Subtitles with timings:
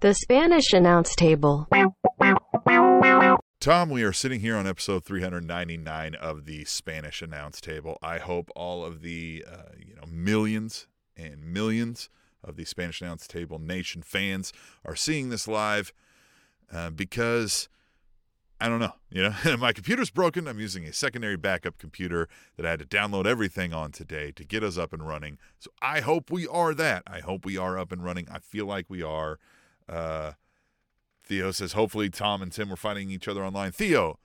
[0.00, 1.68] The Spanish announce table.
[3.60, 7.98] Tom, we are sitting here on episode 399 of the Spanish announce table.
[8.00, 10.86] I hope all of the uh, you know millions
[11.18, 12.08] and millions
[12.42, 14.54] of the Spanish announce table nation fans
[14.86, 15.92] are seeing this live
[16.72, 17.68] uh, because
[18.58, 18.94] I don't know.
[19.10, 20.48] You know, my computer's broken.
[20.48, 22.26] I'm using a secondary backup computer
[22.56, 25.36] that I had to download everything on today to get us up and running.
[25.58, 27.02] So I hope we are that.
[27.06, 28.28] I hope we are up and running.
[28.30, 29.38] I feel like we are.
[29.90, 30.32] Uh,
[31.24, 33.72] Theo says, hopefully Tom and Tim were fighting each other online.
[33.72, 34.18] Theo,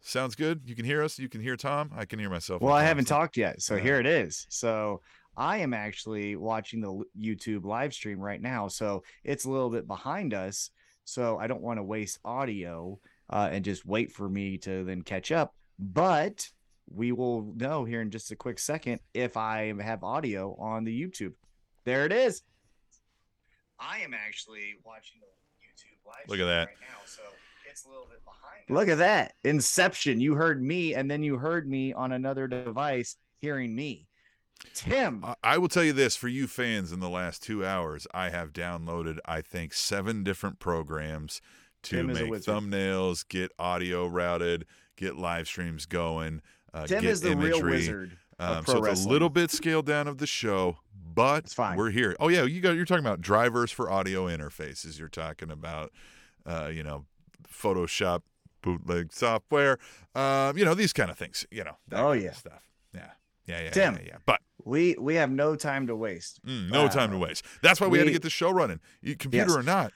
[0.00, 0.62] sounds good.
[0.64, 1.18] You can hear us.
[1.18, 1.90] You can hear Tom.
[1.96, 2.62] I can hear myself.
[2.62, 3.82] Well, I haven't talked yet, so Yeah.
[3.82, 4.46] here it is.
[4.48, 5.00] So
[5.36, 9.86] I am actually watching the YouTube live stream right now, so it's a little bit
[9.86, 10.70] behind us.
[11.04, 12.98] So I don't want to waste audio
[13.30, 15.54] uh, and just wait for me to then catch up.
[15.78, 16.48] But
[16.90, 21.02] we will know here in just a quick second if I have audio on the
[21.02, 21.32] YouTube.
[21.84, 22.42] There it is.
[23.80, 25.26] I am actually watching the
[25.66, 26.28] YouTube live.
[26.28, 26.66] Look at that.
[26.68, 27.22] right now, so
[27.70, 28.64] it's a little bit behind.
[28.68, 30.20] Look at that Inception.
[30.20, 34.06] You heard me, and then you heard me on another device hearing me.
[34.74, 38.06] Tim, I- I will tell you this for you fans in the last two hours,
[38.12, 41.40] I have downloaded, I think, seven different programs
[41.84, 46.42] to Tim make thumbnails, get audio routed, get live streams going,
[46.74, 47.52] uh, Tim get is the imagery.
[47.52, 48.18] real wizard.
[48.40, 50.78] Um, so it's a little bit scaled down of the show,
[51.18, 51.76] but It's fine.
[51.76, 52.14] we're here.
[52.20, 54.98] Oh yeah, you got you're talking about drivers for audio interfaces.
[54.98, 55.92] You're talking about,
[56.46, 57.06] uh, you know,
[57.52, 58.22] Photoshop
[58.62, 59.78] bootleg software.
[60.14, 61.44] Um, you know these kind of things.
[61.50, 61.76] You know.
[61.88, 62.32] that Oh, yeah.
[62.32, 62.62] stuff.
[62.94, 63.10] Yeah.
[63.46, 63.60] Yeah.
[63.62, 63.70] Yeah.
[63.70, 63.94] Tim.
[63.94, 64.00] Yeah.
[64.06, 64.16] yeah.
[64.26, 66.44] But We we have no time to waste.
[66.46, 67.44] mm, no time to Uh, waste.
[67.62, 68.80] That's why we, had to get the show running.
[69.18, 69.56] Computer Yes.
[69.56, 69.92] or not.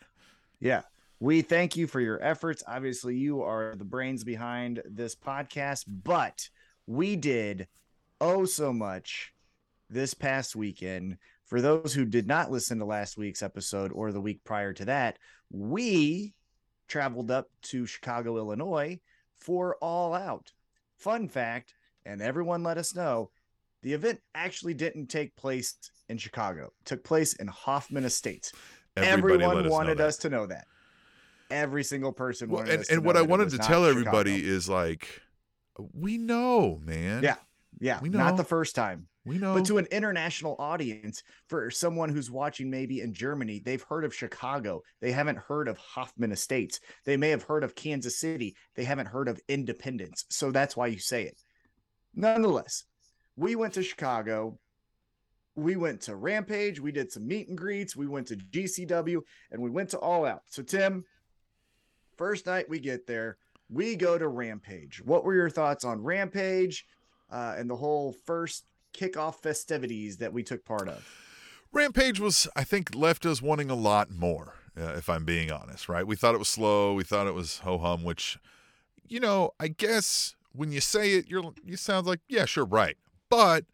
[0.61, 0.83] Yeah.
[1.21, 2.65] We thank you for your efforts.
[2.67, 6.51] Obviously, you are the brains behind this podcast, but
[6.87, 7.69] we did
[8.21, 9.33] oh so much
[9.93, 11.19] this past weekend.
[11.47, 14.87] For those who did not listen to last week's episode or the week prior to
[14.87, 15.19] that,
[15.51, 16.35] we
[16.89, 18.99] traveled up to Chicago, Illinois
[19.39, 20.51] for All Out.
[20.99, 21.75] Fun fact,
[22.07, 23.31] and everyone let us know,
[23.83, 25.77] the event actually didn't take place
[26.09, 26.67] in Chicago.
[26.81, 28.53] It took place in Hoffman Estates.
[28.97, 30.67] Everybody Everyone us wanted us to know that.
[31.51, 34.37] Every single person Well, wanted and us to and what I wanted to tell everybody
[34.39, 34.55] Chicago.
[34.57, 35.21] is like,
[35.93, 37.23] we know, man.
[37.23, 37.37] Yeah.
[37.81, 38.19] yeah, we know.
[38.19, 39.55] not the first time, We know.
[39.55, 44.15] but to an international audience, for someone who's watching maybe in Germany, they've heard of
[44.15, 44.83] Chicago.
[45.01, 46.81] They haven't heard of Hoffman Estates.
[47.05, 48.57] They may have heard of Kansas City.
[48.75, 50.25] They haven't heard of Independence.
[50.29, 51.39] So that's why you say it.
[52.15, 52.85] Nonetheless,
[53.37, 54.59] we went to Chicago.
[55.55, 56.81] We went to Rampage.
[56.81, 57.95] We did some meet and greets.
[57.95, 59.21] We went to GCW
[59.53, 60.43] and we went to All Out.
[60.49, 61.05] So, Tim,
[62.17, 63.37] first night we get there,
[63.71, 65.01] we go to Rampage.
[65.05, 66.87] What were your thoughts on Rampage
[67.31, 71.07] uh, and the whole first kickoff festivities that we took part of?
[71.73, 75.89] Rampage was, I think, left us wanting a lot more, uh, if I'm being honest,
[75.89, 76.07] right?
[76.07, 76.93] We thought it was slow.
[76.93, 78.39] We thought it was ho hum, which,
[79.09, 82.97] you know, I guess when you say it, you're you sounds like, yeah, sure, right.
[83.31, 83.65] But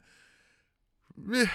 [1.34, 1.46] eh,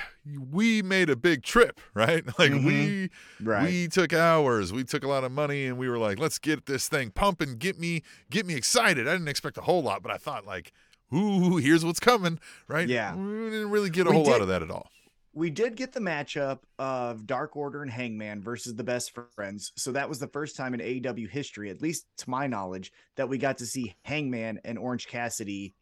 [0.52, 2.23] we made a big trip, right?
[2.38, 3.09] Like we
[3.41, 3.63] Right.
[3.63, 6.66] we took hours, we took a lot of money, and we were like, let's get
[6.66, 9.07] this thing pumping, get me get me excited.
[9.07, 10.73] I didn't expect a whole lot, but I thought like,
[11.13, 12.88] ooh, here's what's coming, right?
[12.88, 13.16] Yeah.
[13.16, 14.90] We didn't really get a We whole lot did- of that at all.
[15.34, 19.72] we did get the matchup of Dark Order and Hangman versus the Best Friends.
[19.75, 23.29] So that was the first time in AEW history, at least to my knowledge, that
[23.29, 25.73] we got to see Hangman and Orange Cassidy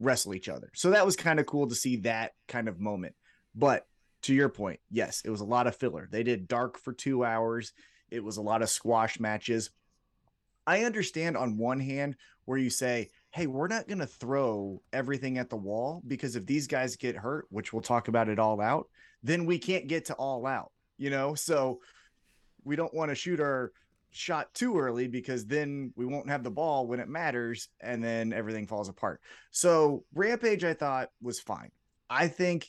[0.00, 0.70] wrestle each other.
[0.74, 3.14] So that was kind of cool to see that kind of moment.
[3.54, 3.86] But
[4.22, 6.08] to your point, yes, it was a lot of filler.
[6.10, 7.72] They did Dark for two hours.
[8.10, 9.70] It was a lot of squash matches.
[10.66, 15.38] I understand on one hand where you say, hey, we're not going to throw everything
[15.38, 18.60] at the wall because if these guys get hurt, which we'll talk about it all
[18.60, 18.88] out,
[19.22, 21.34] then we can't get to all out, you know?
[21.34, 21.80] So
[22.64, 23.72] we don't want to shoot our
[24.10, 28.32] shot too early because then we won't have the ball when it matters and then
[28.32, 29.20] everything falls apart.
[29.52, 31.70] So Rampage, I thought was fine.
[32.08, 32.68] I think,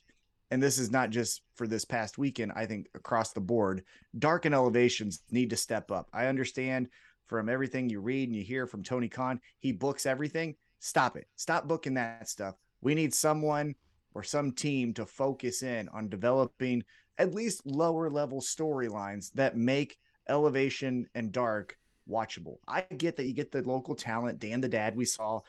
[0.52, 3.84] and this is not just for this past weekend, I think across the board,
[4.18, 6.08] Dark and Elevations need to step up.
[6.14, 6.90] I understand
[7.32, 10.54] from everything you read and you hear from Tony Khan, he books everything.
[10.80, 11.28] Stop it.
[11.38, 12.56] Stop booking that stuff.
[12.82, 13.74] We need someone
[14.14, 16.84] or some team to focus in on developing
[17.18, 19.98] at least lower level storylines that make
[20.28, 21.78] elevation and dark
[22.10, 22.58] watchable.
[22.68, 25.40] I get that you get the local talent, Dan the Dad we saw.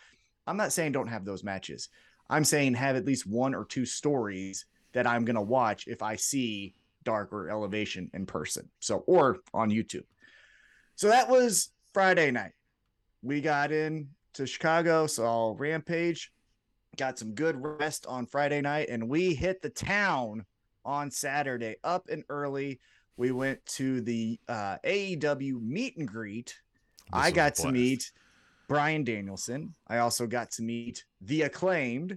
[0.47, 1.89] I'm not saying don't have those matches.
[2.31, 6.01] I'm saying have at least one or two stories that I'm going to watch if
[6.01, 8.69] I see dark or elevation in person.
[8.79, 10.05] So or on YouTube.
[11.03, 12.53] So that was Friday night.
[13.23, 16.31] We got in to Chicago, saw Rampage,
[16.97, 20.47] got some good rest on Friday night, and we hit the town
[20.85, 22.79] on Saturday up and early
[23.17, 26.55] we went to the uh, AEW meet and greet.
[27.13, 28.13] This I got to meet
[28.69, 29.75] Bryan Danielson.
[29.89, 32.17] I also got to meet the acclaimed.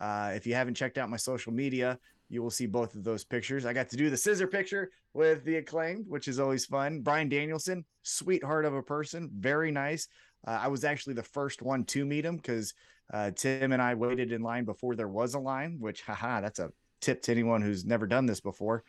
[0.00, 1.98] Uh, if you haven't checked out my social media,
[2.34, 3.64] you will see both of those pictures.
[3.64, 7.00] I got to do the scissor picture with the acclaimed, which is always fun.
[7.00, 10.08] Bryan Danielson, sweetheart of a person, very nice.
[10.46, 12.74] Uh, I was actually the first one to meet him because
[13.12, 16.58] uh, Tim and I waited in line before there was a line, which, haha, that's
[16.58, 16.70] a
[17.00, 18.84] tip to anyone who's never done this before.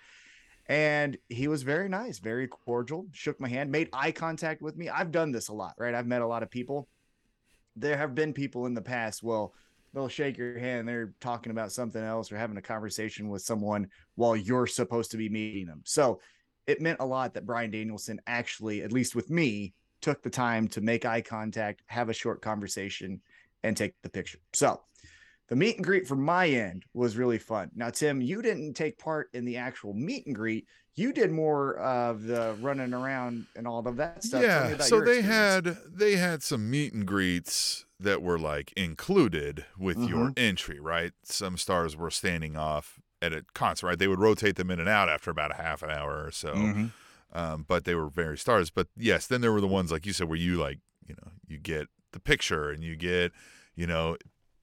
[0.67, 4.89] And he was very nice, very cordial, shook my hand, made eye contact with me.
[4.89, 5.93] I've done this a lot, right?
[5.93, 6.87] I've met a lot of people.
[7.75, 9.53] There have been people in the past, well,
[9.95, 13.87] they'll shake your hand, they're talking about something else or having a conversation with someone
[14.15, 15.81] while you're supposed to be meeting them.
[15.85, 16.19] So
[16.67, 20.67] it meant a lot that Bryan Danielson actually, at least with me, took the time
[20.67, 23.21] to make eye contact, have a short conversation,
[23.63, 24.39] and take the picture.
[24.53, 24.81] So
[25.47, 27.71] the meet and greet from my end was really fun.
[27.73, 30.67] Now, Tim, you didn't take part in the actual meet and greet.
[30.95, 34.41] You did more of the running around and all of that stuff.
[34.41, 35.27] Yeah, so they experience.
[35.27, 40.39] had they had some meet and greets that were like included with your Mhm.
[40.39, 41.13] entry, right?
[41.23, 43.99] Some stars were standing off at a concert, right?
[43.99, 46.53] They would rotate them in and out after about a half an hour or so.
[46.53, 46.91] Mhm.
[47.31, 48.69] Um, but they were very stars.
[48.69, 51.31] But yes, then there were the ones like you said where you like, you know,
[51.47, 53.31] you get the picture and you get,
[53.75, 54.17] you know,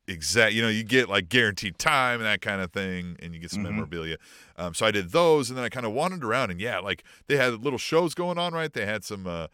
[0.08, 3.40] exact, you know, you get like guaranteed time and that kind of thing, and you
[3.40, 3.70] get some Mhm.
[3.70, 4.16] memorabilia.
[4.56, 7.04] Um, so I did those, and then I kind of wandered around, and yeah, like
[7.28, 8.72] they had little shows going on, right?
[8.72, 9.46] They had some uh,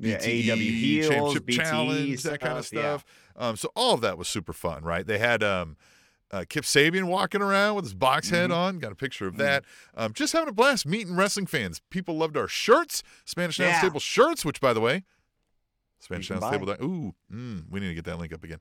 [0.00, 3.04] Yeah, BTE AEW heels, Championship BTE Challenge, that kind of stuff,
[3.36, 3.48] yeah.
[3.48, 5.06] Um, so all of that was super fun, right?
[5.06, 5.76] They had um,
[6.30, 8.54] uh, Kip Sabian walking around with his box head Mhm.
[8.56, 8.78] on.
[8.78, 9.38] Got a picture of Mhm.
[9.38, 9.64] that.
[9.96, 11.80] Um, just having a blast meeting wrestling fans.
[11.90, 13.80] People loved our shirts, Spanish Announce Yeah.
[13.82, 15.04] Table shirts, which by the way,
[16.00, 16.50] Spanish Announce.
[16.50, 16.70] Table.
[16.82, 18.58] Ooh, mm, we need to get that link up again.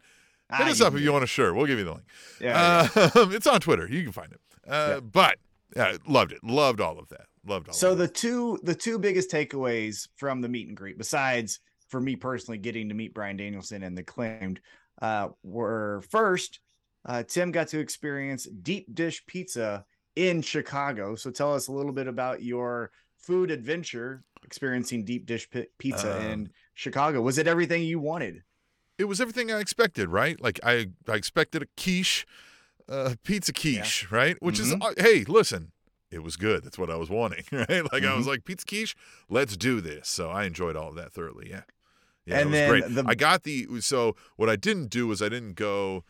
[0.49, 1.55] Ah, Hit us up if you want a shirt.
[1.55, 2.05] We'll give you the link.
[2.39, 3.01] Yeah, yeah.
[3.15, 3.87] Uh, it's on Twitter.
[3.87, 4.39] You can find it.
[4.67, 4.99] Uh, Yeah.
[5.01, 5.37] But
[5.75, 6.43] yeah, loved it.
[6.43, 7.25] Loved all of that.
[7.47, 7.73] Loved all.
[7.73, 11.59] So the two the two biggest takeaways from the meet and greet, besides
[11.89, 14.59] for me personally getting to meet Bryan Danielson and the claimed,
[15.01, 16.59] uh, were first,
[17.05, 19.85] uh, Tim got to experience deep dish pizza
[20.17, 21.15] in Chicago.
[21.15, 26.09] So tell us a little bit about your food adventure experiencing deep dish pi- pizza
[26.19, 27.21] in Um, Chicago.
[27.21, 28.43] Was it everything you wanted?
[28.97, 30.41] it was everything I expected, right?
[30.41, 32.25] Like I, I expected a quiche,
[32.89, 34.35] uh, pizza quiche, right?
[34.41, 34.81] Which is, Mhm.
[34.81, 35.71] uh, hey, listen,
[36.11, 36.63] it was good.
[36.63, 37.91] That's what I was wanting, right?
[37.91, 38.27] Like I was Mm-hmm.
[38.29, 38.95] like, pizza quiche,
[39.29, 40.07] let's do this.
[40.09, 41.49] So I enjoyed all of that thoroughly.
[41.49, 41.61] Yeah,
[42.25, 42.95] yeah, And it was then great.
[42.95, 46.03] the- I got the so what I didn't do was I didn't go.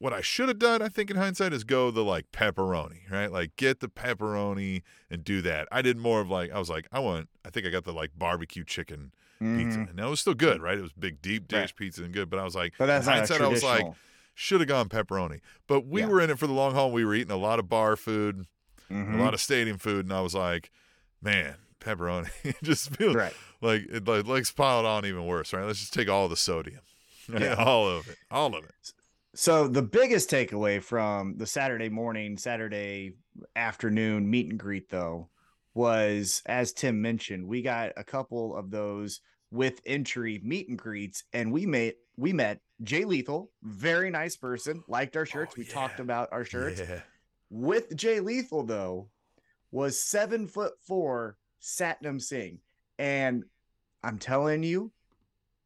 [0.00, 3.32] What I should have done, I think, in hindsight, is go the like pepperoni, right?
[3.32, 5.66] Like get the pepperoni and do that.
[5.72, 7.28] I did more of like I was like I want.
[7.44, 9.10] I think I got the like barbecue chicken
[9.40, 9.90] pizza, Mhm.
[9.90, 10.78] and that was still good, right?
[10.78, 11.76] It was big, deep dish Right.
[11.76, 12.30] pizza and good.
[12.30, 13.86] But I was like, But that's in hindsight, I was like,
[14.34, 15.40] should have gone pepperoni.
[15.66, 16.08] But we Yeah.
[16.08, 16.92] were in it for the long haul.
[16.92, 18.46] We were eating a lot of bar food,
[18.90, 19.18] Mhm.
[19.18, 20.70] a lot of stadium food, and I was like,
[21.22, 22.30] man, pepperoni
[22.62, 23.34] just feels right.
[23.60, 25.64] like it like let's pile it on even worse, right?
[25.66, 26.80] Let's just take all the sodium,
[27.28, 27.42] right?
[27.42, 27.54] Yeah.
[27.54, 28.92] all of it, all of it.
[29.34, 33.12] So the biggest takeaway from the Saturday morning, Saturday
[33.54, 35.28] afternoon meet and greet, though,
[35.74, 39.20] was as Tim mentioned, we got a couple of those
[39.50, 44.82] with entry meet and greets, and we met we met Jay Lethal, very nice person,
[44.88, 45.56] liked our shirts.
[45.56, 46.80] we talked about our shirts.
[46.80, 47.00] Yeah.
[47.50, 49.08] With Jay Lethal, though,
[49.70, 52.58] was seven foot four Satnam Singh,
[52.98, 53.44] and
[54.02, 54.92] I'm telling you,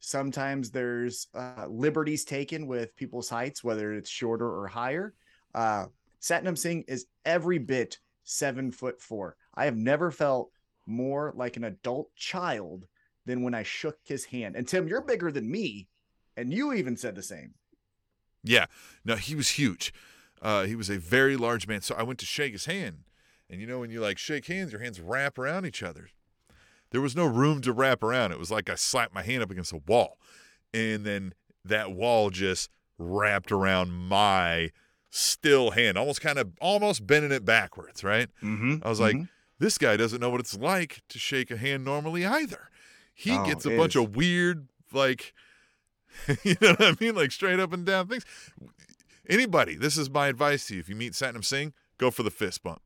[0.00, 5.14] sometimes there's uh, liberties taken with people's heights, whether it's shorter or higher.
[5.54, 5.86] Uh,
[6.20, 9.36] Satnam Singh is every bit seven foot four.
[9.54, 10.50] I have never felt
[10.86, 12.86] more like an adult child
[13.26, 14.56] than when I shook his hand.
[14.56, 15.88] And Tim, you're bigger than me,
[16.36, 17.54] and you even said the same.
[18.42, 18.66] Yeah,
[19.04, 19.92] no, he was huge.
[20.42, 21.80] Uh, he was a very large man.
[21.80, 23.04] So I went to shake his hand,
[23.48, 26.08] and you know when you like shake hands, your hands wrap around each other.
[26.90, 28.32] There was no room to wrap around.
[28.32, 30.18] It was like I slapped my hand up against a wall,
[30.74, 31.32] and then
[31.64, 32.68] that wall just
[32.98, 34.70] wrapped around my
[35.10, 38.02] still hand, almost kind of almost bending it backwards.
[38.02, 38.28] Right?
[38.42, 38.78] Mm-hmm.
[38.82, 39.16] I was like,
[39.60, 42.68] this guy doesn't know what it's like to shake a hand normally either.
[43.14, 44.02] He Oh, gets a bunch is.
[44.02, 45.32] of weird, like,
[46.42, 47.14] you know what I mean?
[47.14, 48.24] Like straight up and down things.
[49.28, 50.80] Anybody, this is my advice to you.
[50.80, 52.82] If you meet Satnam Singh, go for the fist bump.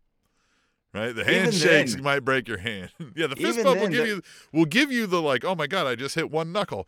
[0.92, 1.14] Right?
[1.14, 2.90] The handshakes then- might break your hand.
[3.16, 5.86] yeah, the fist bump will give you will give you the like, oh my God,
[5.86, 6.86] I just hit one knuckle.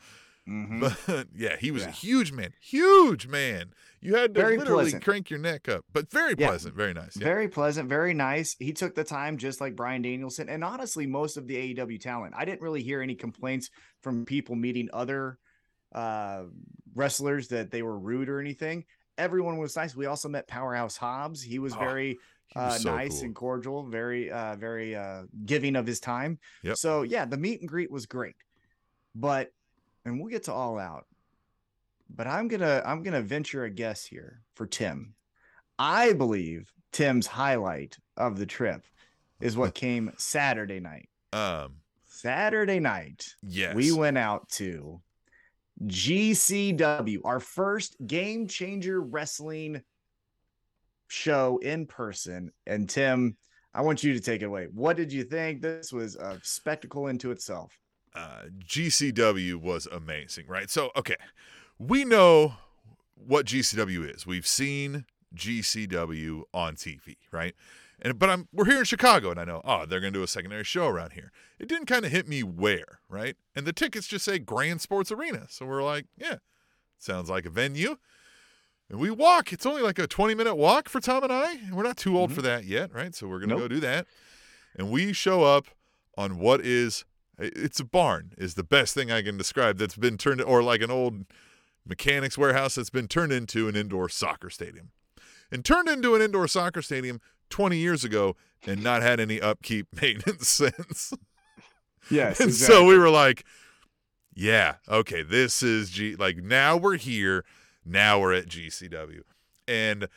[0.48, 0.80] Mhm.
[1.06, 1.88] But yeah, he was Yeah.
[1.88, 2.54] a huge man.
[2.60, 3.74] Huge man.
[4.00, 5.04] You had to Very literally pleasant.
[5.04, 5.84] crank your neck up.
[5.92, 6.46] But very Yeah.
[6.48, 7.16] pleasant, very nice.
[7.16, 7.24] Yeah.
[7.24, 8.56] Very pleasant, very nice.
[8.58, 12.32] He took the time, just like Bryan Danielson, and honestly, most of the AEW talent.
[12.36, 13.68] I didn't really hear any complaints
[14.02, 15.38] from people meeting other
[15.94, 16.44] uh,
[16.94, 18.84] wrestlers that they were rude or anything.
[19.18, 19.94] Everyone was nice.
[19.94, 21.42] We also met Powerhouse Hobbs.
[21.42, 21.78] He was Oh.
[21.78, 23.24] very He was uh, so nice cool.
[23.24, 26.38] and cordial, very, uh, very uh, giving of his time.
[26.62, 26.76] Yep.
[26.78, 28.36] So yeah, the meet and greet was great,
[29.14, 29.52] but
[30.06, 31.04] and we'll get to all out.
[32.08, 35.14] But I'm gonna I'm gonna venture a guess here for Tim.
[35.78, 38.86] I believe Tim's highlight of the trip
[39.40, 41.10] is what came Saturday night.
[41.34, 41.74] Um,
[42.06, 43.74] Saturday night, yes.
[43.74, 45.00] we went out to
[45.86, 49.82] GCW, our first game changer wrestling
[51.08, 52.50] show in person.
[52.66, 53.36] And Tim,
[53.72, 54.66] I want you to take it away.
[54.72, 55.62] What did you think?
[55.62, 57.78] This was a spectacle into itself.
[58.14, 60.68] uh, GCW was amazing, right?
[60.68, 61.16] So, okay,
[61.78, 62.54] we know
[63.14, 64.26] what GCW is.
[64.26, 65.04] We've seen
[65.36, 67.54] GCW on TV, right?
[68.00, 70.28] And but I'm we're here in Chicago, and I know oh they're gonna do a
[70.28, 71.32] secondary show around here.
[71.58, 73.36] It didn't kind of hit me where, right?
[73.56, 76.36] And the tickets just say Grand Sports Arena, so we're like, yeah,
[76.98, 77.96] sounds like a venue.
[78.90, 79.52] And we walk.
[79.52, 81.52] It's only like a 20 minute walk for Tom and I.
[81.54, 82.34] And we're not too old Mhm.
[82.36, 83.14] for that yet, right?
[83.14, 83.60] So we're gonna Nope.
[83.62, 84.06] go do that.
[84.76, 85.66] And we show up
[86.16, 87.04] on what is
[87.40, 90.80] it's a barn is the best thing I can describe that's been turned or like
[90.82, 91.24] an old
[91.86, 94.90] mechanics warehouse that's been turned into an indoor soccer stadium.
[95.50, 98.36] And turned into an indoor soccer stadium 20 years ago
[98.66, 101.12] and not had any upkeep maintenance since.
[102.10, 102.40] Yes.
[102.40, 103.44] and so we were like,
[104.34, 107.44] yeah, okay, this is G like now we're here,
[107.84, 109.20] now we're at GCW.
[109.66, 110.08] And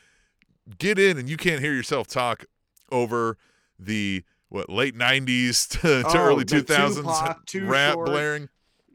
[0.78, 2.46] get in and you can't hear yourself talk
[2.92, 3.38] over
[3.80, 8.06] the what late 90s to, to Oh, early 2000s Tupac, rap Short.
[8.08, 8.50] blaring.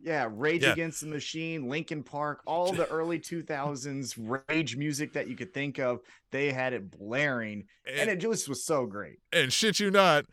[0.07, 0.73] Yeah, Rage Yeah.
[0.73, 4.15] Against the Machine, Linkin Park, all the early 2000s
[4.49, 6.01] rage music that you could think of.
[6.31, 9.19] They had it blaring, and And, it just was so great.
[9.33, 10.27] and shit you not,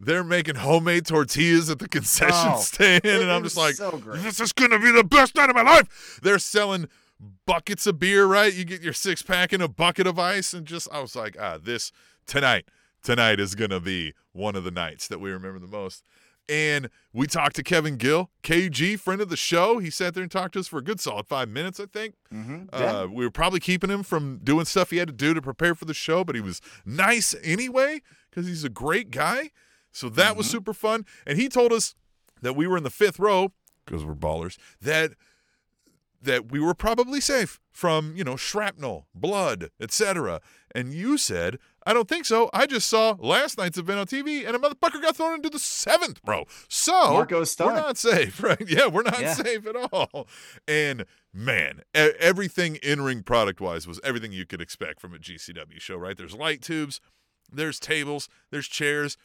[0.00, 3.04] they're making homemade tortillas at the concession Oh, stand.
[3.04, 6.18] And I'm just like, so this is gonna be the best night of my life.
[6.22, 6.88] They're selling
[7.46, 8.52] buckets of beer, right?
[8.54, 11.36] You get your six pack and a bucket of ice, and just I was like,
[11.38, 11.92] ah, this
[12.26, 12.66] tonight,
[13.02, 16.02] tonight is gonna be one of the nights that we remember the most.
[16.48, 19.78] And we talked to Kevin Gill, KG, friend of the show.
[19.78, 22.14] He sat there and talked to us for a good solid five minutes, I think.
[22.32, 22.68] Mhm.
[22.72, 25.74] Uh, we were probably keeping him from doing stuff he had to do to prepare
[25.74, 28.00] for the show, but he was nice anyway
[28.30, 29.50] because he's a great guy.
[29.92, 30.50] So that was Mhm.
[30.52, 31.04] super fun.
[31.26, 31.94] And he told us
[32.40, 33.52] that we were in the fifth row
[33.84, 34.56] because we're ballers.
[34.80, 35.12] That
[36.20, 40.40] that we were probably safe from you know shrapnel, blood, etc.
[40.74, 42.50] And you said, I don't think so.
[42.52, 45.58] I just saw last night's event on TV, and a motherfucker got thrown into the
[45.58, 46.44] seventh row.
[46.68, 47.14] So
[47.66, 48.62] we're not safe, right?
[48.68, 49.34] Yeah, we're not Yeah.
[49.34, 50.28] safe at all.
[50.66, 55.80] And man, everything in ring product wise was everything you could expect from a GCW
[55.80, 56.16] show, right?
[56.16, 57.00] There's light tubes,
[57.50, 59.16] there's tables, there's chairs,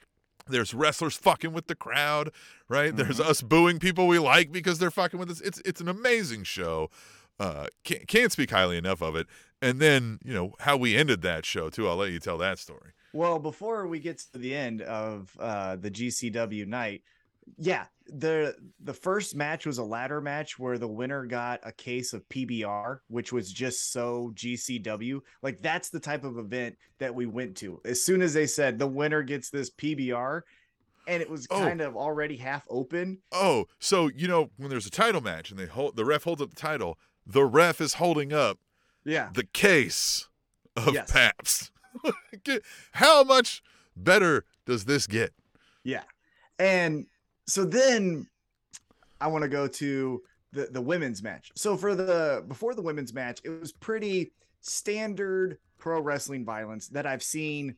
[0.47, 2.31] there's wrestlers fucking with the crowd,
[2.69, 2.95] right?
[2.95, 3.29] There's Mm-hmm.
[3.29, 5.41] us booing people we like because they're fucking with us.
[5.41, 6.89] It's it's an amazing show.
[7.39, 9.27] Uh, can't can't speak highly enough of it.
[9.61, 11.87] And then you know how we ended that show too.
[11.87, 12.91] I'll let you tell that story.
[13.13, 17.03] Well, before we get to the end of uh, the GCW night,
[17.57, 22.13] yeah, the the first match was a ladder match where the winner got a case
[22.13, 25.19] of PBR, which was just so GCW.
[25.41, 27.81] Like that's the type of event that we went to.
[27.85, 30.41] As soon as they said the winner gets this PBR,
[31.07, 31.59] and it was Oh.
[31.59, 33.19] kind of already half open.
[33.31, 36.41] Oh, so you know when there's a title match and they hold the ref holds
[36.41, 38.59] up the title, the ref is holding up
[39.05, 40.27] Yeah, the case
[40.75, 41.11] of Yes.
[41.11, 41.71] Pabst.
[42.93, 43.61] How much
[43.95, 45.33] better does this get?
[45.83, 46.03] Yeah.
[46.59, 47.05] And
[47.47, 48.27] so then
[49.19, 50.21] I want to go to
[50.51, 51.51] the the women's match.
[51.55, 57.05] So for the before the women's match, it was pretty standard pro wrestling violence that
[57.05, 57.75] I've seen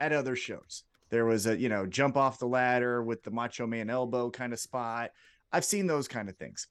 [0.00, 0.84] at other shows.
[1.10, 4.52] There was a, you know, jump off the ladder with the macho man elbow kind
[4.52, 5.10] of spot.
[5.52, 6.66] I've seen those kind of things.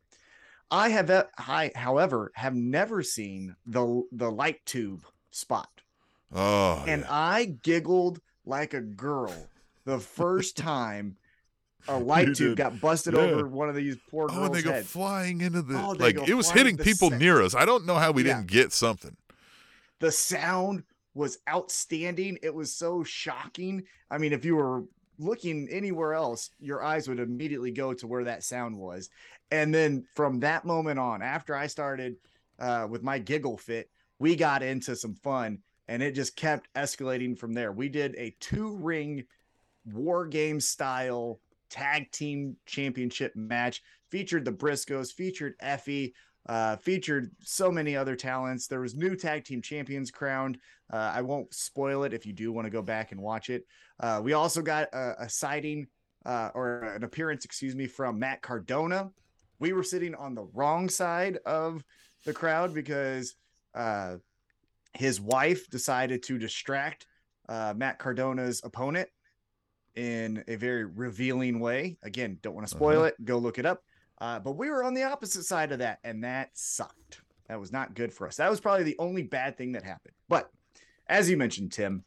[0.70, 5.70] I have I however have never seen the the light tube spot
[6.34, 7.08] Oh, and yeah.
[7.10, 9.34] I giggled like a girl
[9.86, 11.16] the first time
[11.88, 13.22] a light tube got busted Yeah.
[13.22, 14.88] over one of these poor oh, girls' and they go heads.
[14.90, 17.56] flying into the Oh, like it was hitting people near us.
[17.56, 18.36] I don't know how we Yeah.
[18.38, 19.16] didn't get something.
[20.00, 20.84] the sound
[21.16, 22.38] was outstanding.
[22.44, 23.84] It was so shocking.
[24.12, 24.84] I mean, if you were
[25.18, 29.10] looking anywhere else, your eyes would immediately go to where that sound was.
[29.50, 32.18] And then from that moment on, after I started
[32.60, 37.36] uh, with my giggle fit, we got into some fun and it just kept escalating
[37.36, 37.72] from there.
[37.72, 39.24] We did a two ring
[39.86, 46.14] war game style tag team championship match, featured the Briscoes, featured Effy,
[46.48, 48.68] uh, featured so many other talents.
[48.68, 50.58] There was new tag team champions crowned.
[50.92, 53.66] Uh, I won't spoil it if you do want to go back and watch it.
[54.00, 55.88] Uh, we also got a, a sighting
[56.26, 59.10] uh, or an appearance, excuse me, from Matt Cardona.
[59.60, 61.84] We were sitting on the wrong side of
[62.26, 63.36] the crowd because
[63.76, 64.18] uh,
[64.94, 67.06] his wife decided to distract
[67.50, 69.10] uh, Matt Cardona's opponent
[69.98, 71.98] in a very revealing way.
[72.04, 73.08] Again, don't want to spoil Uh-huh.
[73.08, 73.26] it.
[73.26, 73.84] Go look it up.
[74.20, 77.22] Uh, but we were on the opposite side of that, and that sucked.
[77.50, 78.36] That was not good for us.
[78.38, 80.14] That was probably the only bad thing that happened.
[80.30, 80.52] But
[81.08, 82.04] as you mentioned, Tim,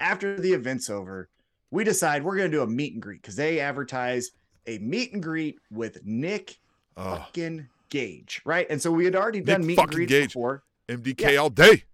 [0.00, 1.28] after the event's over,
[1.70, 4.30] we decide we're going to do a meet and greet because they advertise
[4.66, 6.58] a meet and greet with Nick
[6.96, 8.66] Oh, fucking Gage, right?
[8.70, 10.28] And so we had already done Nick meet and greets Gage.
[10.28, 10.62] before.
[10.88, 11.38] MDK Yeah.
[11.38, 11.84] all day.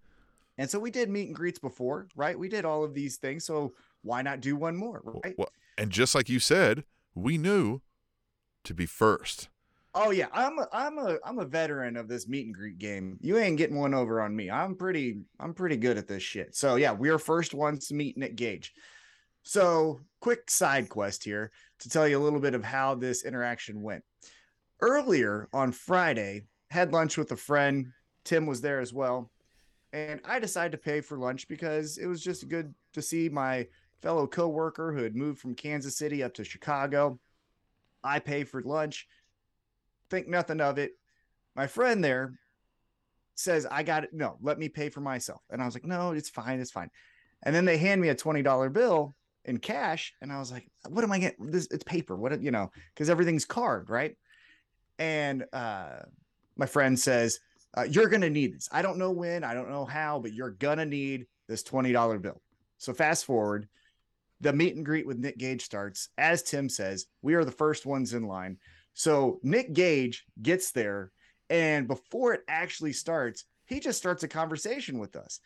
[0.58, 2.36] And so we did meet and greets before, right?
[2.36, 3.44] We did all of these things.
[3.44, 3.74] So
[4.08, 5.34] why not do one more, right?
[5.36, 6.84] Well, and just like you said,
[7.14, 7.82] we knew
[8.64, 9.48] to be first.
[9.94, 13.18] Oh yeah, I'm a I'm a I'm a veteran of this meet and greet game.
[13.20, 14.50] You ain't getting one over on me.
[14.50, 16.56] I'm pretty I'm pretty good at this shit.
[16.56, 18.72] So yeah, we are first ones to meet Nick Gage.
[19.42, 23.82] So quick side quest here to tell you a little bit of how this interaction
[23.82, 24.04] went.
[24.80, 27.92] Earlier on Friday, had lunch with a friend.
[28.24, 29.30] Tim was there as well.
[29.92, 33.66] And I decided to pay for lunch because it was just good to see my
[34.02, 37.18] fellow coworker who had moved from Kansas City up to Chicago.
[38.02, 39.06] I pay for lunch
[40.08, 40.92] think nothing of it.
[41.54, 42.38] My friend there
[43.34, 44.10] says, I got it.
[44.12, 45.42] No, let me pay for myself.
[45.50, 46.60] And I was like, no, it's fine.
[46.60, 46.90] It's fine.
[47.42, 49.14] And then they hand me a $20 bill
[49.44, 50.12] in cash.
[50.20, 51.50] And I was like, what am I getting?
[51.50, 52.16] This it's paper.
[52.16, 54.16] What, you know, because everything's card, right?
[54.98, 56.00] And uh,
[56.56, 57.38] my friend says,
[57.76, 58.68] uh, you're going to need this.
[58.72, 62.20] I don't know when, I don't know how, but you're going to need this $20
[62.20, 62.40] bill.
[62.78, 63.68] So fast forward,
[64.40, 66.08] the meet and greet with Nick Gage starts.
[66.16, 68.58] As Tim says, we are the first ones in line.
[68.94, 71.12] So Nick Gage gets there,
[71.50, 75.40] and before it actually starts, he just starts a conversation with us.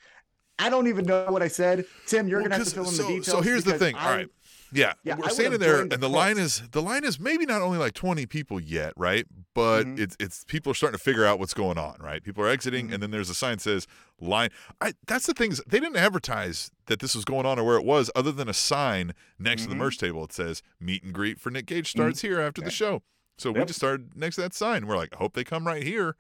[0.63, 1.85] I don't even know what I said.
[2.07, 3.27] Tim, you're Well, gonna have to fill in so, the details.
[3.27, 3.95] So here's the thing.
[3.97, 4.29] I- All right.
[4.75, 7.45] Yeah, Yeah, we're would've standing there, the and the line is the line is maybe
[7.45, 9.27] not only like 20 people yet, right?
[9.53, 9.99] But Mhm.
[10.01, 12.23] it's it's people are starting to figure out what's going on, right?
[12.25, 12.95] People are exiting, Mhm.
[12.95, 13.87] and then there's a sign that says
[14.19, 14.49] line.
[14.81, 17.85] I that's the things they didn't advertise that this was going on or where it
[17.85, 19.79] was, other than a sign next to the Mhm.
[19.79, 20.25] merch table.
[20.25, 23.03] It says meet and greet for Nick Gage starts here after the show.
[23.37, 24.87] So we just started next to that sign.
[24.87, 26.17] We're like, I hope they come right here,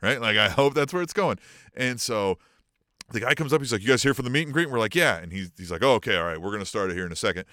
[0.00, 0.20] right?
[0.20, 1.38] Like I hope that's where it's going.
[1.74, 2.38] And so
[3.12, 4.64] the guy comes up, he's like, You guys here for the meet and greet?
[4.64, 5.16] And we're like, Yeah.
[5.18, 7.16] And he's he's like, Oh, okay, all right, we're gonna start it here in a
[7.16, 7.44] second.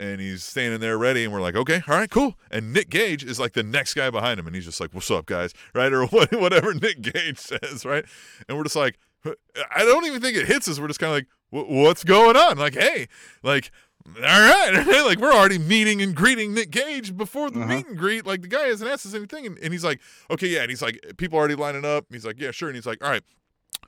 [0.00, 2.34] And he's standing there ready, and we're like, Okay, all right, cool.
[2.50, 5.10] And Nick Gage is like the next guy behind him, and he's just like, What's
[5.10, 5.52] up, guys?
[5.74, 5.92] Right?
[5.92, 8.04] Or what, whatever Nick Gage says, right?
[8.48, 10.78] And we're just like, I don't even think it hits us.
[10.78, 12.58] We're just kind of like, What's going on?
[12.58, 13.08] Like, hey,
[13.42, 13.70] like,
[14.06, 17.68] all right, like we're already meeting and greeting Nick Gage before the Uh-huh.
[17.74, 18.24] meet and greet.
[18.26, 20.80] Like the guy hasn't asked us anything, and, and he's like, okay, yeah, and he's
[20.82, 22.06] like, people already lining up.
[22.10, 23.22] He's like, yeah, sure, and he's like, all right,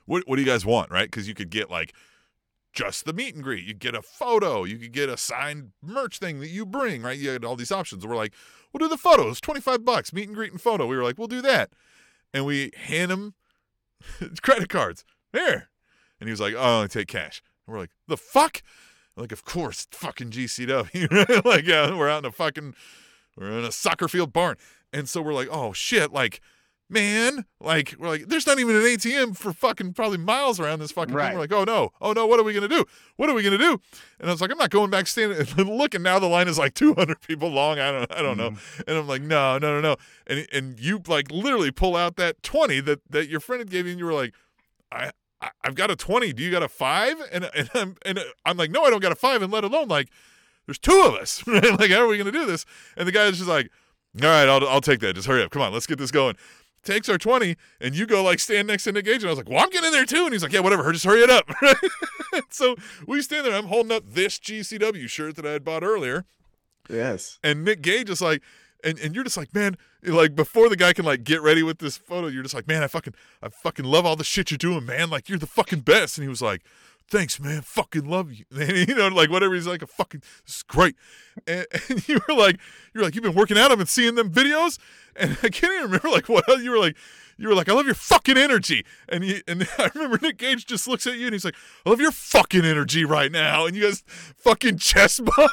[0.05, 1.09] what what do you guys want, right?
[1.09, 1.93] Because you could get like
[2.73, 6.19] just the meet and greet, you get a photo, you could get a signed merch
[6.19, 7.17] thing that you bring, right?
[7.17, 8.05] You had all these options.
[8.05, 8.33] We're like,
[8.71, 10.85] we'll do the photos, twenty five bucks, meet and greet and photo.
[10.87, 11.71] We were like, we'll do that,
[12.33, 13.33] and we hand him
[14.41, 15.69] credit cards here,
[16.19, 17.41] and he was like, oh, I take cash.
[17.65, 18.61] And we're like, the fuck.
[19.17, 21.45] Like, of course, fucking GCW.
[21.45, 22.75] like, yeah, we're out in a fucking,
[23.37, 24.55] we're in a soccer field barn.
[24.93, 26.41] And so we're like, oh shit, like,
[26.91, 30.91] man, like, we're like, there's not even an ATM for fucking probably miles around this
[30.91, 31.29] fucking Right.
[31.29, 31.35] thing.
[31.35, 32.85] We're like, oh no, oh no, what are we gonna do?
[33.15, 33.79] What are we gonna do?
[34.19, 36.03] And I was like, I'm not going back standing and looking.
[36.03, 37.79] Now the line is like 200 people long.
[37.79, 38.51] I don't, I don't know.
[38.51, 38.81] Mm-hmm.
[38.89, 39.95] And I'm like, no, no, no, no.
[40.27, 43.85] And and you like literally pull out that 20 that that your friend had gave
[43.85, 44.33] you, and you were like,
[44.91, 46.33] I, I I've got a 20.
[46.33, 47.15] Do you got a five?
[47.31, 49.41] And and I'm and I'm like, no, I don't got a five.
[49.41, 50.09] And let alone like,
[50.67, 51.41] there's two of us.
[51.47, 51.79] Right?
[51.79, 52.65] Like, how are we gonna do this?
[52.97, 53.69] And the guy is just like,
[54.21, 55.13] all right, I'll I'll take that.
[55.15, 55.51] Just hurry up.
[55.51, 56.35] Come on, let's get this going.
[56.83, 59.17] Takes our 20, and you go like stand next to Nick Gage.
[59.17, 60.23] And I was like, well, I'm getting in there too.
[60.23, 60.91] And he's like, yeah, whatever.
[60.91, 61.47] Just hurry it up.
[62.49, 63.53] so we stand there.
[63.53, 66.25] I'm holding up this GCW shirt that I had bought earlier.
[66.89, 67.37] Yes.
[67.43, 68.41] And Nick Gage is like,
[68.83, 71.77] and, and you're just like, man, like before the guy can like get ready with
[71.77, 73.13] this photo, you're just like, man, I fucking,
[73.43, 75.09] I fucking love all the shit you're doing, man.
[75.09, 76.17] Like you're the fucking best.
[76.17, 76.63] And he was like,
[77.11, 77.61] thanks, man.
[77.61, 78.45] Fucking love you.
[78.61, 79.53] And, you know, like whatever.
[79.53, 80.95] He's like, a fucking, this is great.
[81.45, 82.59] And, and you were like,
[82.93, 83.71] you're like, you've been working out.
[83.71, 84.79] I've been seeing them videos.
[85.15, 86.95] And I can't even remember like what else you were like.
[87.37, 88.85] You were like, I love your fucking energy.
[89.09, 91.89] And he, and I remember Nick Gage just looks at you and he's like, I
[91.89, 93.65] love your fucking energy right now.
[93.65, 95.51] And you guys fucking chest bump.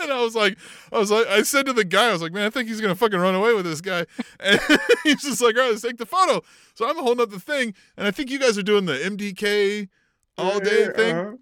[0.00, 0.58] and I was like,
[0.92, 2.80] I was like, I said to the guy, I was like, man, I think he's
[2.80, 4.04] gonna fucking run away with this guy.
[4.40, 4.60] And
[5.04, 6.42] he's just like, all right, let's take the photo.
[6.74, 9.88] So I'm holding up the thing, and I think you guys are doing the MDK
[10.38, 11.16] all day thing.
[11.16, 11.36] Uh-huh.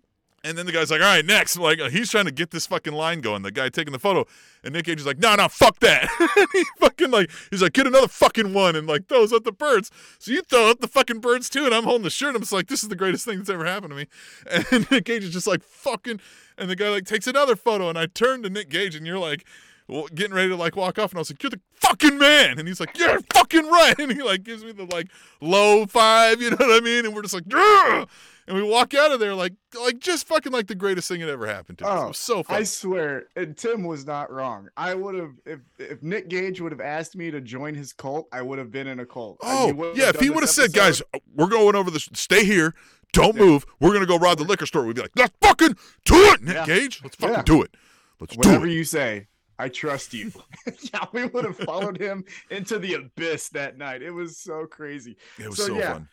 [0.45, 1.57] And then the guy's like, all right, next.
[1.57, 3.41] Like, uh, he's trying to get this fucking line going.
[3.41, 4.27] The guy taking the photo.
[4.63, 6.07] And Nick Gage is like, no, no, fuck that.
[6.53, 9.91] he fucking like, he's like, get another fucking one and like throws up the birds.
[10.19, 11.65] So you throw up the fucking birds too.
[11.65, 12.35] And I'm holding the shirt.
[12.35, 14.07] I'm just like, this is the greatest thing that's ever happened to me.
[14.71, 16.21] And Nick Gage is just like, fucking.
[16.59, 17.89] And the guy like takes another photo.
[17.89, 19.47] And I turn to Nick Gage and you're like,
[19.89, 22.59] well, getting ready to like walk off, and I was like, "You're the fucking man,"
[22.59, 25.09] and he's like, "You're fucking right," and he like gives me the like
[25.43, 27.05] low five, you know what I mean?
[27.05, 28.09] And we're just like, "Ugh!"
[28.47, 31.29] And we walk out of there like like just fucking like the greatest thing that
[31.29, 31.91] ever happened to us.
[32.01, 32.57] It Oh, was so fun.
[32.57, 34.69] I swear, and Tim was not wrong.
[34.77, 38.29] I would have if if Nick Gage would have asked me to join his cult,
[38.33, 39.39] I would have been in a cult.
[39.43, 40.11] Oh, yeah.
[40.11, 41.03] If he would have said, guys,
[41.35, 42.75] we're going over this, stay here,
[43.13, 43.43] don't Yeah.
[43.45, 46.15] move, we're going to go rob the liquor store, we'd be like, let's fucking do
[46.33, 46.67] it, Nick Yeah.
[46.67, 47.01] Gage.
[47.03, 47.43] Let's fucking Yeah.
[47.43, 47.75] do it.
[48.21, 48.75] Let's whatever do it.
[48.77, 49.27] you say,
[49.59, 50.33] I trust you.
[50.93, 54.03] yeah, we would have followed him into the abyss that night.
[54.03, 55.17] It was so crazy.
[55.39, 55.93] It was so, so, yeah.
[55.95, 56.09] fun.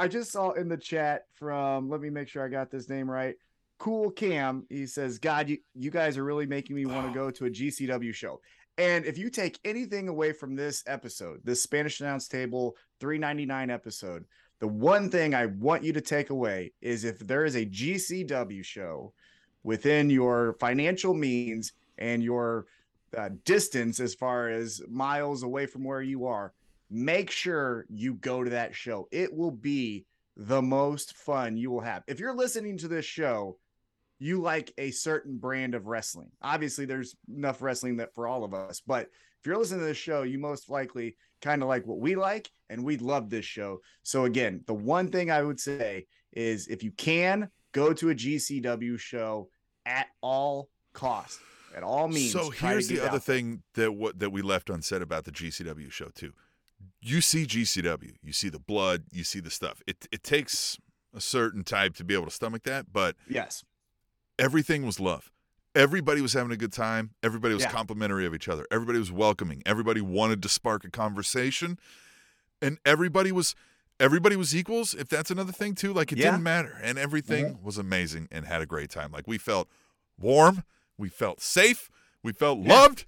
[0.00, 3.10] I just saw in the chat from let me make sure I got this name
[3.10, 3.34] right.
[3.76, 7.30] Cool Cam, he says, God, you, you guys are really making me want to go
[7.30, 8.40] to a GCW show.
[8.78, 14.24] And if you take anything away from this episode, this Spanish announce table 399 episode,
[14.58, 18.64] the one thing I want you to take away is if there is a GCW
[18.64, 19.12] show
[19.64, 22.64] within your financial means and your
[23.14, 26.54] uh, distance as far as miles away from where you are,
[26.90, 29.08] make sure you go to that show.
[29.10, 32.02] It will be the most fun you will have.
[32.06, 33.58] If you're listening to this show,
[34.18, 36.30] you like a certain brand of wrestling.
[36.42, 39.08] Obviously, there's enough wrestling that for all of us, but
[39.40, 42.50] if you're listening to this show, you most likely kind of like what we like,
[42.68, 43.80] and we love this show.
[44.02, 48.14] So again, the one thing I would say is if you can go to a
[48.14, 49.48] GCW show
[49.86, 51.40] at all costs,
[51.74, 52.32] at all means.
[52.32, 53.20] So here's the other there.
[53.20, 56.32] thing that what that we left unsaid about the GCW show too.
[57.02, 59.82] You see GCW, you see the blood, you see the stuff.
[59.86, 60.78] It it takes
[61.14, 63.64] a certain type to be able to stomach that, but Yes.
[64.38, 65.32] everything was love.
[65.74, 67.10] Everybody was having a good time.
[67.22, 67.70] Everybody was Yeah.
[67.72, 68.66] complimentary of each other.
[68.70, 69.62] Everybody was welcoming.
[69.64, 71.78] Everybody wanted to spark a conversation,
[72.60, 73.54] and everybody was
[73.98, 74.94] everybody was equals.
[74.94, 76.30] If that's another thing too, like it Yeah.
[76.32, 77.64] didn't matter, and everything mm-hmm.
[77.64, 79.10] was amazing and had a great time.
[79.12, 79.68] Like we felt
[80.18, 80.64] warm,
[80.98, 81.90] we felt safe,
[82.22, 82.74] we felt Yeah.
[82.74, 83.06] loved.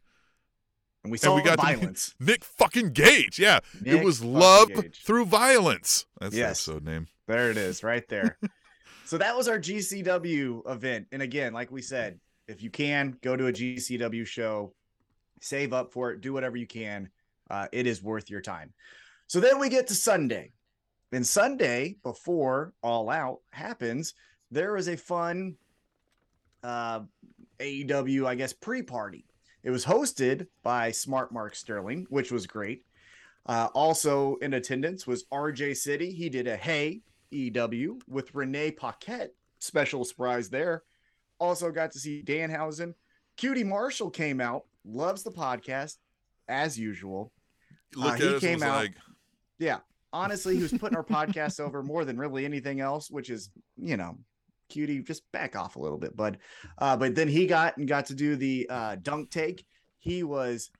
[1.04, 2.14] And we And saw we got violence.
[2.20, 3.38] Nick fucking Gage.
[3.38, 5.02] Yeah, Nick it was love Gage.
[5.02, 6.06] through violence.
[6.20, 6.64] That's Yes.
[6.64, 7.08] the episode name.
[7.26, 8.38] There it is, right there.
[9.04, 11.06] so that was our GCW event.
[11.12, 14.74] And again, like we said, if you can go to a GCW show,
[15.40, 17.08] save up for it, do whatever you can.
[17.50, 18.72] Uh, it is worth your time.
[19.26, 20.52] So then we get to Sunday.
[21.10, 24.14] And Sunday, before All Out happens,
[24.50, 25.56] there is a fun
[26.62, 27.00] uh,
[27.58, 29.24] AEW, I guess, pre party.
[29.62, 32.84] It was hosted by Smart Mark Sterling, which was great.
[33.46, 36.12] Uh, also in attendance was RJ City.
[36.12, 39.30] He did a Hey EW with Renee Paquette.
[39.58, 40.82] Special surprise there.
[41.38, 42.94] Also got to see Danhausen.
[43.38, 45.96] QT Marshall came out, loves the podcast
[46.48, 47.32] as usual.
[48.00, 48.94] Uh, he came out- like,
[49.58, 49.78] Yeah,
[50.12, 53.96] honestly, he was putting our podcast over more than really anything else, which is, you
[53.96, 54.18] know,
[54.72, 56.38] QT, just back off a little bit, bud.
[56.78, 59.64] Uh, but then he got and got to do the uh, dunk take.
[59.98, 60.70] He was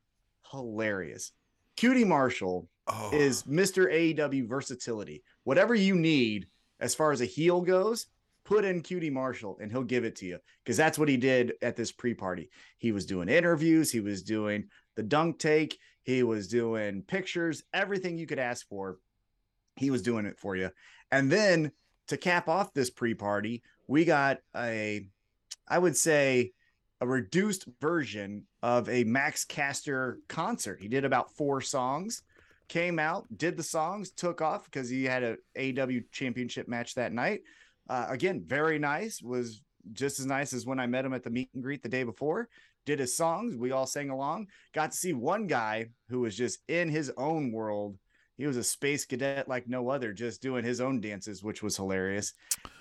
[0.51, 1.33] hilarious.
[1.77, 3.93] QT Marshall oh, is Mr.
[3.93, 5.23] AEW versatility.
[5.45, 6.47] Whatever you need
[6.81, 8.07] as far as a heel goes,
[8.45, 11.53] put in QT Marshall and he'll give it to you because that's what he did
[11.63, 12.51] at this pre-party.
[12.79, 14.65] He was doing interviews, he was doing
[14.97, 18.99] the dunk take, he was doing pictures, everything you could ask for.
[19.77, 20.71] He was doing it for you.
[21.11, 21.73] And then
[22.09, 25.07] to cap off this pre-party, we got a
[25.68, 26.53] I would say
[27.01, 30.81] a reduced version of a Max Caster concert.
[30.81, 32.23] He did about 4 songs
[32.73, 35.23] came out, did the songs, took off because he had
[35.57, 37.42] a AW championship match that night.
[37.88, 39.21] Uh, again, very nice.
[39.21, 39.61] Was
[39.92, 42.03] just as nice as when I met him at the meet and greet the day
[42.03, 42.49] before.
[42.87, 44.47] Did his songs, we all sang along.
[44.73, 47.99] Got to see one guy who was just in his own world.
[48.38, 51.77] He was a space cadet like no other, just doing his own dances, which was
[51.77, 52.33] hilarious.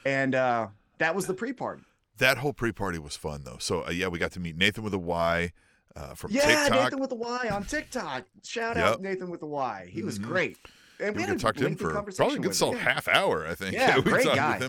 [0.06, 0.68] And uh,
[1.02, 1.82] that was the pre-party.
[2.18, 3.58] that whole pre-party was fun though.
[3.60, 5.52] So uh, yeah, we got to meet Nathan with a Y
[5.96, 6.72] uh, from Yeah, TikTok.
[6.84, 8.26] Nathan with a Y on TikTok.
[8.44, 8.86] Shout Yep.
[8.86, 9.90] out Nathan with a Y.
[9.92, 10.24] He was Mhm.
[10.24, 10.58] great.
[11.00, 12.86] And we had could a talk to him for probably a good solid him.
[12.86, 13.74] half hour, I think.
[13.74, 14.60] Yeah, we great talked guy.
[14.60, 14.62] with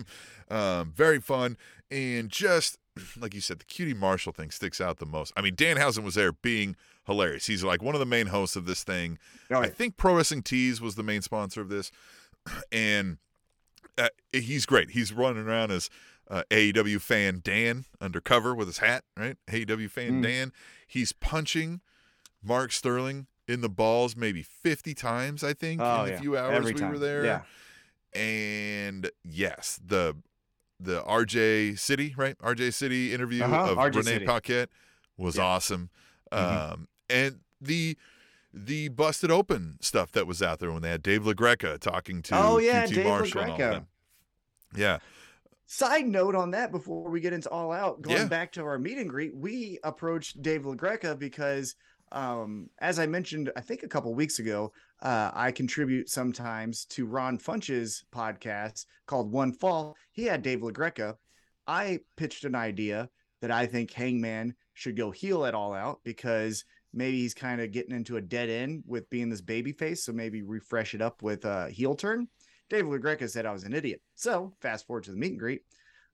[0.49, 0.57] him.
[0.57, 1.57] Um, very fun
[1.91, 2.77] and just
[3.17, 5.31] like you said, the QT Marshall thing sticks out the most.
[5.37, 7.45] I mean, Dan Danhausen was there being hilarious.
[7.47, 9.17] He's like one of the main hosts of this thing.
[9.51, 11.91] Oh, I think Pro Wrestling Tees was the main sponsor of this,
[12.71, 13.17] and
[13.97, 14.91] uh, he's great.
[14.91, 15.89] He's running around as
[16.29, 19.37] uh, AEW fan Dan undercover with his hat, right?
[19.49, 20.23] AEW fan Mm.
[20.23, 20.53] Dan.
[20.87, 21.81] He's punching
[22.43, 26.19] Mark Sterling in the balls maybe 50 times, I think, Oh, in the yeah.
[26.21, 26.91] few hours Every we time.
[26.91, 27.25] were there.
[27.25, 27.41] Yeah.
[28.13, 30.15] And yes, the
[30.79, 32.37] the RJ City, right?
[32.39, 34.25] RJ City interview Uh-huh, of RJ Renee City.
[34.25, 34.69] Paquette
[35.17, 35.43] was Yeah.
[35.43, 35.89] awesome.
[36.31, 36.71] Mhm.
[36.73, 37.97] Um, and the
[38.55, 42.35] the busted open stuff that was out there when they had Dave LaGreca talking to
[42.37, 43.85] Oh, yeah, QT Dave Marshall LaGreca.
[44.75, 44.99] Yeah.
[45.65, 48.25] Side note on that before we get into all out, going Yeah.
[48.27, 51.75] back to our meet and greet, we approached Dave LaGreca because
[52.11, 54.71] um, as I mentioned, I think a couple weeks ago,
[55.01, 59.95] uh, I contribute sometimes to Ron Funch's podcast called One Fall.
[60.11, 61.15] He had Dave LaGreca.
[61.65, 63.09] I pitched an idea
[63.41, 67.71] that I think Hangman should go heel at all out because maybe he's kind of
[67.71, 70.03] getting into a dead end with being this baby face.
[70.05, 72.27] So maybe refresh it up with a heel turn.
[72.73, 74.01] Dave LaGreca said I was an idiot.
[74.15, 75.61] So fast forward to the meet and greet.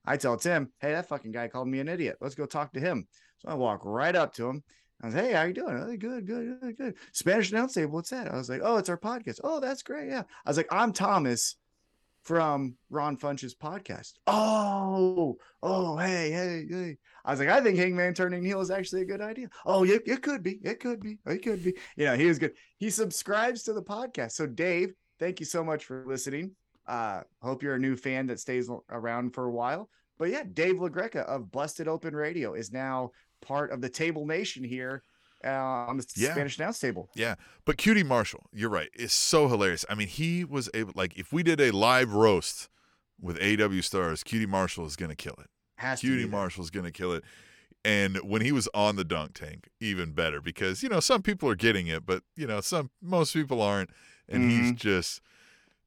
[0.06, 2.18] I tell Tim, hey, that fucking guy called me an idiot.
[2.20, 3.08] Let's go talk to him.
[3.38, 4.64] So I walk right up to him.
[5.02, 5.78] I was, hey, how are you doing?
[5.78, 6.96] Oh, good, good, good, good.
[7.14, 7.94] Spanish announce table.
[7.94, 8.30] What's that?
[8.30, 9.40] I was like, oh, it's our podcast.
[9.42, 10.10] Oh, that's great.
[10.10, 10.24] Yeah.
[10.46, 11.56] I was like, I'm Thomas
[12.24, 14.16] from Ron Funch's podcast.
[14.28, 16.98] Oh, oh, hey, hey, hey.
[17.24, 19.48] I was like, I think Hangman turning heel is actually a good idea.
[19.66, 20.60] Oh, it, it could be.
[20.62, 21.20] It could be.
[21.26, 21.76] It could be.
[21.96, 22.52] You know, he was good.
[22.78, 24.34] He subscribes to the podcast.
[24.34, 26.52] So, Dave, thank you so much for listening.
[26.88, 29.90] Uh, hope you're a new fan that stays around for a while.
[30.18, 34.64] But yeah, Dave LaGreca of Busted Open Radio is now part of the Table Nation
[34.64, 35.04] here
[35.46, 36.32] uh, on the Yeah.
[36.32, 37.10] Spanish Announce Table.
[37.16, 39.86] Yeah, but QT Marshall, you're right, is so hilarious.
[39.90, 42.70] I mean, he was able, like, if we did a live roast
[43.22, 45.48] with AW stars, QT Marshall is gonna kill it.
[45.78, 46.28] Has QT be there.
[46.28, 47.24] Marshall's gonna kill it.
[47.86, 51.48] And when he was on the dunk tank, even better because you know some people
[51.50, 53.90] are getting it, but you know some most people aren't,
[54.30, 54.76] and he's Mhm.
[54.76, 55.22] just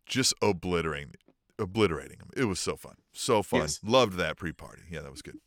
[0.07, 1.15] just obliterating
[1.59, 2.29] obliterating him.
[2.37, 3.61] It was so fun, so fun.
[3.61, 3.79] Yes.
[3.85, 4.83] Loved that pre-party.
[4.91, 5.39] Yeah, that was good.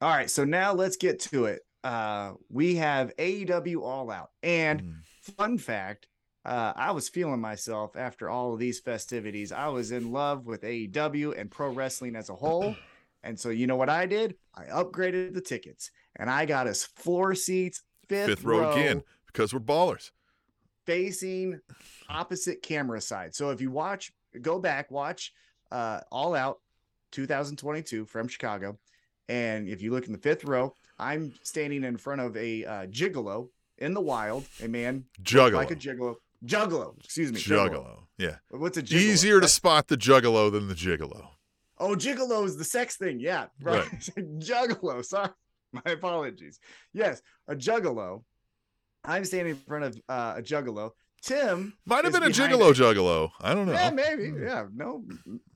[0.00, 1.62] All right, so now let's get to it.
[1.82, 4.94] Uh, we have AEW All Out, and Mm.
[5.36, 6.06] fun fact,
[6.44, 9.50] uh, I was feeling myself after all of these festivities.
[9.52, 12.76] I was in love with AEW and pro wrestling as a whole,
[13.24, 14.36] and so you know what I did?
[14.54, 19.52] I upgraded the tickets, and I got us floor seats, fifth, Fifth row again because
[19.54, 20.10] we're ballers.
[20.86, 21.60] Facing
[22.08, 23.34] opposite camera side.
[23.34, 25.32] So if you watch, go back, watch
[25.70, 26.60] uh, All Out
[27.12, 28.78] 2022 from Chicago.
[29.28, 32.86] And if you look in the fifth row, I'm standing in front of a uh,
[32.86, 36.14] gigolo in the wild, a man Juggalo, like a gigolo.
[36.44, 37.38] Juggalo, excuse me.
[37.38, 38.04] juggalo.
[38.18, 38.92] Yeah, What's a gigolo?
[38.96, 41.26] easier to spot the juggalo than the gigolo.
[41.78, 43.20] Oh, gigolo is the sex thing.
[43.20, 43.84] Yeah, right.
[44.16, 45.04] juggalo.
[45.04, 45.30] Sorry,
[45.72, 46.58] my apologies.
[46.94, 48.22] Yes, a juggalo.
[49.06, 50.90] I'm standing in front of uh, a juggalo.
[51.22, 52.76] Tim Might have been a gigolo it.
[52.76, 53.30] juggalo.
[53.40, 53.72] I don't know.
[53.72, 54.32] Yeah, maybe.
[54.38, 55.04] Yeah, no.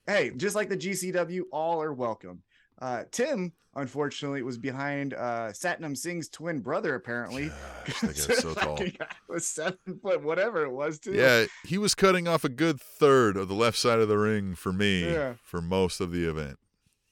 [0.06, 2.42] Hey, just like the GCW, all are welcome.
[2.80, 6.94] Uh, Tim, unfortunately, was behind uh, Satnam Singh's twin brother.
[6.94, 7.50] Apparently,
[7.86, 8.76] Gosh, that guy's so tall.
[8.78, 11.12] Guy was seven foot, whatever it was, too.
[11.12, 14.54] Yeah, he was cutting off a good third of the left side of the ring
[14.54, 15.34] for me Yeah.
[15.42, 16.58] for most of the event.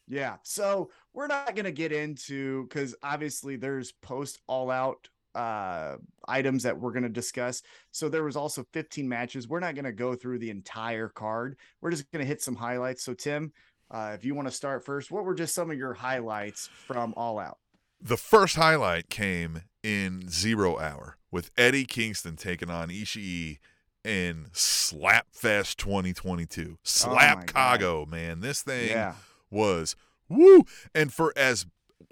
[0.08, 0.36] Yeah.
[0.42, 5.96] So we're not gonna get into because obviously there's post all out uh
[6.26, 7.62] items that we're gonna discuss.
[7.92, 9.48] So there was also 15 matches.
[9.48, 11.56] We're not gonna go through the entire card.
[11.80, 13.04] We're just gonna hit some highlights.
[13.04, 13.52] So Tim,
[13.90, 17.14] uh, if you want to start first, what were just some of your highlights from
[17.16, 17.58] All Out?
[18.00, 23.58] The first highlight came in Zero Hour with Eddie Kingston taking on Ishii
[24.04, 26.78] in Slapfest 2022.
[26.82, 27.40] Slap.
[27.48, 28.40] Chicago, man.
[28.40, 29.14] This thing Yeah.
[29.50, 29.96] was
[30.28, 30.64] woo.
[30.94, 31.66] And for as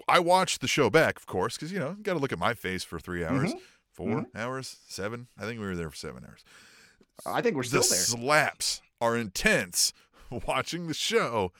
[0.07, 2.53] I watched the show back, of course, because you know, got to look at my
[2.53, 3.59] face for three hours, Mhm.
[3.91, 5.27] 4 hours, seven.
[5.37, 6.43] I think we were there for seven hours.
[7.25, 7.97] I think we're still the there.
[7.97, 9.91] slaps are intense
[10.29, 11.51] watching the show,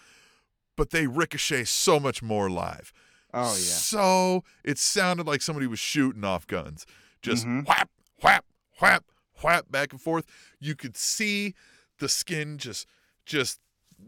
[0.75, 2.93] but they ricochet so much more live.
[3.33, 3.55] Oh yeah.
[3.55, 6.85] So it sounded like somebody was shooting off guns.
[7.21, 7.65] Just Mhm.
[7.67, 7.89] whap,
[8.21, 8.45] whap,
[8.79, 9.03] whap,
[9.43, 10.25] whap back and forth.
[10.59, 11.53] You could see
[11.97, 12.87] the skin just
[13.25, 13.59] just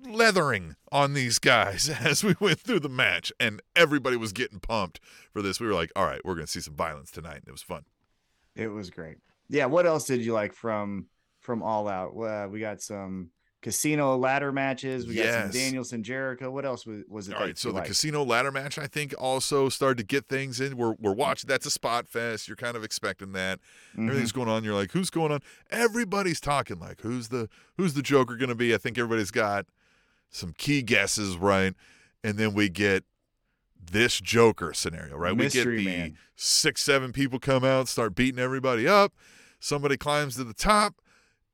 [0.06, 5.00] leathering on these guys as we went through the match and everybody was getting pumped
[5.32, 5.60] for this.
[5.60, 7.62] We were like, "All right, we're going to see some violence tonight." And it was
[7.64, 7.84] fun.
[8.56, 9.18] It was great.
[9.50, 9.66] Yeah.
[9.66, 11.08] What else did you like from
[11.40, 12.10] from All Out?
[12.18, 15.06] Uh, we got some casino ladder matches.
[15.06, 15.54] We got some Yes.
[15.54, 16.50] Danielson Jericho.
[16.50, 17.36] What else was, was it?
[17.36, 20.78] All right, so the casino ladder match, I think, also started to get things in.
[20.78, 21.48] We're we're watching.
[21.48, 22.48] That's a spot fest.
[22.48, 23.60] You're kind of expecting that.
[23.98, 24.08] Mhm.
[24.08, 24.64] Everything's going on.
[24.64, 25.42] You're like, who's going on?
[25.72, 26.80] Everybody's talking.
[26.80, 28.74] Like, who's the who's the Joker going to be?
[28.74, 29.66] I think everybody's got
[30.30, 31.74] some key guesses, right?
[32.24, 33.04] And then we get
[33.82, 35.36] this Joker scenario, right?
[35.36, 36.18] Mystery we get the Man.
[36.36, 39.14] six, seven people come out, start beating everybody up.
[39.60, 40.96] Somebody climbs to the top.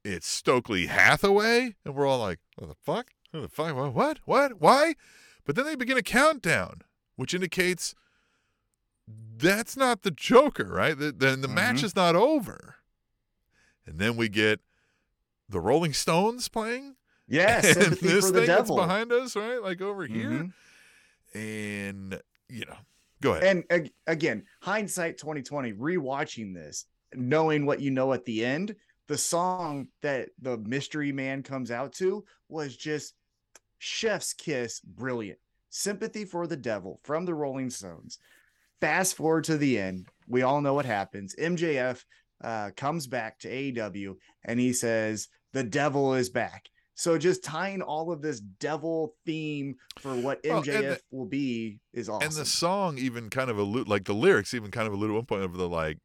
[0.04, 3.12] It's Stokely Hathaway, and we're all like, "What the fuck?
[3.32, 3.76] What the fuck?
[3.76, 3.94] What?
[3.94, 4.20] What?
[4.26, 4.62] What?
[4.62, 4.96] Why?"
[5.46, 6.82] But then they begin a countdown,
[7.16, 7.96] which indicates
[9.08, 10.98] that's not the Joker, right?
[10.98, 11.84] The- Then the match Mhm.
[11.86, 12.76] is not over.
[13.86, 14.62] And then we get
[15.48, 16.96] the Rolling Stones playing,
[17.28, 19.62] Yeah, sympathy this for the thing that's behind us, right?
[19.62, 20.54] Like over here, Mhm.
[21.34, 22.78] and you know,
[23.22, 23.44] go ahead.
[23.44, 28.76] And ag- again, hindsight 2020, rewatching this, knowing what you know at the end,
[29.08, 33.16] the song that the mystery man comes out to was just
[33.80, 35.40] chef's kiss brilliant.
[35.70, 38.18] Sympathy for the Devil from the Rolling Stones.
[38.80, 40.08] Fast forward to the end.
[40.28, 41.36] We all know what happens.
[41.38, 42.04] MJF
[42.44, 46.66] uh, comes back to AEW and he says, The devil is back.
[46.98, 51.26] So just tying all of this devil theme for what Well, MJF and the- will
[51.26, 52.28] be is awesome.
[52.28, 55.14] And the song even kind of allude, like the lyrics even kind of allude at
[55.16, 55.98] one point of the like,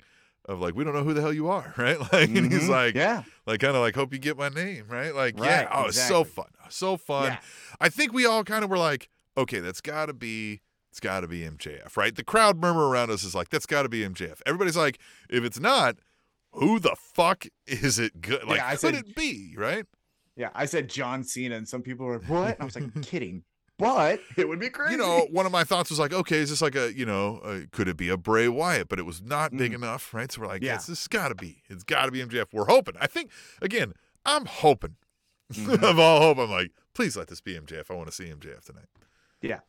[0.46, 1.98] of like, we don't know who the hell you are, right?
[2.12, 2.68] Like, and he's Mhm.
[2.70, 5.14] like, yeah, like kind of like, hope you get my name, right?
[5.14, 7.24] Like, Right, yeah, oh, it's so fun, so fun.
[7.33, 7.38] Yeah.
[7.81, 11.20] I think we all kind of were like, okay, that's got to be, it's got
[11.20, 12.12] to be MJF, right?
[12.16, 14.40] The crowd murmur around us is like, that's got to be MJF.
[14.44, 14.98] Everybody's like,
[15.29, 15.98] if it's not,
[16.53, 18.42] who the fuck is it good?
[18.44, 19.85] Like, Yeah, I could said- it be, right?
[20.36, 20.50] Yeah.
[20.54, 23.42] I said John Cena, and some people were like, "What?" And I was like, "Kidding."
[23.78, 24.92] But it would be crazy.
[24.92, 27.38] You know, one of my thoughts was like, okay, is this like a, you know,
[27.38, 28.90] uh, could it be a Bray Wyatt?
[28.90, 30.30] But it was not big enough, right?
[30.30, 30.66] So we're like, Mm.
[30.66, 30.72] Yeah.
[30.74, 31.62] yes, this has got to be.
[31.70, 32.52] It's got to be MJF.
[32.52, 32.94] We're hoping.
[33.00, 33.30] I think,
[33.62, 33.94] again,
[34.26, 34.96] I'm hoping.
[35.54, 35.82] Mhm.
[35.90, 37.90] of all hope, I'm like, please let this be MJF.
[37.90, 38.84] I want to see MJF tonight.
[39.40, 39.60] Yeah.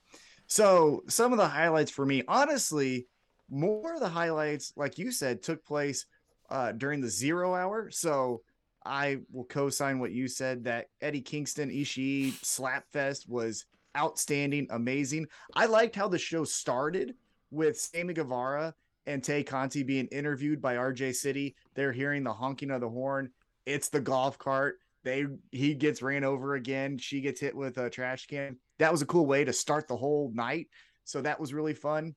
[0.46, 3.08] So some of the highlights for me, honestly,
[3.50, 6.06] more of the highlights, like you said, took place
[6.50, 7.90] uh, during the zero hour.
[7.92, 8.42] So
[8.86, 13.66] I will co-sign what you said that Eddie Kingston Ishii Slapfest was
[13.96, 15.28] outstanding, amazing.
[15.56, 17.16] I liked how the show started
[17.52, 18.74] with Sammy Guevara
[19.06, 21.56] and Tay Conti being interviewed by RJ City.
[21.76, 23.30] They're hearing the honking of the horn.
[23.66, 24.80] It's the golf cart.
[25.04, 26.98] They he gets ran over again.
[26.98, 28.58] She gets hit with a trash can.
[28.80, 30.68] That was a cool way to start the whole night.
[31.06, 32.16] So that was really fun.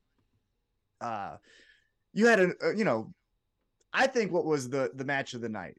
[1.00, 1.36] Uh,
[2.12, 3.12] you had a you know,
[3.92, 5.76] I think what was the the match of the night.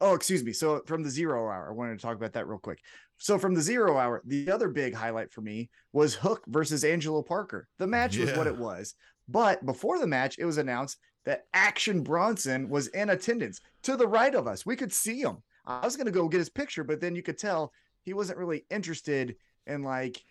[0.00, 0.52] Oh, excuse me.
[0.52, 2.80] So from the zero hour, I wanted to talk about that real quick.
[3.18, 7.22] So from the zero hour, the other big highlight for me was Hook versus Angelo
[7.22, 7.68] Parker.
[7.78, 8.94] The match was what it was.
[9.28, 14.08] But before the match, it was announced that Action Bronson was in attendance to the
[14.08, 14.64] right of us.
[14.64, 15.42] We could see him.
[15.66, 18.64] I was gonna go get his picture, but then you could tell he wasn't really
[18.70, 19.36] interested
[19.66, 20.22] in like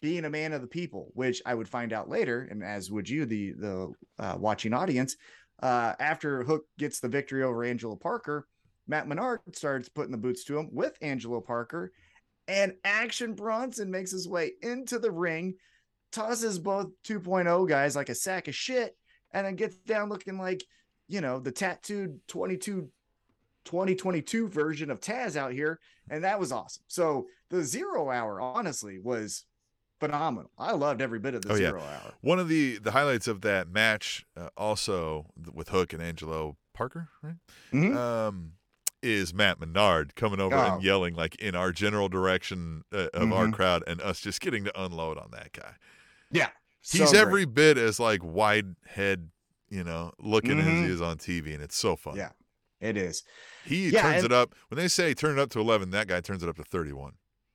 [0.00, 3.08] being a man of the people, which I would find out later, and as would
[3.08, 5.16] you, the the uh, watching audience.
[5.62, 8.46] Uh, after Hook gets the victory over Angelo Parker,
[8.90, 11.92] Matt Menard starts putting the boots to him with Angelo Parker,
[12.48, 15.54] and Action Bronson makes his way into the ring,
[16.10, 18.96] tosses both 2.0 guys like a sack of shit,
[19.32, 20.64] and then gets down looking like,
[21.06, 22.90] you know, the tattooed 22
[23.66, 25.78] 2022 version of Taz out here.
[26.08, 26.82] And that was awesome.
[26.88, 29.44] So the zero hour, honestly, was
[30.00, 30.50] phenomenal.
[30.58, 31.68] I loved every bit of the Oh, yeah.
[31.68, 32.14] zero hour.
[32.22, 37.10] One of the the highlights of that match, uh, also with Hook and Angelo Parker,
[37.22, 37.36] right?
[37.70, 37.94] Mhm.
[37.94, 38.52] Um,
[39.02, 40.74] is Matt Menard coming over Oh.
[40.74, 43.52] and yelling like in our general direction uh, of our Mhm.
[43.54, 45.74] crowd, and us just getting to unload on that guy.
[46.30, 46.50] Yeah.
[46.82, 49.30] He's so every bit as like wide head,
[49.68, 50.84] you know, looking as Mhm.
[50.86, 52.16] he is on TV, and it's so fun.
[52.16, 52.30] Yeah.
[52.80, 53.22] It is.
[53.64, 55.90] He Yeah, turns and- it up when they say turn it up to eleven.
[55.90, 57.12] That guy turns it up to thirty-one.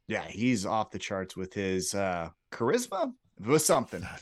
[0.07, 0.27] Yeah.
[0.27, 4.03] He's off the charts with his uh charisma, with something.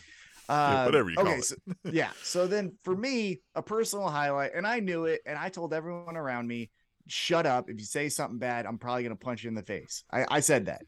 [0.50, 1.44] Uh, whatever you call okay, it.
[1.46, 1.56] So,
[1.86, 2.12] yeah.
[2.22, 6.18] So then for me, a personal highlight, and I knew it, and I told everyone
[6.18, 6.70] around me,
[7.08, 7.70] shut up.
[7.70, 10.04] If you say something bad, I'm probably going to punch you in the face.
[10.12, 10.84] I, I said that.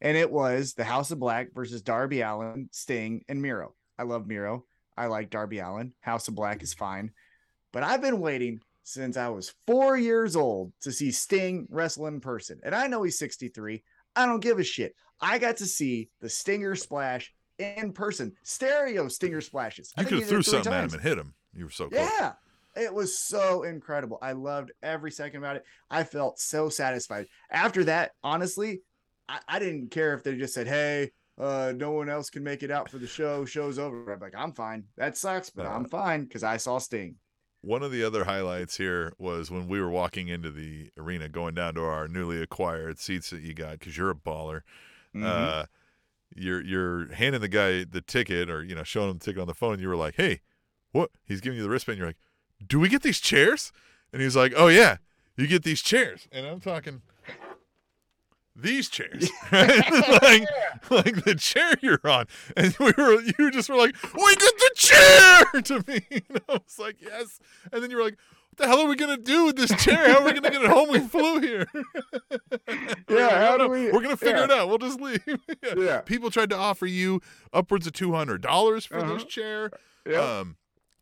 [0.00, 3.74] And it was the House of Black versus Darby Allin, Sting, and Miro.
[3.98, 4.64] I love Miro.
[4.96, 5.92] I like Darby Allin.
[6.00, 7.10] House of Black is fine.
[7.72, 12.20] But I've been waiting since I was four years old to see Sting wrestle in
[12.20, 12.60] person.
[12.62, 13.82] And I know he's 63.
[14.14, 14.94] I don't give a shit.
[15.20, 19.92] I got to see the Stinger Splash in person, stereo Stinger splashes.
[19.98, 21.34] You could have threw something at him and hit him.
[21.54, 22.08] You were so close.
[22.18, 22.32] Yeah.
[22.76, 24.18] It was so incredible.
[24.20, 25.64] I loved every second about it.
[25.90, 27.26] I felt so satisfied.
[27.50, 28.82] After that, honestly,
[29.28, 32.62] I, I didn't care if they just said, Hey, uh, no one else can make
[32.62, 33.44] it out for the show.
[33.44, 34.12] Show's over.
[34.12, 34.84] I'm like, I'm fine.
[34.96, 37.16] That sucks, but Uh, I'm fine because I saw Sting.
[37.62, 41.54] One of the other highlights here was when we were walking into the arena, going
[41.54, 44.60] down to our newly acquired seats that you got because you're a baller.
[45.14, 45.24] Mhm.
[45.24, 45.66] Uh,
[46.34, 49.48] you're you're handing the guy the ticket, or you know, showing him the ticket on
[49.48, 49.74] the phone.
[49.74, 50.42] And you were like, "Hey,
[50.92, 51.98] what?" He's giving you the wristband.
[51.98, 52.18] You're like,
[52.64, 53.72] "Do we get these chairs?"
[54.12, 54.98] And he's like, "Oh yeah,
[55.36, 57.02] you get these chairs." And I'm talking
[58.54, 59.90] these chairs, right?
[60.22, 60.44] like
[60.90, 62.26] like the chair you're on.
[62.56, 66.00] And we were you just were like, "We get the chair!" to me.
[66.10, 67.38] And I was like, "Yes."
[67.72, 68.16] And then you were like.
[68.58, 70.08] What the hell are we gonna do with this chair?
[70.10, 70.88] How are we gonna get it home?
[70.88, 71.66] We flew here.
[73.06, 74.44] Yeah, how "Oh, do we- We're gonna figure yeah.
[74.44, 74.68] it out.
[74.68, 75.20] We'll just leave.
[75.26, 75.74] Yeah.
[75.76, 76.00] Yeah.
[76.00, 77.20] People tried to offer you
[77.52, 79.24] upwards of two hundred dollars for this Uh-huh.
[79.26, 79.70] chair.
[80.06, 80.22] Yep.
[80.22, 80.56] Um,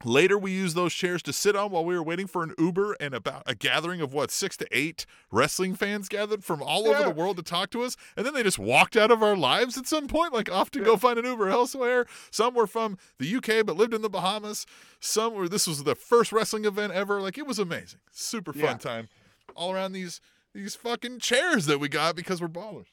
[0.05, 2.95] later, we used those chairs to sit on while we were waiting for an Uber,
[3.01, 7.01] and about a gathering of what six to eight wrestling fans gathered from all over
[7.01, 7.05] Yeah.
[7.09, 9.77] the world to talk to us, and then they just walked out of our lives
[9.79, 12.07] at some point, like off to go find an Uber elsewhere.
[12.31, 14.67] Some were from the UK but lived in the Bahamas.
[15.01, 15.49] Some were.
[15.49, 17.21] This was the first wrestling event ever.
[17.21, 18.75] Like it was amazing, super fun Yeah.
[18.77, 19.09] time,
[19.55, 20.21] all around these
[20.55, 22.87] these fucking chairs that we got because we're ballers.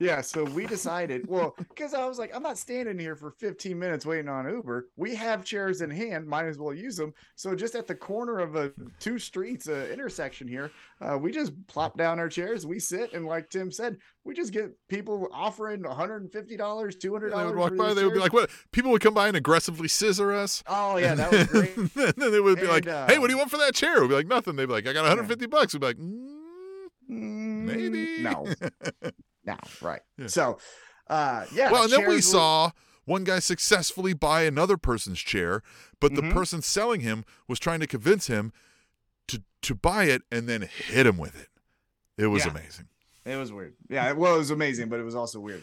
[0.00, 3.76] Yeah, so we decided, well, because I was like, I'm not standing here for 15
[3.76, 4.86] minutes waiting on Uber.
[4.96, 7.12] We have chairs in hand, might as well use them.
[7.34, 8.70] So just at the corner of a
[9.00, 10.70] two streets uh, intersection here,
[11.00, 14.52] uh, we just plop down our chairs, we sit, and like Tim said, we just
[14.52, 17.42] get people offering 150 dollars, 200 dollars.
[17.42, 17.94] They would walk by.
[17.94, 20.62] They would be like, "What?" People would come by and aggressively scissor us.
[20.66, 23.28] "Oh yeah, that was great." and then they would be like, And, "Hey, uh, what
[23.28, 25.02] do you want for that chair?" We'd be like, "Nothing." They'd be like, "I got
[25.04, 26.26] 150 bucks." We'd be like, mm,
[27.10, 28.46] Mm, "Maybe." no,
[29.48, 30.00] no, right.
[30.16, 30.26] Yeah.
[30.28, 30.58] So,
[31.08, 31.70] uh, yeah.
[31.72, 32.70] well, and then we were- saw
[33.04, 35.62] one guy successfully buy another person's chair,
[36.00, 36.32] but the Mhm.
[36.32, 38.52] person selling him was trying to convince him
[39.28, 41.48] to to buy it and then hit him with it.
[42.16, 42.50] It was Yeah.
[42.52, 42.88] amazing.
[43.24, 43.74] It was weird.
[43.88, 45.62] Yeah, well, it was amazing, but it was also weird.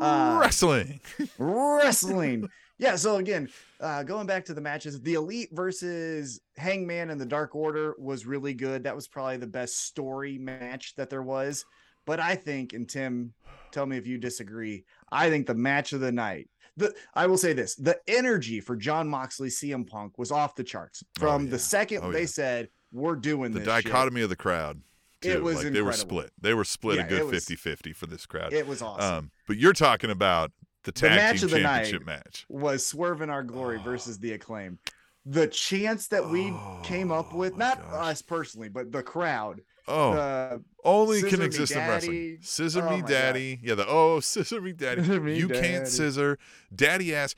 [0.00, 1.00] Uh, Wrestling.
[1.38, 2.48] wrestling.
[2.78, 2.96] yeah.
[2.96, 3.48] So again,
[3.80, 8.26] uh, going back to the matches, the Elite versus Hangman and the Dark Order was
[8.26, 8.84] really good.
[8.84, 11.64] That was probably the best story match that there was.
[12.08, 13.34] But I think, and Tim,
[13.70, 14.84] tell me if you disagree.
[15.12, 16.48] I think the match of the night.
[16.78, 20.64] The, I will say this: the energy for Jon Moxley, CM Punk was off the
[20.64, 21.04] charts.
[21.18, 21.50] From yeah.
[21.50, 22.26] the second Oh, they yeah.
[22.26, 24.80] said we're doing the this, shit, dichotomy of the crowd.
[25.20, 25.30] Too.
[25.30, 26.30] It was like they were split.
[26.40, 28.52] They were split Yeah, a good it was- 50-50 for this crowd.
[28.54, 29.14] it was awesome.
[29.14, 30.52] Um, but you're talking about
[30.84, 32.06] the The match of the night.
[32.06, 32.46] match.
[32.48, 33.82] was Swerve in Our Glory Oh.
[33.82, 34.78] versus the Acclaim.
[35.26, 36.54] The chance that we
[36.84, 38.12] came up Oh, with, not gosh.
[38.12, 39.60] us personally, but the crowd.
[39.88, 42.38] Oh, the only can exist in wrestling.
[42.42, 43.08] Scissor Oh me my God.
[43.08, 43.60] daddy.
[43.62, 45.02] Yeah, the oh scissor me daddy.
[45.02, 45.60] Scissor me you daddy.
[45.60, 46.38] can't scissor.
[46.74, 47.34] Daddy ass.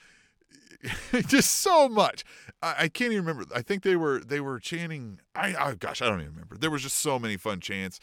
[1.27, 2.25] Just so much.
[2.63, 3.45] I, I can't even remember.
[3.55, 5.21] I think they were they were chanting.
[5.35, 6.57] I oh gosh, I don't even remember.
[6.57, 8.01] There was just so many fun chants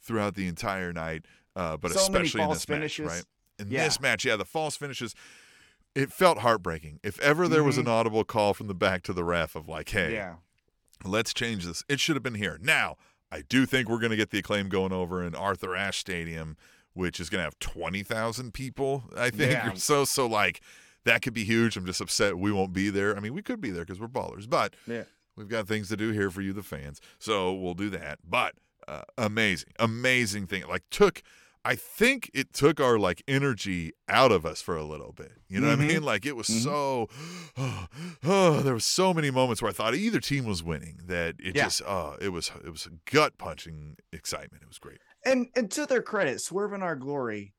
[0.00, 1.24] throughout the entire night.
[1.56, 3.06] Uh, but So especially in this finishes.
[3.06, 3.24] match, right?
[3.58, 3.84] In Yeah.
[3.84, 5.14] this match, yeah, the false finishes.
[5.94, 7.00] It felt heartbreaking.
[7.02, 7.80] If ever there was Mhm.
[7.80, 10.36] an audible call from the back to the ref of like, "Hey, yeah,
[11.04, 11.82] let's change this.
[11.88, 12.58] It should have been here.
[12.60, 12.96] Now,
[13.30, 16.56] I do think we're going to get the acclaim going over in Arthur Ashe Stadium,
[16.94, 19.72] which is going to have 20,000 people, I think, Yeah.
[19.74, 20.04] so.
[20.04, 20.60] So, like,
[21.04, 21.76] that could be huge.
[21.76, 23.16] I'm just upset we won't be there.
[23.16, 25.04] I mean, we could be there because we're ballers, but yeah.
[25.36, 27.00] we've got things to do here for you, the fans.
[27.18, 28.18] So, we'll do that.
[28.28, 28.54] But
[28.86, 30.64] uh, amazing, amazing thing.
[30.66, 31.22] Like, took.
[31.68, 35.32] I think it took our like energy out of us for a little bit.
[35.48, 35.88] You know what I Mhm.
[35.88, 36.02] mean?
[36.02, 36.62] Like it was Mhm.
[36.64, 37.08] so
[38.24, 41.54] oh, there was so many moments where I thought either team was winning that it
[41.56, 41.64] Yeah.
[41.64, 44.62] just oh, it was it was gut punching excitement.
[44.62, 44.98] It was great.
[45.26, 47.52] And and to their credit, Swerve in Our Glory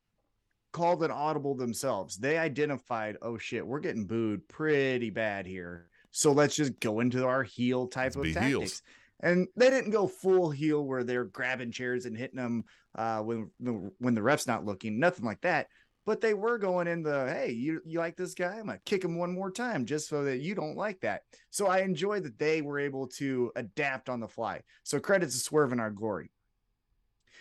[0.72, 2.16] called an audible themselves.
[2.18, 5.88] They identified, oh shit, we're getting booed pretty bad here.
[6.10, 8.48] So let's just go into our heel type Let's of tactics.
[8.48, 8.82] heels.
[9.22, 12.64] And they didn't go full heel where they're grabbing chairs and hitting them
[12.94, 15.68] uh, when the when the ref's not looking, nothing like that.
[16.06, 18.56] But they were going in the hey, you you like this guy?
[18.58, 21.22] I'm gonna kick him one more time just so that you don't like that.
[21.50, 24.62] So I enjoy that they were able to adapt on the fly.
[24.82, 26.30] So credit to Swerve in Our Glory.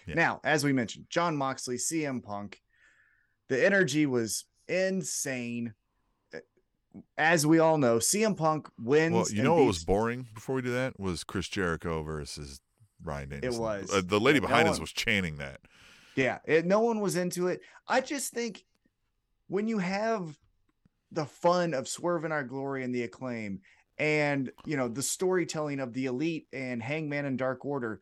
[0.05, 0.15] Yeah.
[0.15, 2.61] Now, as we mentioned, Jon Moxley, CM Punk,
[3.47, 5.73] the energy was insane.
[7.17, 9.13] As we all know, CM Punk wins.
[9.13, 12.61] Well, you know what was boring before we do that was Chris Jericho versus
[12.99, 13.61] Bryan Danielson.
[13.61, 13.93] It was.
[13.93, 15.61] Uh, the lady Yeah, no behind us one- was chanting that.
[16.15, 17.61] Yeah, it, no one was into it.
[17.87, 18.65] I just think
[19.47, 20.37] when you have
[21.11, 23.61] the fun of Swerve in Our Glory and the acclaim,
[23.97, 28.01] and you know the storytelling of the Elite and Hangman and Dark Order,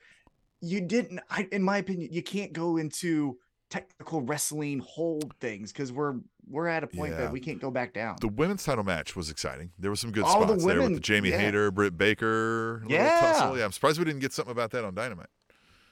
[0.61, 1.19] you didn't.
[1.29, 3.38] I, in my opinion, you can't go into
[3.69, 6.15] technical wrestling hold things because we're
[6.50, 7.18] we're at a point Yeah.
[7.22, 8.16] that we can't go back down.
[8.22, 9.72] The women's title match was exciting.
[9.78, 11.38] There was some good Oh, the spots there with the Jamie yeah.
[11.39, 13.20] Hayter, Britt Baker, Yeah.
[13.20, 13.58] tussle.
[13.58, 15.28] Yeah, I'm surprised we didn't get something about that on Dynamite.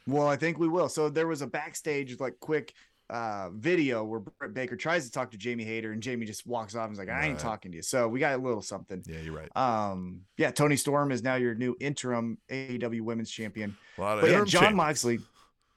[0.07, 0.87] Well, I think we will.
[0.89, 2.73] So there was a backstage like quick
[3.11, 6.73] uh video where Britt Baker tries to talk to Jamie Hayter and Jamie just walks
[6.73, 7.83] off and is like, I ain't talking to you.
[7.83, 9.03] So we got a little something.
[9.05, 9.55] Yeah, you're right.
[9.55, 13.77] Um, yeah, Toni Storm is now your new interim AEW women's champion.
[13.97, 14.77] A lot of But yeah, interim Jon champions.
[14.77, 15.19] Moxley,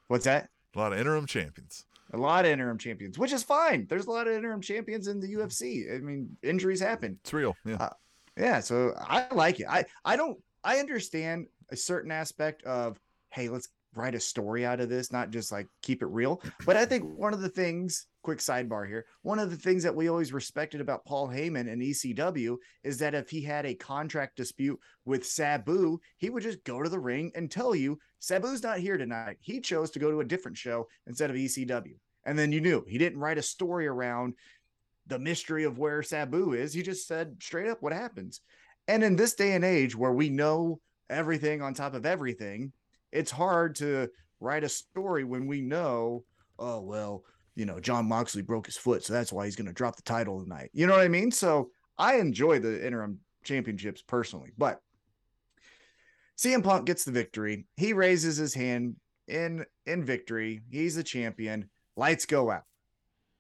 [0.07, 0.49] what's that?
[0.75, 1.85] A lot of interim champions.
[2.13, 3.87] A lot of interim champions, which is fine.
[3.89, 5.95] There's a lot of interim champions in the UFC.
[5.95, 7.19] I mean, injuries happen.
[7.23, 7.55] It's real.
[7.65, 7.77] Yeah.
[7.77, 7.91] Uh,
[8.37, 9.67] Yeah, so I like it.
[9.69, 12.99] I I don't I understand a certain aspect of
[13.31, 13.69] hey, let's
[13.99, 16.41] write a story out of this, not just like keep it real.
[16.65, 19.95] But I think one of the things, quick sidebar here, one of the things that
[19.95, 24.37] we always respected about Paul Heyman and ECW is that if he had a contract
[24.37, 28.79] dispute with Sabu, he would just go to the ring and tell you Sabu's not
[28.79, 29.39] here tonight.
[29.41, 31.97] He chose to go to a different show instead of ECW.
[32.25, 34.35] And then you knew he didn't write a story around
[35.07, 36.75] the mystery of where Sabu is.
[36.75, 38.41] He just said straight up what happens.
[38.87, 40.81] And in this day and age where we know
[41.11, 42.73] everything on top of everything,
[43.13, 44.09] it's hard to
[44.41, 46.25] write a story when we know,
[46.59, 49.05] oh, well, you know, Jon Moxley broke his foot.
[49.05, 50.71] So that's why he's going to drop the title tonight.
[50.73, 51.31] You know what I mean?
[51.31, 54.81] So I enjoy the interim championships personally, but
[56.37, 57.67] CM Punk gets the victory.
[57.77, 58.97] He raises his hand
[59.27, 60.63] in in victory.
[60.71, 61.69] He's the champion.
[61.97, 62.63] Lights go out.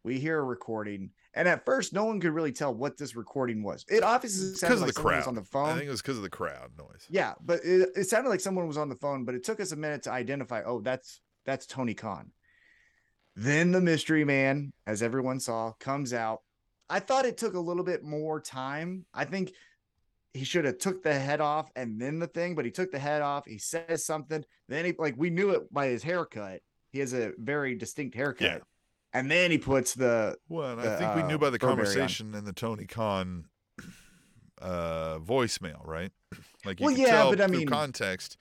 [0.02, 3.62] we hear a recording, and at first, no one could really tell what this recording
[3.62, 3.84] was.
[3.88, 5.18] It obviously sounded like the someone crowd.
[5.18, 5.68] was on the phone.
[5.68, 7.06] I think it was because of the crowd noise.
[7.08, 9.70] Yeah, but it, it sounded like someone was on the phone, but it took us
[9.70, 10.62] a minute to identify.
[10.66, 12.32] Oh, that's that's Tony Khan.
[13.36, 16.40] Then the mystery man, as everyone saw, comes out.
[16.90, 19.04] I thought it took a little bit more time.
[19.14, 19.52] I think
[20.34, 22.98] he should have took the head off and then the thing, but he took the
[22.98, 23.46] head off.
[23.46, 24.44] He says something.
[24.68, 26.62] Then he like we knew it by his haircut.
[26.90, 28.48] He has a very distinct haircut.
[28.48, 28.58] Yeah.
[29.12, 31.58] And then he puts the Well, and I the, think we knew uh, by the
[31.58, 31.76] Burberry on.
[31.86, 33.46] conversation and the Tony Khan
[34.60, 36.12] uh, voicemail, right?
[36.64, 38.36] Like you Well, yeah, tell but I mean- context,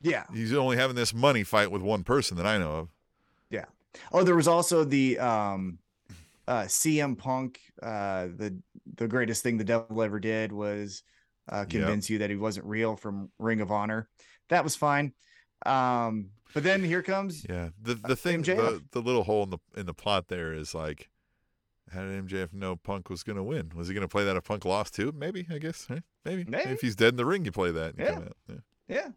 [0.00, 0.24] yeah.
[0.32, 2.88] he's only having this money fight with one person that I know of.
[3.50, 3.66] Yeah.
[4.12, 5.78] Oh, there was also the um
[6.48, 8.56] uh CM Punk, uh the
[8.96, 11.02] the greatest thing the devil ever did was
[11.48, 14.08] uh convince you that he wasn't real from Ring of Honor.
[14.48, 15.12] That was fine.
[15.66, 18.56] Um but then here comes Yeah, the the thing, MJF.
[18.56, 21.08] the, the little hole in the in the plot there is like,
[21.92, 23.72] how did MJF know Punk was going to win?
[23.74, 25.12] Was he going to play that if Punk lost too?
[25.16, 25.86] Maybe, I guess.
[25.90, 26.02] right?
[26.24, 26.44] Maybe.
[26.44, 26.70] Maybe.
[26.70, 27.94] If he's dead in the ring, you play that.
[27.96, 28.18] And Yeah.
[28.48, 28.56] Yeah.
[28.88, 29.08] yeah.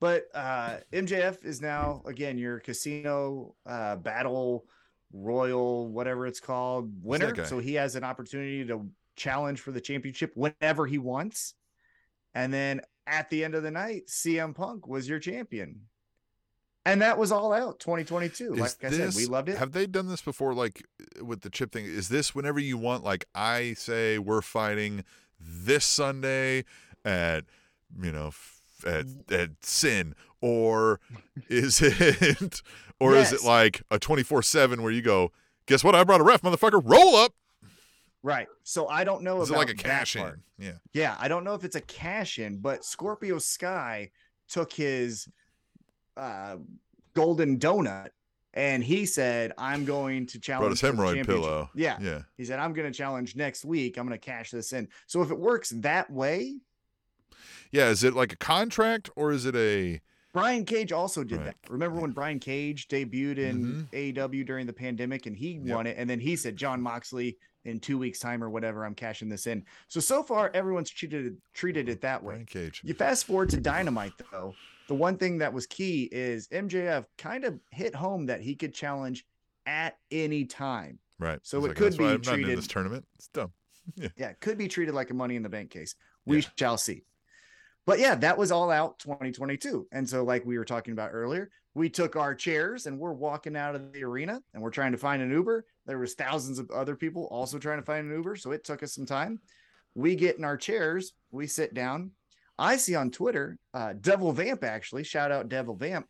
[0.00, 4.64] But uh MJF is now again your casino uh battle
[5.12, 7.44] royal whatever it's called winner.
[7.46, 11.54] So he has an opportunity to challenge for the championship whenever he wants.
[12.34, 15.80] And then at the end of the night, CM Punk was your champion.
[16.86, 18.54] And that was all out 2022.
[18.54, 19.58] Is Like I said, we loved it.
[19.58, 20.54] Have they done this before?
[20.54, 20.86] Like
[21.20, 23.04] uh, with the chip thing, is this whenever you want?
[23.04, 25.04] Like I say, we're fighting
[25.38, 26.64] this Sunday
[27.04, 27.44] at
[28.00, 28.32] you know
[28.86, 29.32] at mm.
[29.32, 31.00] at Sin, or
[31.48, 32.62] is it,
[32.98, 35.32] or is it like a twenty four seven where you go?
[35.66, 35.94] Guess what?
[35.94, 36.82] I brought a ref, motherfucker.
[36.82, 37.34] Roll up.
[38.22, 38.48] right.
[38.64, 40.42] So I don't know Is it about like a cash in?
[40.58, 40.72] Yeah.
[40.92, 44.10] Yeah, I don't know if it's a cash in, but Scorpio Sky
[44.48, 45.28] took his
[46.20, 46.56] uh,
[47.14, 48.08] golden donut
[48.54, 50.80] and he said, I'm going to challenge.
[50.80, 51.70] Brought his hemorrhoid pillow.
[51.74, 51.98] Yeah.
[52.00, 52.22] Yeah.
[52.36, 53.96] He said, I'm going to challenge next week.
[53.96, 54.88] I'm going to cash this in.
[55.06, 56.56] So if it works that way,
[57.72, 57.88] Yeah.
[57.88, 60.00] Is it like a contract or is it a?
[60.32, 61.46] Brian Cage also did Right.
[61.46, 61.56] that.
[61.70, 65.76] Remember when Brian Cage debuted in AW during the pandemic and he Yep.
[65.76, 65.96] won it?
[65.98, 69.46] And then he said, Jon Moxley, in two weeks' time or whatever, I'm cashing this
[69.46, 69.64] in.
[69.88, 72.34] So, so far, everyone's treated, treated it that way.
[72.34, 72.80] Brian Cage.
[72.84, 74.54] You fast forward to Dynamite, though.
[74.90, 78.74] The one thing that was key is MJF kind of hit home that he could
[78.74, 79.24] challenge
[79.64, 80.98] at any time.
[81.20, 81.38] Right.
[81.44, 83.06] So He's it like, could "That's why be I'm treated- this tournament.
[83.14, 83.52] It's dumb.
[84.16, 85.94] Yeah, it could be treated like a money in the bank case.
[86.26, 86.48] We Yeah.
[86.58, 87.04] shall see.
[87.86, 89.86] But yeah, that was all out 2022.
[89.92, 93.54] And so, like we were talking about earlier, we took our chairs and we're walking
[93.56, 95.66] out of the arena and we're trying to find an Uber.
[95.86, 98.82] There was thousands of other people also trying to find an Uber, so it took
[98.82, 99.38] us some time.
[99.94, 102.10] We get in our chairs, we sit down.
[102.60, 106.06] I see on Twitter, uh, Devil Vamp actually, shout out Devil Vamp,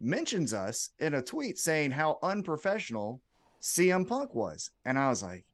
[0.00, 3.20] mentions us in a tweet saying how unprofessional
[3.60, 4.70] CM Punk was.
[4.86, 5.44] And I was like,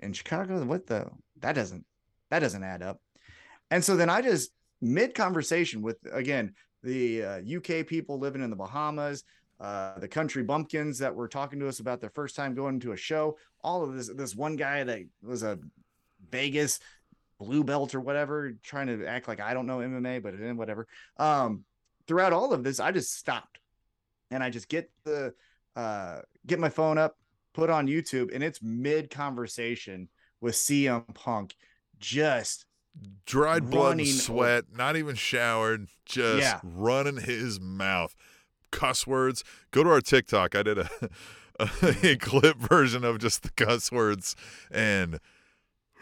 [0.00, 1.08] in Chicago, what the
[1.40, 1.84] that doesn't
[2.30, 3.00] that doesn't add up.
[3.70, 8.50] And so then I just mid conversation with again the uh, UK people living in
[8.50, 9.24] the Bahamas,
[9.58, 12.92] uh, the country bumpkins that were talking to us about their first time going to
[12.92, 13.38] a show.
[13.64, 15.58] All of this, this one guy that was a
[16.30, 16.78] Vegas
[17.38, 20.86] blue belt or whatever, trying to act like I don't know MMA, but eh, whatever.
[21.16, 21.64] Um,
[22.06, 23.58] throughout all of this, I just stopped
[24.30, 25.34] and I just get the
[25.76, 27.16] uh, get my phone up,
[27.54, 30.08] put on YouTube, and it's mid conversation
[30.40, 31.54] with CM Punk,
[31.98, 32.66] just
[33.26, 36.60] dried blood and sweat, not even showered, just Yeah.
[36.62, 38.14] running his mouth.
[38.70, 39.44] Cuss words.
[39.70, 40.54] Go to our TikTok.
[40.54, 40.90] I did a,
[42.02, 44.36] a, clip version of just the cuss words,
[44.70, 45.20] and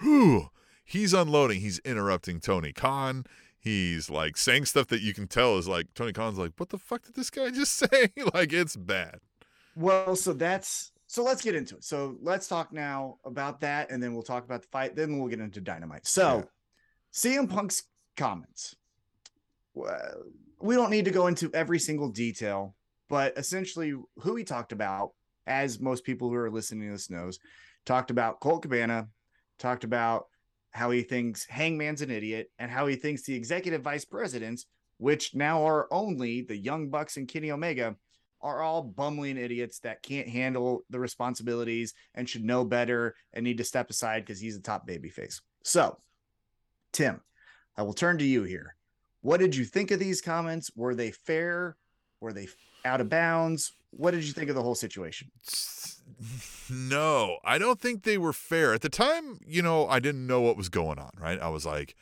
[0.01, 0.51] whew,
[0.87, 1.61] he's unloading.
[1.61, 3.27] He's interrupting Tony Khan.
[3.59, 6.79] He's like saying stuff that you can tell is like Tony Khan's like, what the
[6.79, 8.13] fuck did this guy just say?
[8.33, 9.19] like it's bad.
[9.75, 11.85] Well, so that's so let's get into it.
[11.85, 14.97] So let's talk now about that, and then we'll talk about the fight.
[14.97, 16.07] Then we'll get into dynamite.
[16.07, 16.49] So
[17.13, 17.83] CM Punk's
[18.17, 18.77] comments.
[19.75, 20.23] Well,
[20.61, 22.75] we don't need to go into every single detail,
[23.09, 25.11] but essentially who he talked about,
[25.47, 27.39] as most people who are listening to this knows,
[27.85, 29.09] talked about Colt Cabana,
[29.59, 30.29] talked about
[30.77, 34.67] how he thinks Hangman's an idiot, and how he thinks the executive vice presidents,
[34.99, 37.97] which now are only the Young Bucks and Kenny Omega,
[38.43, 43.57] are all bumbling idiots that can't handle the responsibilities and should know better and need
[43.57, 45.41] to step aside because he's a top babyface.
[45.65, 45.97] So,
[46.93, 47.23] Tim,
[47.77, 48.77] I will turn to you here.
[49.23, 50.71] What did you think of these comments?
[50.77, 51.77] Were they fair?
[52.21, 52.49] Were they
[52.85, 53.73] out of bounds?
[53.91, 55.31] What did you think of the whole situation?
[56.71, 58.75] No, I don't think they were fair.
[58.75, 61.39] At the time, you know, I didn't know what was going on, right?
[61.41, 61.95] I was like,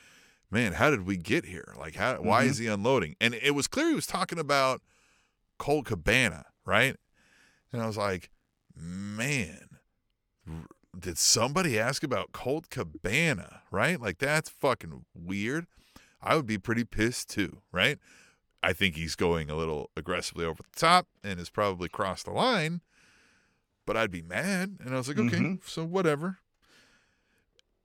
[0.50, 1.74] man, how did we get here?
[1.78, 2.48] Like, how, why Mhm.
[2.48, 3.16] is he unloading?
[3.20, 4.80] And it was clear he was talking about
[5.58, 6.96] Colt Cabana, right?
[7.72, 8.30] And I was like,
[8.74, 9.68] man,
[10.98, 14.00] did somebody ask about Colt Cabana, right?
[14.00, 15.66] Like that's fucking weird.
[16.22, 17.98] I would be pretty pissed too, right?
[18.64, 22.30] I think he's going a little aggressively over the top and has probably crossed the
[22.32, 22.80] line,
[23.86, 24.78] but I'd be mad.
[24.80, 25.68] And I was like, okay, Mhm.
[25.68, 26.38] so whatever.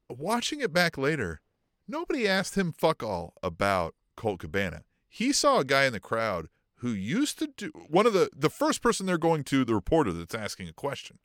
[0.08, 1.42] Watching it back later,
[1.88, 4.84] nobody asked him fuck all about Colt Cabana.
[5.08, 8.50] He saw a guy in the crowd who used to do one of the the
[8.50, 11.20] first person they're going to, the reporter that's asking a question.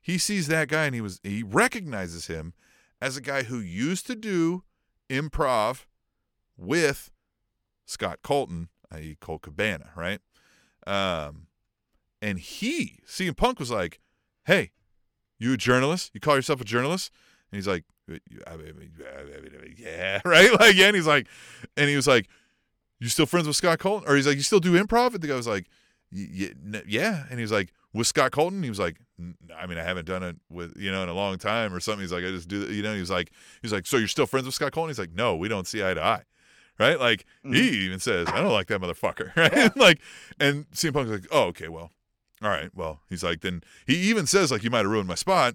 [0.00, 2.52] He sees that guy and he was he recognizes him
[3.00, 4.62] as a guy who used to do
[5.08, 5.86] improv
[6.56, 7.10] with
[7.86, 9.16] Scott Colton, i.e.
[9.20, 10.20] Colt Cabana, right?
[10.86, 11.46] Um,
[12.20, 14.00] and he, CM Punk was like,
[14.44, 14.70] "Hey,
[15.38, 16.10] you a journalist?
[16.14, 17.10] You call yourself a journalist?"
[17.50, 17.84] And he's like,
[18.46, 18.92] "I mean,
[19.76, 20.86] "Yeah, right." Like, yeah.
[20.86, 21.26] And he's like,
[21.76, 22.28] and he was like,
[23.00, 25.28] "You still friends with Scott Colton?" Or he's like, "You still do improv?" And the
[25.28, 25.66] guy was like,
[26.12, 29.36] "Y- y- n- "Yeah." And he was like, "With Scott Colton?" He was like, "N-
[29.56, 32.02] "I mean, I haven't done it with you know in a long time or something."
[32.02, 32.94] He's like, "I just do," you know.
[32.94, 33.32] He was like,
[33.62, 35.84] "He's like, so you're still friends with Scott Colton?" He's like, "No, we don't see
[35.84, 36.22] eye to eye."
[36.82, 36.98] Right?
[36.98, 37.74] Like he mm-hmm.
[37.74, 39.76] even says, "I don't like that motherfucker." Right?
[39.76, 40.00] like,
[40.40, 41.92] and CM Punk's like, "Oh, okay, well,
[42.42, 45.14] all right, well." He's like, then he even says like, "You might have ruined my
[45.14, 45.54] spot."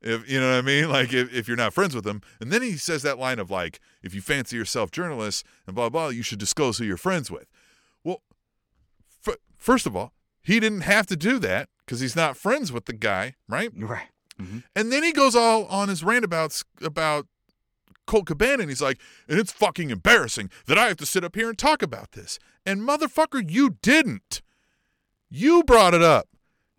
[0.00, 2.52] If you know what I mean, like if, if you're not friends with them, and
[2.52, 6.10] then he says that line of like, if you fancy yourself journalists and blah blah,
[6.10, 7.48] you should disclose who you're friends with.
[8.04, 8.22] Well,
[9.26, 12.84] f- first of all, he didn't have to do that because he's not friends with
[12.84, 13.72] the guy, right?
[13.76, 14.06] Right.
[14.40, 14.58] Mm-hmm.
[14.76, 17.26] And then he goes all on his randabouts about
[18.08, 18.98] Colt Cabana, and he's like,
[19.28, 22.40] and it's fucking embarrassing that I have to sit up here and talk about this.
[22.66, 24.42] And motherfucker, you didn't.
[25.30, 26.28] You brought it up.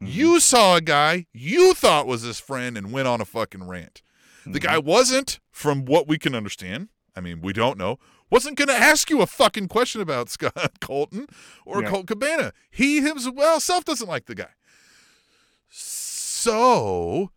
[0.01, 0.11] Mm-hmm.
[0.11, 4.01] You saw a guy you thought was his friend and went on a fucking rant.
[4.45, 4.67] The mm-hmm.
[4.67, 7.99] guy wasn't, from what we can understand, I mean, we don't know,
[8.30, 11.27] wasn't going to ask you a fucking question about Scott Colton
[11.65, 11.89] or Yeah.
[11.89, 12.53] Colt Cabana.
[12.69, 14.51] He himself doesn't like the guy.
[15.69, 17.32] So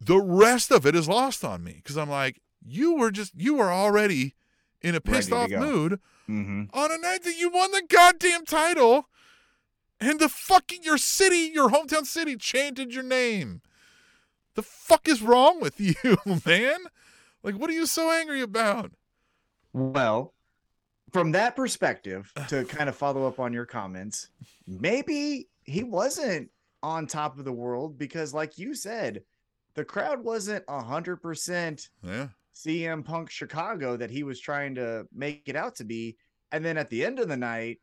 [0.00, 3.54] the rest of it is lost on me because I'm like, you were just, you
[3.54, 4.34] were already
[4.82, 5.60] in a pissed off go.
[5.60, 6.64] mood Mm-hmm.
[6.72, 9.08] on a night that you won the goddamn title
[9.98, 13.62] and the fucking your city, your hometown city chanted your name.
[14.54, 15.94] The fuck is wrong with you,
[16.46, 16.78] man?
[17.42, 18.92] Like, what are you so angry about?
[19.72, 20.34] Well,
[21.12, 24.28] from that perspective, to kind of follow up on your comments,
[24.68, 26.50] maybe he wasn't
[26.82, 29.22] on top of the world because, like you said,
[29.74, 32.28] the crowd wasn't a hundred percent Yeah.
[32.54, 36.16] CM Punk Chicago that he was trying to make it out to be.
[36.52, 37.80] And then at the end of the night,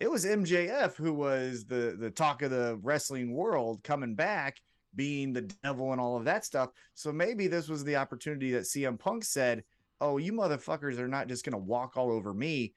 [0.00, 4.60] it was MJF who was the the talk of the wrestling world coming back,
[4.94, 6.70] being the devil and all of that stuff.
[6.94, 9.64] So maybe this was the opportunity that CM Punk said,
[10.00, 12.74] "Oh, you motherfuckers are not just going to walk all over me.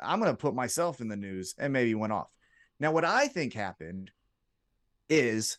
[0.00, 2.30] I'm going to put myself in the news." And maybe went off.
[2.80, 4.10] Now, what I think happened
[5.08, 5.58] is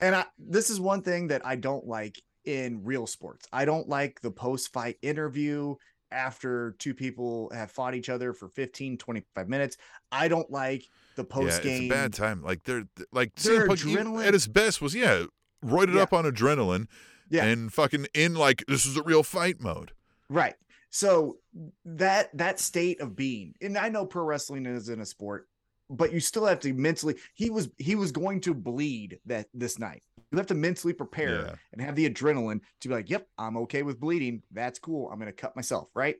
[0.00, 3.46] and I this is one thing that I don't like in real sports.
[3.52, 5.74] I don't like the post-fight interview
[6.12, 9.76] after two people have fought each other for 15 25 minutes.
[10.12, 10.84] I don't like
[11.16, 11.82] the post game.
[11.82, 12.42] yeah, it's a bad time.
[12.42, 15.24] Like they're like Their Punk adrenaline- at his best was yeah,
[15.64, 16.02] roided Yeah.
[16.02, 16.86] up on adrenaline
[17.30, 17.44] Yeah.
[17.44, 19.92] and fucking in like this is a real fight mode.
[20.28, 20.54] Right.
[20.90, 21.38] So
[21.84, 25.48] that that state of being, and I know pro wrestling isn't a sport,
[25.90, 27.16] but you still have to mentally.
[27.34, 30.04] He was he was going to bleed that this night.
[30.34, 31.54] You have to mentally prepare Yeah.
[31.72, 34.42] and have the adrenaline to be like, "Yep, I'm okay with bleeding.
[34.50, 35.08] That's cool.
[35.08, 36.16] I'm going to cut myself." Right.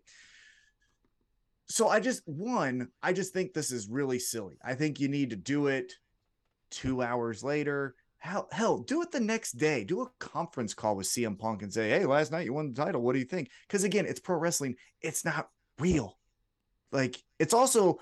[1.67, 4.57] So I just one, I just think this is really silly.
[4.62, 5.95] I think you need to do it
[6.71, 7.97] two hours later.
[8.19, 9.83] Hell, hell, do it the next day.
[9.83, 12.85] Do a conference call with CM Punk and say, "Hey, last night you won the
[12.85, 13.03] title.
[13.03, 14.77] What do you think?" Because again, it's pro wrestling.
[15.01, 16.19] It's not real.
[16.93, 17.99] Like it's also.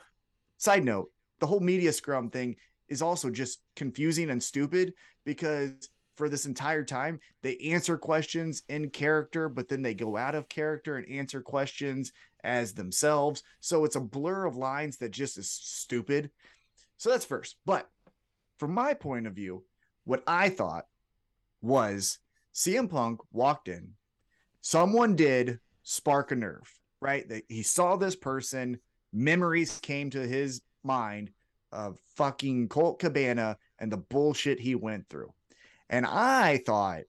[0.58, 1.10] Side note:
[1.40, 2.56] the whole media scrum thing
[2.88, 4.92] is also just confusing and stupid
[5.24, 10.34] because for this entire time they answer questions in character, but then they go out
[10.34, 12.12] of character and answer questions
[12.44, 13.42] as themselves.
[13.60, 16.30] So it's a blur of lines that just is stupid.
[16.96, 17.56] So that's first.
[17.64, 17.88] But
[18.58, 19.64] from my point of view,
[20.04, 20.86] what I thought
[21.60, 22.18] was
[22.54, 23.92] CM Punk walked in,
[24.60, 26.68] someone did spark a nerve,
[27.00, 27.28] right?
[27.28, 28.78] That he saw this person,
[29.12, 31.30] memories came to his mind
[31.70, 35.32] of fucking Colt Cabana and the bullshit he went through.
[35.92, 37.02] And I thought,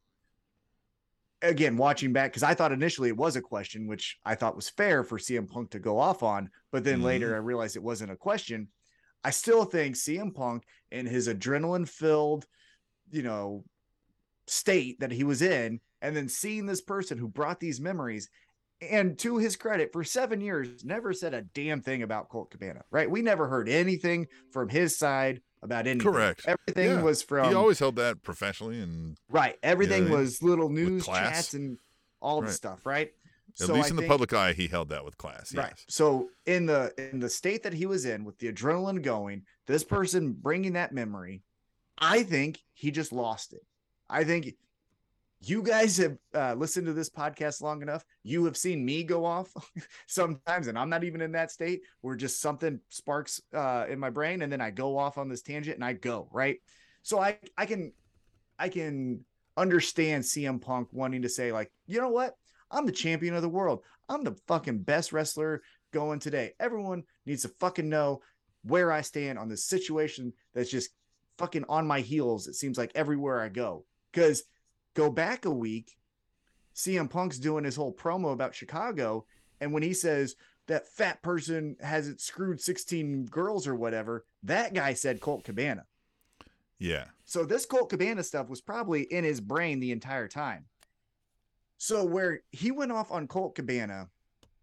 [1.42, 4.70] again, watching back, because I thought initially it was a question, which I thought was
[4.70, 7.06] fair for CM Punk to go off on, but then Mhm.
[7.06, 8.68] later I realized it wasn't a question.
[9.24, 12.46] I still think CM Punk in his adrenaline filled,
[13.10, 13.64] you know,
[14.48, 18.30] state that he was in, and then seeing this person who brought these memories,
[18.82, 22.84] and to his credit, for seven years, never said a damn thing about Colt Cabana,
[22.92, 23.10] right?
[23.10, 26.12] We never heard anything from his side about anything.
[26.12, 26.46] Correct.
[26.46, 27.02] Everything Yeah.
[27.02, 29.58] was from he always held that professionally and right.
[29.64, 31.78] Everything Yeah, was little news chats and
[32.22, 33.12] all the stuff, right?
[33.62, 35.54] at So least I in the think- public eye, he held that with class.
[35.56, 35.70] Right.
[35.70, 35.86] Yes.
[35.88, 39.84] So in the in the state that he was in with the adrenaline going, this
[39.84, 41.44] person bringing that memory,
[41.98, 43.62] I think he just lost it.
[44.10, 44.56] I think
[45.46, 48.06] you guys have uh, listened to this podcast long enough.
[48.24, 49.52] You have seen me go off
[50.08, 54.10] sometimes, and I'm not even in that state where just something sparks uh, in my
[54.10, 56.58] brain, and then I go off on this tangent and I go right.
[57.02, 57.92] So I I can
[58.58, 59.26] I can
[59.58, 62.36] understand CM Punk wanting to say like, you know what,
[62.72, 63.84] I'm the champion of the world.
[64.10, 66.54] I'm the fucking best wrestler going today.
[66.60, 68.22] Everyone needs to fucking know
[68.64, 70.90] where I stand on this situation that's just
[71.38, 72.48] fucking on my heels.
[72.48, 73.86] It seems like everywhere I go.
[74.12, 74.44] Because
[74.94, 75.98] go back a week,
[76.76, 79.26] CM Punk's doing his whole promo about Chicago.
[79.62, 80.36] And when he says
[80.68, 85.86] that fat person has it screwed 16 girls or whatever, that guy said Colt Cabana.
[86.80, 87.06] Yeah.
[87.26, 90.66] So this Colt Cabana stuff was probably in his brain the entire time.
[91.78, 94.10] So where he went off on Colt Cabana,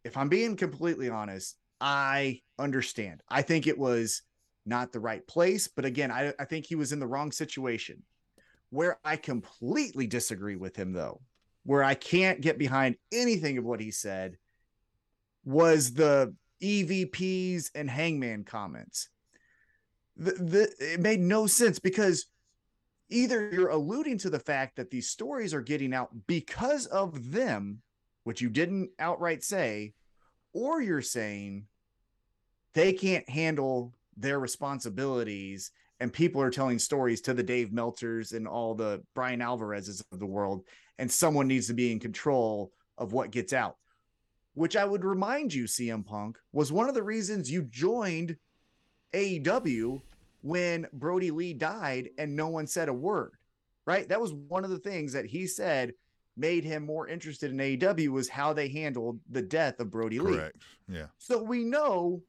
[0.04, 3.22] if I'm being completely honest, I understand.
[3.28, 4.22] I think it was
[4.66, 8.02] not the right place, but again, I, I think he was in the wrong situation.
[8.70, 11.20] Where I completely disagree with him, though,
[11.64, 14.36] where I can't get behind anything of what he said,
[15.44, 19.08] was the EVPs and Hangman comments.
[20.16, 22.26] The, the, it made no sense because
[23.08, 27.82] either you're alluding to the fact that these stories are getting out because of them,
[28.24, 29.94] which you didn't outright say,
[30.52, 31.66] or you're saying
[32.74, 35.70] they can't handle their responsibilities
[36.00, 40.18] and people are telling stories to the Dave Meltzers and all the Bryan Alvarez's of
[40.18, 40.64] the world,
[40.98, 43.76] and someone needs to be in control of what gets out.
[44.54, 48.36] Which I would remind you, CM Punk, was one of the reasons you joined
[49.12, 50.00] AEW
[50.42, 53.32] when Brodie Lee died and no one said a word,
[53.86, 54.08] right?
[54.08, 55.92] That was one of the things that he said
[56.36, 60.36] made him more interested in AEW was how they handled the death of Brodie Lee.
[60.36, 60.62] Correct.
[60.88, 61.06] Yeah.
[61.18, 62.22] So we know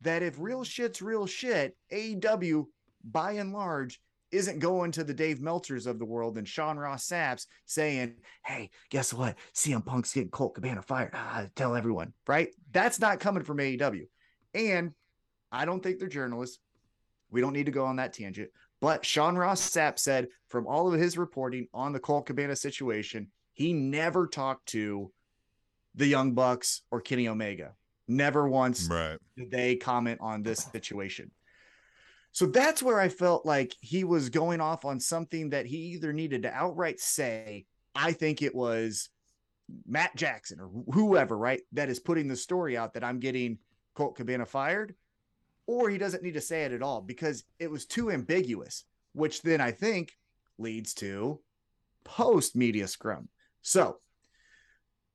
[0.00, 2.64] that if real shit's real shit, AEW
[3.04, 4.00] by and large
[4.30, 8.70] isn't going to the Dave Meltzers of the world and Sean Ross Sapps saying, Hey,
[8.90, 9.36] guess what?
[9.54, 11.10] CM Punk's getting Colt Cabana fired.
[11.12, 12.48] Ah, tell everyone, right?
[12.70, 14.06] That's not coming from AEW.
[14.54, 14.92] And
[15.50, 16.58] I don't think they're journalists.
[17.30, 18.50] We don't need to go on that tangent.
[18.80, 23.28] But Sean Ross Sapp said from all of his reporting on the Colt Cabana situation,
[23.52, 25.12] he never talked to
[25.94, 27.74] the Young Bucks or Kenny Omega.
[28.08, 29.18] Never once Right.
[29.36, 31.30] did they comment on this situation.
[32.32, 36.12] So that's where I felt like he was going off on something that he either
[36.12, 39.10] needed to outright say, I think it was
[39.86, 43.58] Matt Jackson or whoever, right, that is putting the story out that I'm getting
[43.94, 44.94] Colt Cabana fired,
[45.66, 49.42] or he doesn't need to say it at all because it was too ambiguous, which
[49.42, 50.16] then I think
[50.58, 51.38] leads to
[52.04, 53.28] post media scrum.
[53.60, 53.98] So,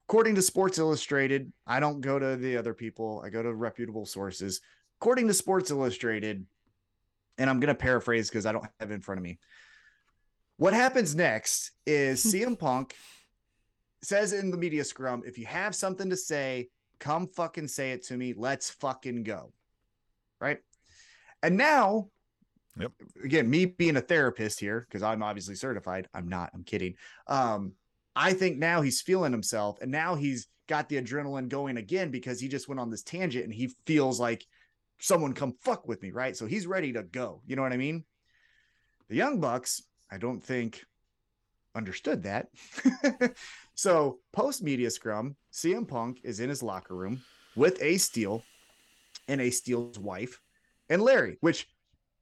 [0.07, 4.05] according to Sports Illustrated, I don't go to the other people, I go to reputable
[4.05, 4.61] sources.
[5.01, 6.45] According to Sports Illustrated,
[7.38, 9.40] and I'm going to paraphrase because I don't have it in front of me.
[10.58, 12.96] What happens next is CM Punk
[14.02, 16.70] says in the media scrum, if you have something to say,
[17.00, 18.34] come fucking say it to me.
[18.36, 19.52] Let's fucking go.
[20.42, 20.60] Right.
[21.44, 22.10] And now,
[22.80, 22.92] Yep.
[23.24, 26.08] again, me being a therapist here, because I'm obviously certified.
[26.14, 26.94] I'm not, I'm kidding.
[27.26, 27.74] Um,
[28.16, 32.40] I think now he's feeling himself and now he's got the adrenaline going again because
[32.40, 34.46] he just went on this tangent and he feels like
[35.00, 36.36] someone come fuck with me, right?
[36.36, 37.41] So he's ready to go.
[37.45, 38.04] You know what I mean?
[39.10, 40.84] The Young Bucks, I don't think
[41.76, 42.48] understood that.
[43.76, 47.22] so post media scrum, CM Punk is in his locker room
[47.56, 48.43] with Ace Steel
[49.28, 50.39] and Ace Steel's wife
[50.89, 51.68] and Larry, which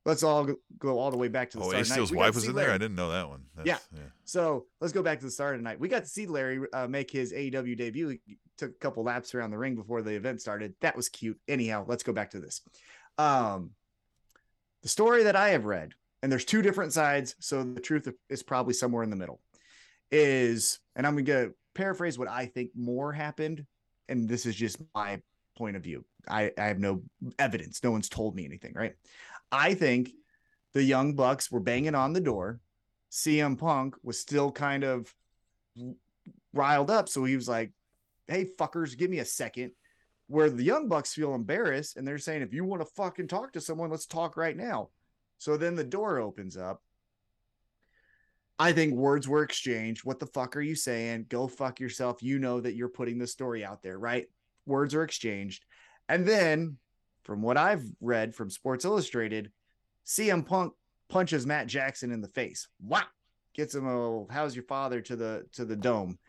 [0.06, 0.48] let's all
[0.78, 1.82] go- all the way back to the Oh, start.
[1.82, 2.08] Ace of the night.
[2.08, 2.72] Steel's We got to wife was in there.
[2.72, 3.44] I didn't know that one.
[3.64, 3.78] Yeah.
[3.94, 4.00] yeah.
[4.24, 5.80] So let's go back to the start of the night.
[5.80, 8.10] We got to see Larry uh, make his AEW debut.
[8.26, 10.76] He took a couple laps around the ring before the event started.
[10.82, 11.40] That was cute.
[11.48, 12.62] Anyhow, let's go back to this.
[13.18, 13.72] Um,
[14.84, 18.44] the story that I have read, and there's two different sides, so the truth is
[18.44, 19.42] probably somewhere in the middle.
[20.12, 23.66] Is and I'm going to paraphrase what I think more happened,
[24.08, 25.20] and this is just my
[25.58, 26.06] point of view.
[26.28, 27.02] I, I have no
[27.40, 27.84] evidence.
[27.84, 28.94] No one's told me anything, right?
[29.56, 30.12] I think
[30.74, 32.60] the Young Bucks were banging on the door.
[33.10, 35.14] CM Punk was still kind of
[36.54, 37.08] riled up.
[37.08, 37.72] So he was like,
[38.28, 39.72] Hey, fuckers, give me a second.
[40.28, 43.54] Where the Young Bucks feel embarrassed and they're saying, If you want to fucking talk
[43.54, 44.90] to someone, let's talk right now.
[45.38, 46.82] So then the door opens up.
[48.60, 50.06] I think words were exchanged.
[50.06, 51.28] What the fuck are you saying?
[51.30, 52.22] Go fuck yourself.
[52.24, 54.28] You know that you're putting the story out there, right?
[54.66, 55.64] Words are exchanged.
[56.08, 56.78] And then,
[57.26, 59.52] from what I've read from Sports Illustrated,
[60.06, 60.74] CM Punk
[61.10, 62.68] punches Matt Jackson in the face.
[62.82, 63.02] Wow.
[63.54, 66.20] Gets him a how's your father to the to the dome.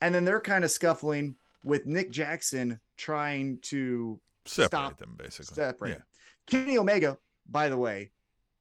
[0.00, 4.98] And then they're kind of scuffling with Nick Jackson trying to Separate Stop.
[4.98, 5.54] them basically.
[5.54, 5.90] separate.
[5.90, 6.02] Yeah.
[6.46, 7.18] Kenny Omega,
[7.48, 8.12] by the way,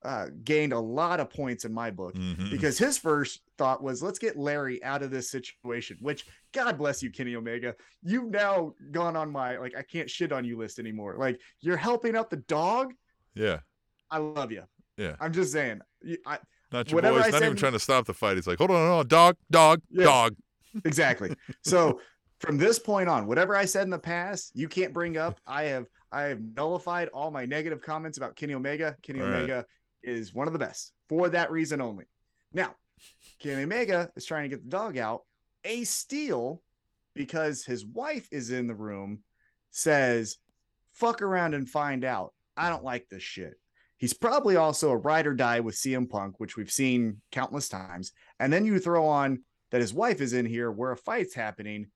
[0.06, 2.52] uh, gained a lot of points in my book Mhm.
[2.52, 7.02] because his first thought was let's get Larry out of this situation, which God bless
[7.02, 7.76] you, Kenny Omega.
[8.04, 11.16] You've now gone on my like I can't shit on you list anymore.
[11.18, 12.94] Like you're helping out the dog.
[13.34, 13.60] yeah.
[14.12, 14.64] I love you.
[14.98, 15.16] Yeah.
[15.20, 15.82] I'm just saying.
[16.28, 16.38] I,
[16.72, 17.26] Not your boys.
[17.26, 18.36] I not even trying to stop the fight.
[18.38, 20.04] He's like, hold on, hold on, dog, dog, Yeah.
[20.06, 20.36] dog.
[20.86, 21.34] exactly.
[21.64, 22.00] So
[22.40, 25.40] from this point on, whatever I said in the past, you can't bring up.
[25.48, 28.96] I have I have nullified all my negative comments about Kenny Omega.
[29.02, 29.28] Kenny All.
[29.28, 29.66] Omega
[30.06, 32.06] is one of the best for that reason only.
[32.54, 32.76] Now,
[33.40, 35.24] Kenny Omega is trying to get the dog out.
[35.64, 36.62] Ace Steel,
[37.14, 39.24] because his wife is in the room,
[39.72, 40.38] says,
[40.94, 43.60] "Fuck around and find out." I don't like this shit.
[43.98, 48.12] He's probably also a ride or die with CM Punk, which we've seen countless times.
[48.40, 51.88] And then you throw on that his wife is in here where a fight's happening.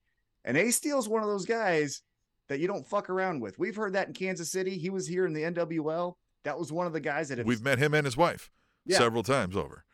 [0.44, 2.02] And Ace Steel's one of those guys
[2.48, 3.58] that you don't fuck around with.
[3.58, 4.78] We've heard that in Kansas City.
[4.78, 6.16] He was here in the NWL.
[6.44, 8.50] That was one of the guys that have, We've met him and his wife
[8.86, 8.98] Yeah.
[8.98, 9.84] several times over.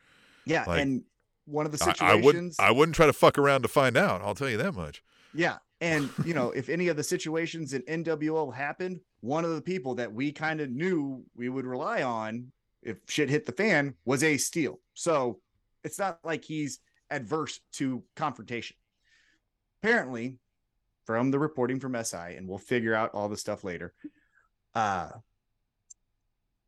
[0.45, 1.03] yeah, like, and
[1.45, 2.01] one of the situations.
[2.01, 2.55] I wouldn't.
[2.59, 4.21] I wouldn't try to fuck around to find out.
[4.21, 5.03] I'll tell you that much.
[5.33, 5.57] Yeah.
[5.81, 9.95] And, you know, if any of the situations in NWL happened, one of the people
[9.95, 14.23] that we kind of knew we would rely on if shit hit the fan was
[14.23, 14.79] Ace Steel.
[14.93, 15.39] So
[15.83, 16.79] it's not like he's
[17.09, 18.75] adverse to confrontation.
[19.81, 20.37] Apparently,
[21.05, 23.93] from the reporting from SI, and we'll figure out all the stuff later,
[24.75, 25.09] uh,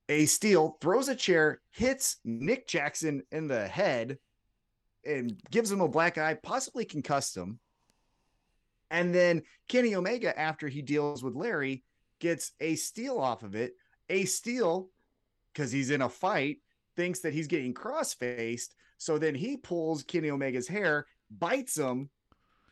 [0.10, 4.18] Ace Steel throws a chair, hits Nick Jackson in the head,
[5.06, 7.60] and gives him a black eye, possibly concussed him.
[8.92, 11.84] And then Kenny Omega, after he deals with Larry,
[12.20, 13.74] gets a steal off of it.
[14.10, 14.90] Ace Steel,
[15.54, 16.58] because he's in a fight,
[16.96, 18.74] thinks that he's getting cross faced.
[18.98, 22.10] So then he pulls Kenny Omega's hair, bites him.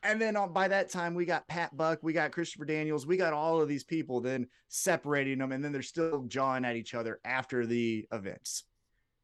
[0.03, 3.17] And then on, by that time, we got Pat Buck, we got Christopher Daniels, we
[3.17, 5.51] got all of these people then separating them.
[5.51, 8.63] And then they're still jawing at each other after the events.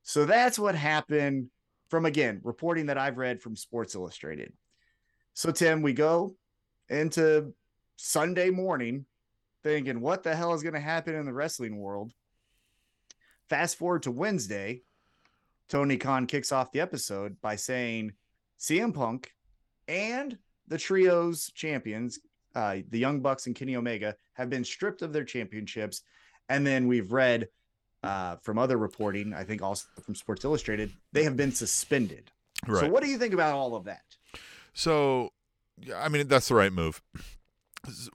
[0.04, 1.48] So that's what happened
[1.90, 4.54] from, again, reporting that I've read from Sports Illustrated.
[5.34, 6.36] So, Tim, we go
[6.90, 7.54] into
[7.96, 9.06] Sunday morning
[9.64, 12.12] thinking, what the hell is going to happen in the wrestling world?
[13.50, 14.82] Fast forward to Wednesday,
[15.70, 18.14] Tony Khan kicks off the episode by saying
[18.60, 19.32] CM Punk
[19.88, 20.38] and
[20.74, 22.20] the trios champions,
[22.56, 26.02] uh, the Young Bucks and Kenny Omega, have been stripped of their championships.
[26.50, 27.48] And then we've read
[28.02, 32.32] uh, from other reporting, I think also from Sports Illustrated, they have been suspended.
[32.68, 32.82] Right.
[32.82, 34.02] So, what do you think about all of that?
[34.74, 35.30] So,
[35.96, 37.04] I mean, that's the right move.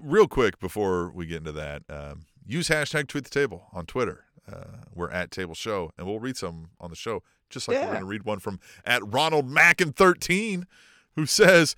[0.01, 4.25] Real quick before we get into that, um, use hashtag tweet the table on Twitter.
[4.51, 7.87] Uh, we're at Table Show, and we'll read some on the show, just like we're
[7.87, 10.67] going to read one from at Ronald Mack Mackin thirteen,
[11.15, 11.77] who says,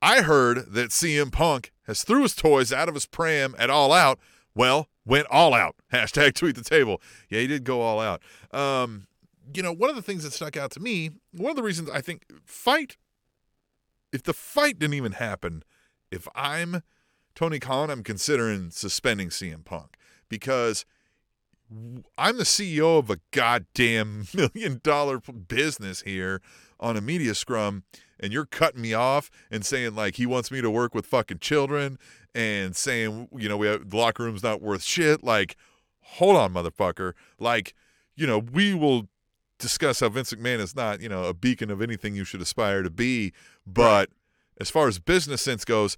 [0.00, 3.92] "I heard that CM Punk has threw his toys out of his pram at All
[3.92, 4.18] Out.
[4.54, 5.76] Well, went all out.
[5.92, 7.00] Hashtag tweet the table.
[7.30, 8.22] Yeah, he did go all out.
[8.52, 9.06] Um,
[9.54, 11.88] you know, one of the things that stuck out to me, one of the reasons
[11.88, 12.96] I think fight
[14.12, 15.62] if the fight didn't even happen,
[16.10, 16.82] if I'm
[17.34, 19.96] Tony Khan, I'm considering suspending CM Punk
[20.28, 20.84] because
[22.16, 26.40] I'm the CEO of a goddamn million dollar business here
[26.80, 27.84] on a media scrum,
[28.20, 31.38] and you're cutting me off and saying like he wants me to work with fucking
[31.38, 31.98] children
[32.34, 35.22] and saying you know we have, the locker room's not worth shit.
[35.24, 35.56] Like,
[36.00, 37.12] hold on, motherfucker.
[37.38, 37.74] Like,
[38.16, 39.08] you know we will
[39.58, 42.82] discuss how Vince McMahon is not, you know, a beacon of anything you should aspire
[42.82, 43.32] to be.
[43.66, 44.08] But
[44.60, 45.96] as far as business sense goes,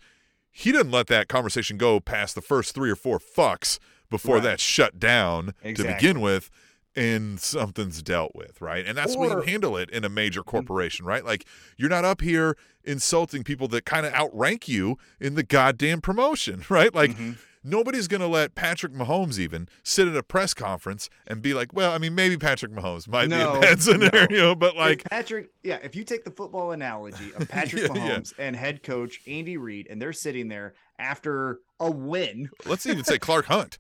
[0.51, 4.45] he didn't let that conversation go past the first three or four fucks before Right.
[4.45, 6.51] that's shut down to begin with
[6.97, 8.85] and something's dealt with, right?
[8.87, 11.25] And that's the way you handle it in a major corporation, right?
[11.25, 11.45] Like
[11.77, 16.65] you're not up here insulting people that kind of outrank you in the goddamn promotion,
[16.69, 16.93] right?
[16.95, 17.37] Like Mhm.
[17.63, 21.73] nobody's going to let Patrick Mahomes even sit at a press conference and be like,
[21.73, 23.93] well, I mean, maybe Patrick Mahomes might be No, a bad no.
[24.09, 27.95] scenario, but If like, Patrick, yeah, if you take the football analogy of Patrick Yeah,
[27.95, 28.01] yeah.
[28.19, 33.05] Mahomes and head coach Andy Reid, and they're sitting there after a win, let's even
[33.05, 33.79] say Clark Hunt,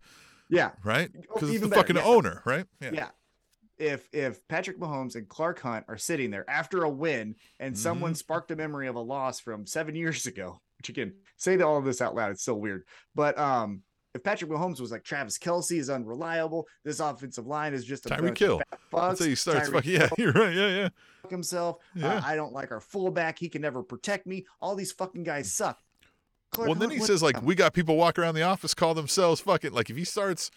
[0.51, 1.11] yeah, right?
[1.17, 2.05] Oh, Because it's the better, fucking yeah.
[2.05, 2.67] owner, right?
[2.81, 3.09] yeah.
[3.79, 8.13] If if Patrick Mahomes and Clark Hunt are sitting there after a win, and someone
[8.13, 8.17] Mhm.
[8.19, 11.85] sparked a memory of a loss from seven years ago, which again, say all of
[11.87, 12.85] this out loud, it's so weird.
[13.15, 13.83] But um,
[14.15, 18.11] if Patrick Mahomes was like Travis Kelce is unreliable, this offensive line is just a
[18.11, 18.63] Tyreek bunch of Hill.
[18.93, 20.55] That's how he starts fucking, yeah, you're right.
[20.55, 20.89] Yeah, yeah.
[21.31, 21.77] himself.
[21.97, 22.21] Uh, Yeah.
[22.23, 23.39] I don't like our fullback.
[23.39, 24.45] He can never protect me.
[24.61, 25.79] All these fucking guys suck.
[26.51, 28.95] Clark well, then Hunt he says, like, we got people walk around the office call
[28.95, 30.51] themselves fucking, like, if he starts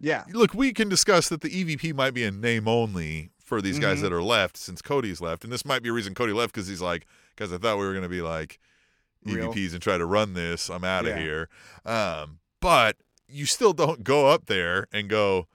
[0.00, 0.24] Yeah.
[0.32, 3.98] look, we can discuss that the EVP might be a name only for these guys
[3.98, 4.02] Mhm.
[4.02, 6.66] that are left since Cody's left, and this might be a reason Cody left because
[6.68, 7.06] he's like,
[7.36, 8.58] guys, I thought we were going to be like
[9.24, 9.52] Real.
[9.52, 10.68] EVPs and try to run this.
[10.70, 11.18] I'm out of Yeah.
[11.22, 11.48] here.
[11.84, 12.96] Um, but
[13.28, 15.48] you still don't go up there and go.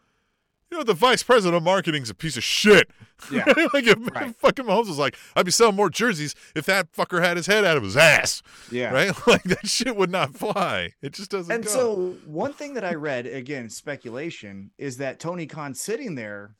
[0.72, 2.89] You know, the vice president of marketing's a piece of shit.
[3.30, 3.43] Yeah.
[3.74, 4.34] like if Right.
[4.38, 7.65] fucking Mahomes was like, I'd be selling more jerseys if that fucker had his head
[7.65, 8.41] out of his ass.
[8.72, 8.91] Yeah.
[8.91, 9.11] Right?
[9.28, 10.93] Like that shit would not fly.
[11.01, 11.69] It just doesn't And go.
[11.69, 11.95] so
[12.26, 16.55] one thing that I read, again, speculation, is that Tony Khan sitting there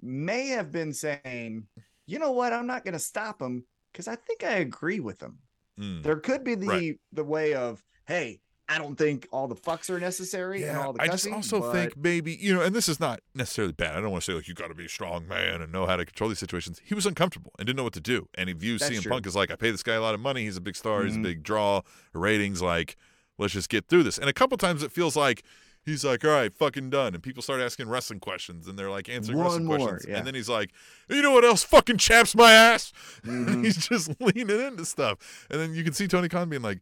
[0.00, 1.66] may have been saying,
[2.06, 5.38] you know what, I'm not gonna stop him because I think I agree with him.
[5.78, 6.02] Mm.
[6.02, 7.00] There could be the Right.
[7.12, 8.40] the way of, hey,
[8.72, 11.72] I don't think all the fucks are necessary and all the I just also but-
[11.72, 13.96] think maybe you know, and this is not necessarily bad.
[13.96, 15.86] I don't want to say like you got to be a strong man and know
[15.86, 16.80] how to control these situations.
[16.84, 19.10] He was uncomfortable and didn't know what to do, and he views That's CM true.
[19.12, 20.44] Punk as like, I pay this guy a lot of money.
[20.44, 21.04] He's a big star.
[21.04, 21.22] He's a Mhm.
[21.24, 21.80] big draw.
[22.14, 22.96] Ratings like,
[23.38, 24.18] let's just get through this.
[24.18, 25.42] And a couple times it feels like.
[25.82, 27.14] He's like, all right, fucking done.
[27.14, 30.04] And people start asking wrestling questions, and they're like answering One wrestling more, questions.
[30.10, 30.18] yeah.
[30.18, 30.72] And then he's like,
[31.08, 32.92] you know what else fucking chaps my ass?
[33.24, 33.64] Mhm.
[33.64, 35.46] he's just leaning into stuff.
[35.50, 36.80] And then you can see Tony Khan being like,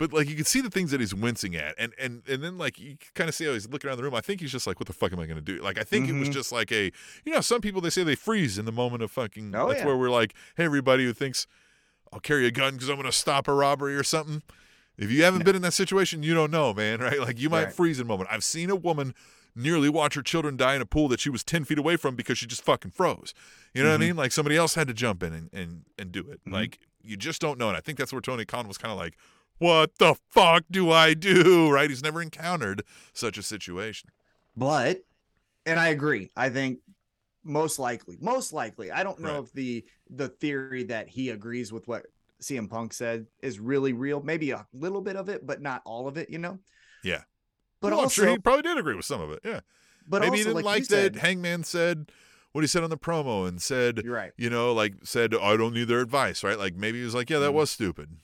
[0.00, 2.58] but like you can see the things that he's wincing at, and and and then
[2.58, 4.14] like you kind of see how he's looking around the room.
[4.14, 5.62] I think he's just like, what the fuck am I going to do?
[5.62, 6.32] Like I think it was Mhm.
[6.32, 6.90] just like a,
[7.24, 9.54] you know, some people they say they freeze in the moment of fucking.
[9.54, 9.86] Oh, that's yeah.
[9.86, 11.46] where we're like, hey, everybody who thinks
[12.12, 14.42] I'll carry a gun because I'm going to stop a robbery or something.
[14.98, 16.98] If you haven't been in that situation, you don't know, man.
[17.00, 17.20] Right?
[17.20, 17.72] Like you might Right.
[17.74, 18.30] freeze in a moment.
[18.32, 19.14] I've seen a woman
[19.54, 22.14] nearly watch her children die in a pool that she was 10 feet away from
[22.16, 23.34] because she just fucking froze.
[23.74, 24.08] You know what I Mhm.
[24.08, 24.16] mean?
[24.16, 26.40] Like somebody else had to jump in and, and, and do it.
[26.46, 26.52] Mhm.
[26.52, 27.68] Like you just don't know.
[27.68, 29.16] And I think that's where Tony Khan was kind of like,
[29.60, 31.70] what the fuck do I do?
[31.72, 31.88] Right?
[31.88, 32.82] He's never encountered
[33.12, 34.10] such a situation.
[34.56, 35.04] But,
[35.64, 36.30] and I agree.
[36.36, 36.80] I think
[37.44, 39.42] most likely, most likely, I don't know Right.
[39.44, 42.06] if the the theory that he agrees with what
[42.42, 44.20] CM Punk said is really real.
[44.22, 46.28] Maybe a little bit of it, but not all of it.
[46.30, 46.58] You know.
[47.04, 47.22] Yeah.
[47.80, 49.40] But Well, I'm also, sure he probably did agree with some of it.
[49.44, 49.60] Yeah.
[50.06, 52.10] but Maybe also, he didn't like, like, that said, Hangman said
[52.52, 54.32] what he said on the promo and said, right.
[54.36, 56.58] you know, like said, I don't need their advice, right?
[56.58, 57.54] Like maybe he was like, yeah, that Mhm.
[57.54, 58.16] was stupid.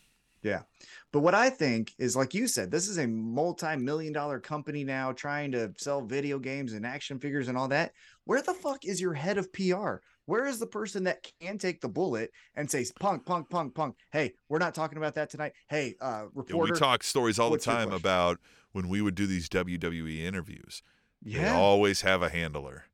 [1.17, 5.12] But what I think is, like you said, this is a multi-million dollar company now
[5.12, 7.93] trying to sell video games and action figures and all that.
[8.27, 9.95] Where the fuck is your head of PR?
[10.27, 13.97] Where is the person that can take the bullet and say, "Punk, punk, punk, punk"?
[14.12, 15.55] Hey, we're not talking about that tonight.
[15.71, 16.75] Hey, uh, Yeah, reporter.
[16.75, 18.39] we talk stories all the time about
[18.73, 20.83] when we would do these WWE interviews.
[21.23, 22.85] They yeah, always have a handler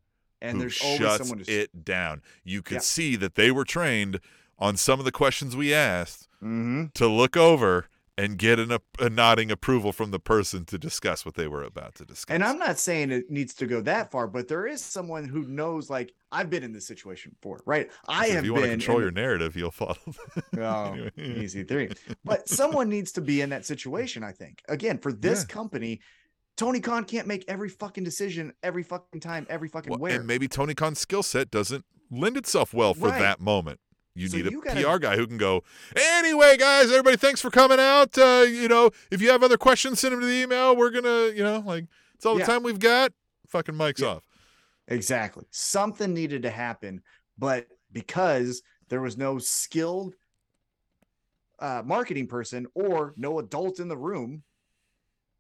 [0.41, 1.45] and there's always shuts someone to.
[1.45, 2.23] Shut it down.
[2.45, 2.81] You could Yeah.
[2.83, 4.21] see that they were trained
[4.61, 7.89] on some of the questions we asked hmm to look over
[8.19, 11.95] and get an, a nodding approval from the person to discuss what they were about
[11.97, 12.35] to discuss.
[12.35, 15.43] And I'm not saying it needs to go that far, but there is someone who
[15.47, 15.89] knows.
[15.89, 17.91] Like I've been in this situation before, right?
[18.07, 19.97] I So have if you want to control your narrative, you'll follow.
[20.59, 21.11] Oh, Anyway.
[21.43, 21.89] easy three.
[22.25, 24.61] But someone needs to be in that situation, I think.
[24.69, 25.55] Again, for this Yeah.
[25.55, 26.01] company,
[26.59, 30.19] Tony Khan can't make every fucking decision every fucking time, every fucking Well, where.
[30.19, 33.19] and maybe Tony Khan's skill set doesn't lend itself well for Right.
[33.21, 33.81] that moment.
[34.15, 35.65] You So need a you gotta- PR guy who can go,
[35.97, 38.17] anyway, guys, everybody, thanks for coming out.
[38.19, 40.77] Uh, you know, if you have other questions, send them to the email.
[40.77, 43.13] We're going to, you know, like, it's all the time we've got.
[43.49, 44.09] Fucking mic's Yeah.
[44.09, 44.25] off.
[44.89, 45.45] Exactly.
[45.51, 47.03] Something needed to happen,
[47.39, 50.15] but because there was no skilled
[51.59, 54.43] uh, marketing person or no adult in the room,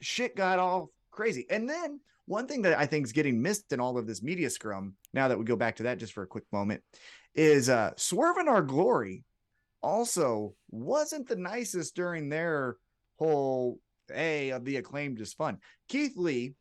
[0.00, 1.44] shit got all crazy.
[1.50, 4.48] And then one thing that I think is getting missed in all of this media
[4.48, 6.82] scrum, now that we go back to that just for a quick moment,
[7.34, 9.24] is uh Swerve in Our Glory
[9.82, 12.76] also wasn't the nicest during their
[13.18, 13.78] whole
[14.14, 15.58] A of the acclaimed is fun.
[15.88, 16.54] Keith Lee,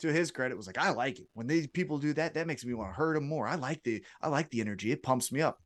[0.00, 1.26] to his credit, was like, I like it.
[1.34, 3.46] When these people do that, that makes me want to hurt them more.
[3.46, 4.90] I like the I like the energy.
[4.90, 5.58] It pumps me up.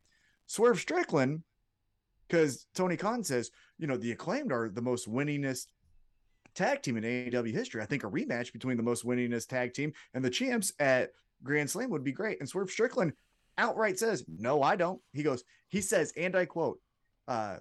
[0.46, 1.42] Swerve Strickland,
[2.28, 5.66] because Tony Khan says, you know, the acclaimed are the most winningest
[6.54, 7.82] tag team in AEW history.
[7.82, 11.10] I think a rematch between the most winningest tag team and the champs at
[11.42, 12.40] Grand Slam would be great.
[12.40, 13.12] And Swerve Strickland
[13.58, 15.00] outright says, No, I don't.
[15.12, 16.80] He goes, he says, and I quote,
[17.28, 17.56] uh,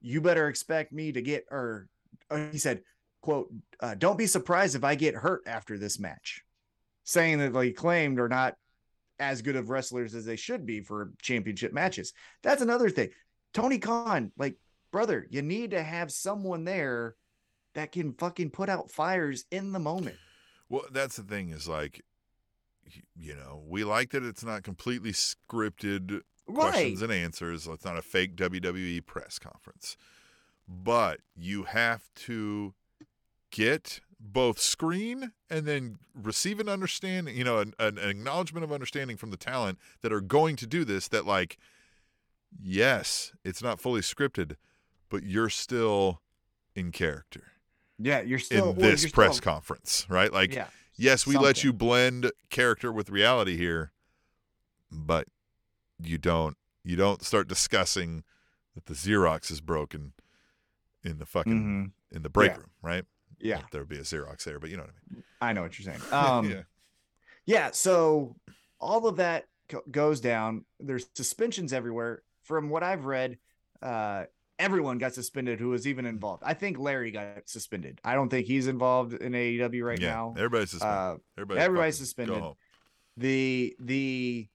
[0.00, 1.88] you better expect me to get or
[2.30, 2.82] uh, he said,
[3.20, 6.42] quote, uh, don't be surprised if I get hurt after this match.
[7.04, 8.54] Saying that they claimed are not
[9.18, 12.12] as good of wrestlers as they should be for championship matches.
[12.42, 13.10] That's another thing.
[13.54, 14.56] Tony Khan, like,
[14.92, 17.16] brother, you need to have someone there
[17.74, 20.16] that can fucking put out fires in the moment.
[20.68, 22.02] Well, that's the thing is like,
[23.16, 27.66] you know, we like that it's not completely scripted questions and answers.
[27.66, 29.96] It's not a fake WWE press conference.
[30.68, 32.74] But you have to
[33.50, 39.16] get both screen and then receive an understanding, you know, an, an acknowledgement of understanding
[39.16, 41.58] from the talent that are going to do this that, like,
[42.62, 44.56] yes, it's not fully scripted,
[45.08, 46.20] but you're still
[46.74, 47.52] in character
[47.98, 50.32] Yeah, you're still in this press conference, right?
[50.32, 53.92] Like, yeah, yes, we let you blend character with reality here,
[54.90, 55.26] but
[55.98, 58.24] you don't you don't start discussing
[58.74, 60.12] that the Xerox is broken
[61.04, 62.16] in the fucking Mhm.
[62.16, 62.56] in the break Yeah.
[62.58, 63.04] room, right?
[63.38, 65.24] Yeah, Not There would be a Xerox there, but you know what I mean.
[65.40, 66.02] I know what you're saying.
[66.12, 66.62] Um, yeah.
[67.44, 68.36] Yeah, so
[68.78, 70.64] all of that co- goes down.
[70.78, 72.22] There's suspensions everywhere.
[72.42, 73.38] From what I've read,
[73.80, 74.24] uh,
[74.62, 76.42] everyone got suspended who was even involved.
[76.46, 78.00] I think Larry got suspended.
[78.04, 80.10] I don't think he's involved in AEW right yeah.
[80.10, 80.34] now.
[80.36, 80.98] Everybody's suspended.
[80.98, 82.42] Uh, Everybody's, everybody's suspended.
[83.16, 84.48] The the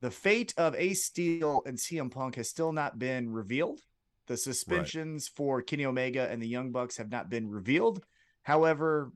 [0.00, 3.80] the fate of Ace Steel and CM Punk has still not been revealed.
[4.26, 8.04] The suspensions for Kenny Omega and the Young Bucks have not been revealed.
[8.42, 9.10] However,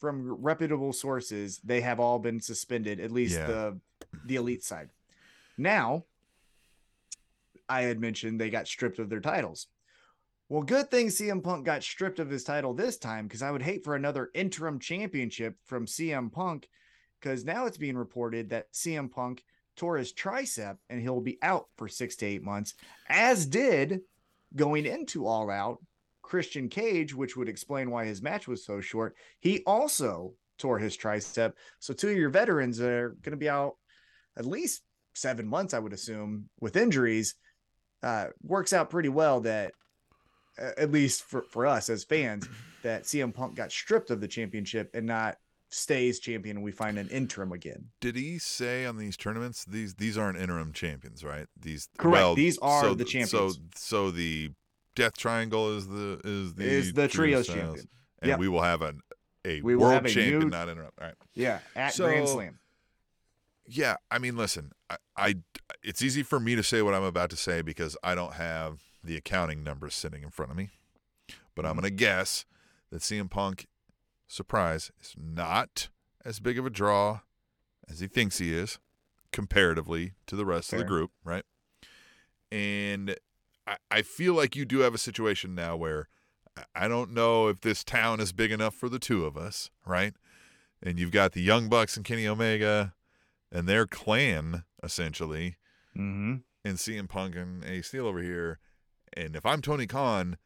[0.00, 3.46] from reputable sources, they have all been suspended, at least Yeah.
[3.46, 3.80] the
[4.24, 4.90] the elite side.
[5.58, 6.04] Now,
[7.68, 9.66] I had mentioned they got stripped of their titles.
[10.48, 13.62] Well, good thing CM Punk got stripped of his title this time because I would
[13.62, 16.68] hate for another interim championship from CM Punk
[17.20, 19.42] because now it's being reported that CM Punk
[19.76, 22.74] tore his tricep and he'll be out for six to eight months,
[23.08, 24.00] as did
[24.54, 25.78] going into All Out
[26.22, 29.16] Christian Cage, which would explain why his match was so short.
[29.40, 31.52] He also tore his tricep.
[31.80, 33.76] So, two of your veterans are going to be out
[34.36, 34.82] at least
[35.14, 37.34] seven months, I would assume, with injuries.
[38.04, 39.72] Uh, works out pretty well that,
[40.60, 42.46] uh, at least for, for us as fans,
[42.82, 45.38] that CM Punk got stripped of the championship and not
[45.70, 47.86] stays champion and we find an interim again.
[48.00, 51.46] Did he say on these tournaments these these aren't interim champions, right?
[51.60, 52.12] These Correct.
[52.12, 53.30] well, These are so the champions.
[53.30, 54.50] So so the
[54.94, 57.88] Death Triangle is the is the Is the trios styles, champion.
[58.20, 58.38] and Yep.
[58.38, 59.00] we will have an
[59.46, 60.90] a We will world have a champion, new- not interim.
[61.00, 61.16] All right.
[61.34, 62.58] Yeah, at So- Grand Slam.
[63.66, 65.34] Yeah, I mean, listen, I, I
[65.82, 68.80] it's easy for me to say what I'm about to say because I don't have
[69.02, 70.70] the accounting numbers sitting in front of me,
[71.54, 71.76] but I'm Mhm.
[71.76, 72.44] gonna guess
[72.90, 73.66] that CM Punk,
[74.26, 75.88] surprise, is not
[76.24, 77.20] as big of a draw
[77.88, 78.78] as he thinks he is,
[79.32, 81.44] comparatively to the rest of the group, right?
[82.50, 83.16] And
[83.66, 86.08] I, I feel like you do have a situation now where
[86.74, 90.14] I don't know if this town is big enough for the two of us, right?
[90.82, 92.94] And you've got the Young Bucks and Kenny Omega
[93.50, 95.56] and their clan essentially,
[95.96, 96.34] Mm-hmm.
[96.64, 98.58] and CM Punk and Ace Steel over here.
[99.16, 100.36] And if I'm Tony Khan,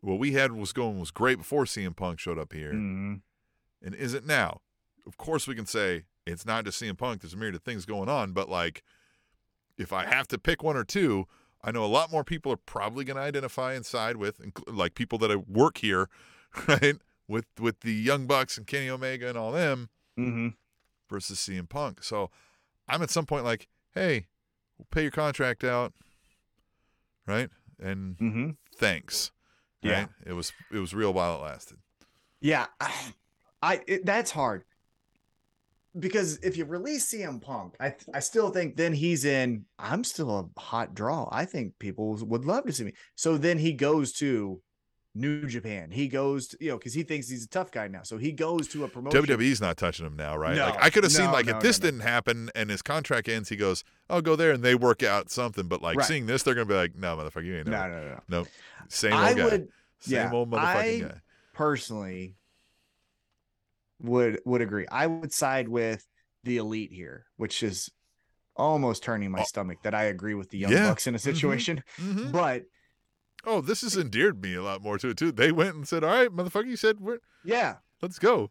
[0.00, 3.14] what we had was going was great before CM Punk showed up here, Mm-hmm.
[3.82, 4.60] and is it now?
[5.06, 7.20] Of course, we can say it's not just CM Punk.
[7.22, 8.82] There's a myriad of things going on, but like,
[9.76, 11.26] if I have to pick one or two,
[11.64, 14.94] I know a lot more people are probably going to identify and side with, like
[14.94, 16.08] people that I work here,
[16.68, 16.96] right?
[17.26, 19.88] With with the Young Bucks and Kenny Omega and all them
[20.18, 20.48] Mm-hmm.
[21.10, 22.04] versus CM Punk.
[22.04, 22.30] So
[22.86, 24.26] I'm at some point like, hey,
[24.78, 25.92] we'll pay your contract out,
[27.26, 27.50] right?
[27.80, 28.50] And Mm-hmm.
[28.76, 29.30] thanks.
[29.82, 30.00] Yeah.
[30.00, 30.08] Right?
[30.26, 31.78] It was it was real while it lasted.
[32.40, 32.92] Yeah, I,
[33.62, 34.64] I it, that's hard
[35.98, 39.64] because if you release CM Punk, I I still think then he's in.
[39.78, 41.28] I'm still a hot draw.
[41.30, 42.94] I think people would love to see me.
[43.14, 44.60] So then he goes to
[45.14, 45.90] New Japan.
[45.90, 48.02] He goes to you know because he thinks he's a tough guy now.
[48.02, 49.22] So he goes to a promotion.
[49.22, 50.56] WWE's not touching him now, right?
[50.56, 51.90] No, like I could have seen like no, if this no, no.
[51.90, 55.30] didn't happen and his contract ends, he goes, "I'll go there," and they work out
[55.30, 55.68] something.
[55.68, 56.06] But like Right.
[56.08, 58.20] seeing this, they're gonna be like, "No, motherfucker, you ain't No, no, no.
[58.28, 58.46] no,
[58.88, 59.68] same old I guy, would
[60.00, 61.20] same yeah, old motherfucking I- guy."
[61.52, 62.36] personally
[64.00, 64.86] would would agree.
[64.90, 66.06] I would side with
[66.44, 67.90] the elite here, which is
[68.56, 69.44] almost turning my Oh.
[69.44, 70.88] stomach that I agree with the Young Yeah.
[70.88, 71.82] Bucks in a situation.
[71.98, 72.32] Mhm.
[72.32, 72.64] But
[73.44, 75.32] Oh, this has endeared me a lot more to it too.
[75.32, 78.50] They went and said, "All right, motherfucker, you said we're yeah, let's go."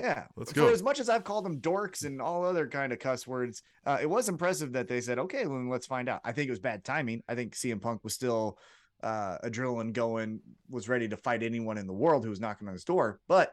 [0.00, 0.24] Yeah.
[0.36, 0.72] Let's For go.
[0.72, 3.98] as much as I've called them dorks and all other kind of cuss words, uh,
[4.00, 6.20] it was impressive that they said, okay, then let's find out.
[6.24, 7.22] I think it was bad timing.
[7.28, 8.58] I think CM Punk was still
[9.02, 10.40] uh, adrenaline going,
[10.70, 13.20] was ready to fight anyone in the world who was knocking on his door.
[13.28, 13.52] But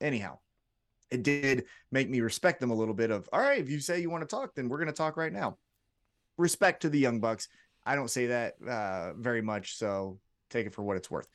[0.00, 0.38] anyhow,
[1.10, 4.00] it did make me respect them a little bit of, all right, if you say
[4.00, 5.58] you want to talk, then we're going to talk right now.
[6.36, 7.48] Respect to the Young Bucks.
[7.84, 9.76] I don't say that uh, very much.
[9.76, 11.28] So take it for what it's worth.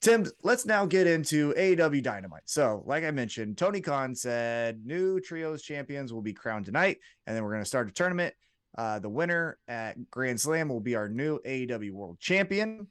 [0.00, 2.42] Tim, let's now get into AEW Dynamite.
[2.44, 7.34] So, like I mentioned, Tony Khan said new trios champions will be crowned tonight, and
[7.34, 8.34] then we're going to start a tournament.
[8.76, 12.86] Uh, the winner at Grand Slam will be our new AEW World Champion.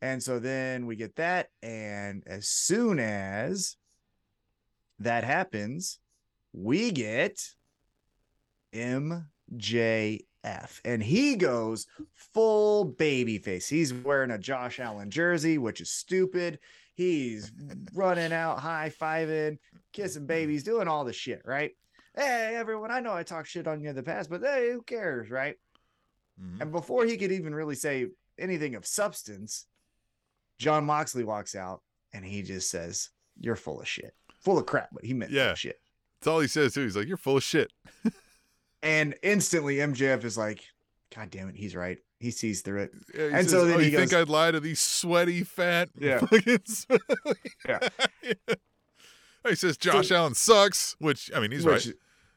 [0.00, 1.48] And so then we get that.
[1.62, 3.76] And as soon as
[5.00, 5.98] that happens,
[6.52, 7.40] we get
[8.74, 10.20] MJF.
[10.44, 13.68] And he goes full baby face.
[13.68, 16.58] He's wearing a Josh Allen jersey, which is stupid.
[16.94, 17.52] He's
[17.94, 19.58] running out, high fiving,
[19.92, 21.70] kissing babies, doing all the shit, right?
[22.16, 24.82] Hey, everyone, I know I talked shit on you in the past, but hey, who
[24.82, 25.56] cares, right?
[26.40, 26.60] Mhm.
[26.60, 28.08] And before he could even really say
[28.38, 29.66] anything of substance,
[30.58, 31.82] Jon Moxley walks out
[32.12, 33.08] and he just says,
[33.40, 34.14] You're full of shit.
[34.40, 35.48] full of crap, but he meant Yeah.
[35.48, 35.54] yeah.
[35.54, 35.80] shit.
[36.20, 36.82] That's all he says too.
[36.84, 37.72] He's like, "You're full of shit."
[38.82, 40.64] And instantly MJF is like,
[41.14, 41.98] God damn it, he's right.
[42.18, 42.92] He sees through it.
[43.14, 45.42] Yeah, And says, so then oh, he you think goes- I'd lie to these sweaty,
[45.44, 46.20] fat, Yeah.
[46.64, 47.00] smelly-
[47.68, 47.88] Yeah.
[49.48, 51.94] He says Josh Allen sucks, which I mean he's Which- right.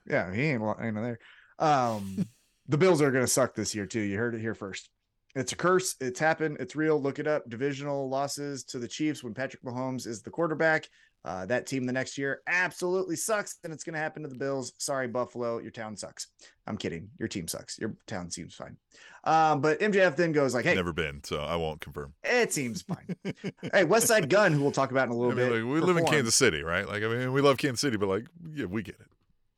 [0.10, 1.20] Yeah, he ain't, ain't there.
[1.60, 2.28] Um,
[2.68, 4.00] the Bills are going to suck this year too.
[4.02, 4.90] You heard it here first.
[5.36, 5.96] It's a curse.
[6.00, 6.58] It's happened.
[6.60, 7.00] It's real.
[7.02, 7.48] Look it up.
[7.50, 10.88] Divisional losses to the Chiefs when Patrick Mahomes is the quarterback.
[11.26, 14.36] Uh, that team the next year absolutely sucks, and it's going to happen to the
[14.36, 14.74] Bills.
[14.78, 16.28] Sorry, Buffalo, your town sucks.
[16.68, 17.10] I'm kidding.
[17.18, 17.80] Your team sucks.
[17.80, 18.78] Your town seems fine.
[19.24, 22.14] Um, but MJF then goes like, "Hey, Never been, so I won't confirm.
[22.24, 25.64] it seems fine." hey, Westside Gunn, who we'll talk about in a little mean, bit.
[25.64, 26.06] like, we live in.
[26.06, 26.88] Kansas City, right?
[26.88, 29.08] Like I mean, we love Kansas City, but like, yeah, we get it.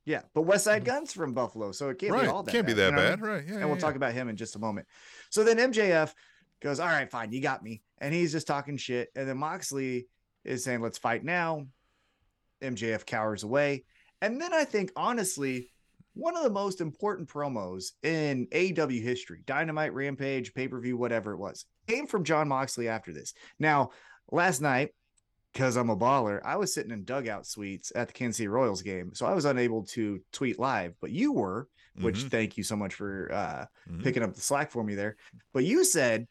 [0.06, 2.22] Yeah, but Westside Gunn's from Buffalo, so it can't right?
[2.22, 2.52] be all that.
[2.52, 3.30] Can't be bad, that you know I bad, mean?
[3.30, 3.44] right?
[3.46, 4.88] Yeah, and we'll yeah, talk about him in just a moment.
[5.32, 6.14] So then MJF
[6.62, 9.10] goes, "All right, fine, you got me," and he's just talking shit.
[9.18, 10.08] And then Moxley
[10.48, 11.68] is saying, "Let's fight now."
[12.62, 13.84] MJF cowers away,
[14.22, 15.72] and then I think honestly,
[16.16, 21.34] one of the most important promos in AW history, Dynamite, Rampage, pay per view, whatever
[21.34, 23.34] it was, came from Jon Moxley after this.
[23.60, 23.92] Now,
[24.32, 24.90] last night.
[25.54, 28.84] Because I'm a baller, I was sitting in dugout suites at the Kansas City Royals
[28.84, 30.94] game, so I was unable to tweet live.
[31.02, 31.68] But you were,
[32.00, 34.04] which Mhm, thank you so much for uh, mhm.
[34.04, 35.16] picking up the slack for me there.
[35.54, 36.28] But you said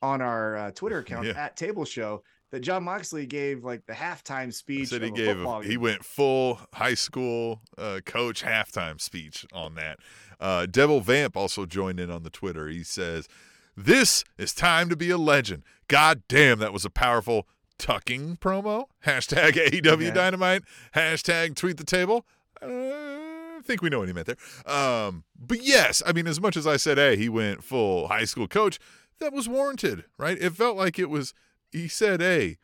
[0.00, 1.32] on our uh, Twitter account Yeah.
[1.44, 4.88] at Table Show that Jon Moxley gave like the halftime speech.
[4.88, 9.74] said he a gave football he went full high school uh, coach halftime speech on
[9.76, 9.98] that.
[10.40, 12.68] Uh, Devil Vamp also joined in on the Twitter.
[12.68, 13.28] He says,
[13.76, 17.46] "This is time to be a legend." God damn, that was a powerful
[17.78, 18.84] tucking promo.
[19.06, 19.52] Hashtag
[19.82, 20.10] AEW Yeah.
[20.10, 20.62] Dynamite.
[20.94, 22.26] Hashtag Tweet the Table.
[22.62, 24.72] Uh, I think we know what he meant there.
[24.74, 28.24] Um, but yes, I mean, as much as I said, hey, he went full high
[28.24, 28.78] school coach,
[29.18, 30.38] that was warranted, right?
[30.40, 31.34] It felt like it was.
[31.70, 32.58] He said, hey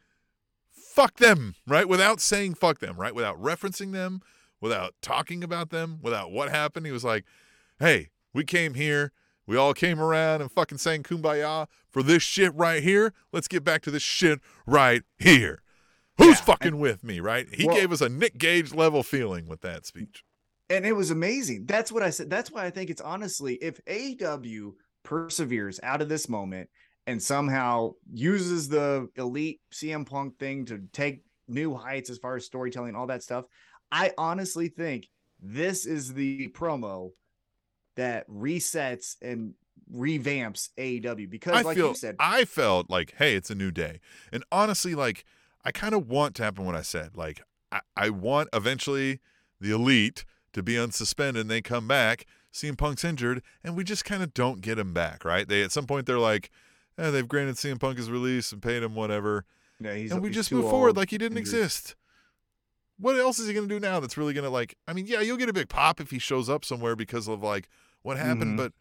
[0.70, 1.86] fuck them, right?
[1.88, 3.14] Without saying fuck them, right?
[3.14, 4.22] Without referencing them,
[4.62, 6.86] without talking about them, without what happened.
[6.86, 7.24] He was like,
[7.78, 9.12] hey, we came here.
[9.46, 13.12] We all came around and fucking sang kumbaya for this shit right here.
[13.32, 15.62] Let's get back to this shit right here.
[16.18, 17.46] Who's Yeah, fucking with me, right?
[17.52, 20.24] He Well- gave us a Nick Gage level feeling with that speech.
[20.68, 21.66] and it was amazing.
[21.66, 22.28] That's what I said.
[22.30, 24.72] That's why I think it's honestly, if AW
[25.04, 26.70] perseveres out of this moment
[27.06, 32.44] and somehow uses the elite CM Punk thing to take new heights as far as
[32.44, 33.44] storytelling, all that stuff,
[33.92, 35.08] I honestly think
[35.40, 37.10] this is the promo
[37.96, 39.54] that resets and
[39.92, 43.70] revamps AEW because, I like feel you said, I felt like, hey, it's a new
[43.70, 44.00] day.
[44.32, 45.24] And honestly, like
[45.64, 47.16] I kind of want to happen what I said.
[47.16, 49.20] Like I, I want eventually
[49.60, 52.26] the elite to be unsuspended and they come back.
[52.52, 55.46] CM Punk's injured, and we just kind of don't get him back, right?
[55.46, 56.50] They at some point they're like,
[56.98, 59.44] eh, they've granted CM Punk his release and paid him whatever,
[59.80, 61.54] yeah, he's, and we he's just move forward like he didn't injured.
[61.60, 61.94] exist.
[62.98, 64.76] What else is he gonna do now that's really gonna like?
[64.88, 67.42] I mean, yeah, you'll get a big pop if he shows up somewhere because of
[67.42, 67.68] like
[68.02, 68.56] what happened, Mhm.
[68.56, 68.72] but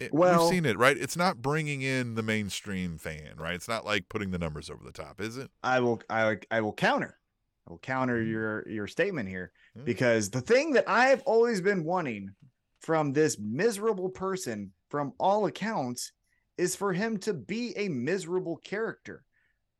[0.00, 0.96] it, Well- we've seen it, right?
[0.96, 3.54] It's not bringing in the mainstream fan, right?
[3.54, 5.50] It's not like putting the numbers over the top, is it?
[5.62, 7.18] I will I I will counter.
[7.66, 8.30] I will counter Mhm.
[8.30, 9.84] your your statement here Mm.
[9.84, 12.34] because the thing that I've always been wanting
[12.80, 16.12] from this miserable person from all accounts
[16.58, 19.24] is for him to be a miserable character.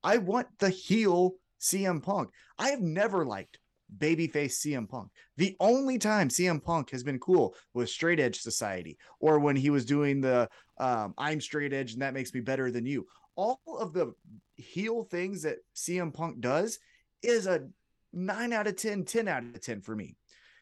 [0.02, 2.30] I want the heel CM Punk.
[2.58, 3.58] I have never liked
[3.96, 5.10] babyface CM Punk.
[5.36, 9.70] The only time CM Punk has been cool was Straight Edge Society or when he
[9.70, 10.48] was doing the
[10.78, 13.06] um, I'm straight edge and that makes me better than you.
[13.34, 14.14] All of the
[14.56, 16.78] heel things that CM Punk does
[17.22, 17.68] is a
[18.12, 20.16] 9 out of 10, 10 out of 10 for me.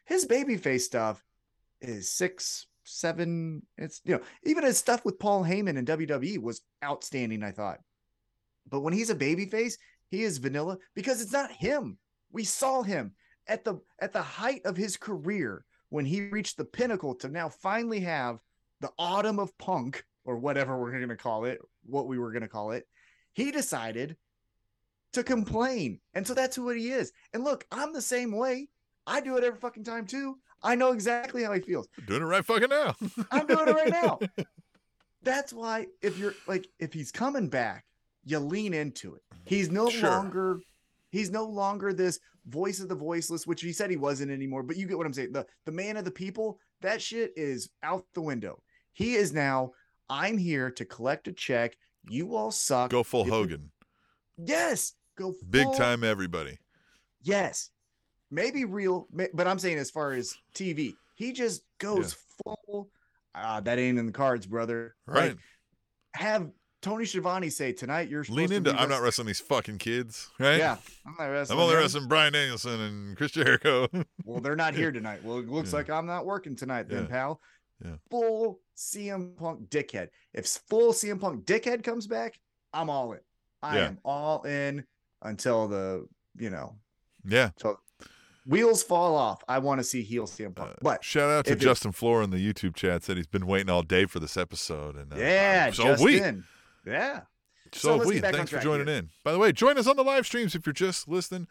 [0.05, 1.23] His babyface stuff
[1.81, 3.61] is six, seven.
[3.77, 7.79] It's, you know, even his stuff with Paul Heyman and WWE was outstanding, I thought.
[8.69, 9.75] But when he's a babyface,
[10.09, 11.97] he is vanilla because it's not him.
[12.31, 13.13] We saw him
[13.47, 17.49] at the at the height of his career when he reached the pinnacle to now
[17.49, 18.39] finally have
[18.81, 22.41] the autumn of punk or whatever we're going to call it, what we were going
[22.41, 22.85] to call it.
[23.33, 24.17] He decided
[25.13, 25.99] to complain.
[26.13, 27.11] And so that's who he is.
[27.33, 28.67] And look, I'm the same way.
[29.05, 30.37] I do it every fucking time too.
[30.63, 31.87] I know exactly how he feels.
[32.07, 32.95] Doing it right fucking now.
[33.31, 34.19] I'm doing it right now.
[35.23, 37.85] That's why if you're like if he's coming back,
[38.25, 39.21] you lean into it.
[39.33, 39.43] Mm-hmm.
[39.45, 40.09] He's no Sure.
[40.09, 40.59] longer
[41.11, 44.77] he's no longer this voice of the voiceless, which he said he wasn't anymore, but
[44.77, 45.33] you get what I'm saying.
[45.33, 48.61] The the man of the people, that shit is out the window.
[48.93, 49.71] He is now
[50.09, 51.75] I'm here to collect a check.
[52.09, 52.89] You all suck.
[52.89, 53.71] Go full If you- Hogan.
[54.37, 54.93] Yes.
[55.17, 56.57] Go Big time everybody.
[57.23, 57.71] Yes.
[58.29, 62.89] Maybe real, but I'm saying as far as TV, he just goes full.
[63.33, 64.95] Ah, that ain't in the cards, brother.
[65.05, 65.29] Right.
[65.29, 65.37] Like,
[66.15, 66.49] have
[66.81, 68.09] Tony Schiavone say tonight?
[68.09, 68.75] You're Lean to into.
[68.75, 70.57] I'm not wrestling- these fucking kids, right?
[70.57, 71.57] Yeah, I'm not wrestling.
[71.57, 71.81] I'm only him.
[71.81, 73.87] wrestling Bryan Danielson and Chris Jericho.
[74.25, 75.23] Well, they're not here tonight.
[75.23, 75.77] Well, it looks Yeah.
[75.77, 77.09] like I'm not working tonight, then, Yeah.
[77.09, 77.41] pal.
[77.83, 77.95] Yeah.
[78.09, 80.09] Full CM Punk dickhead.
[80.33, 82.37] If full CM Punk dickhead comes back,
[82.73, 83.19] I'm all in.
[83.61, 83.85] I Yeah.
[83.87, 84.83] am all in
[85.21, 86.75] until the you know
[87.25, 87.49] yeah.
[87.57, 87.79] so
[88.47, 89.43] wheels fall off.
[89.47, 90.71] I want to see heel CM Punk.
[90.71, 93.03] Uh, but shout out to Justin Floor in the YouTube chat.
[93.03, 96.13] Said he's been waiting all day for this episode, and uh, yeah, so have we.
[96.13, 96.43] Justin.
[96.85, 97.21] Yeah.
[97.73, 98.13] So, So we.
[98.15, 98.95] get back on Thanks for joining here.
[98.97, 99.09] in.
[99.23, 101.47] By the way, join us on the live streams if you're just listening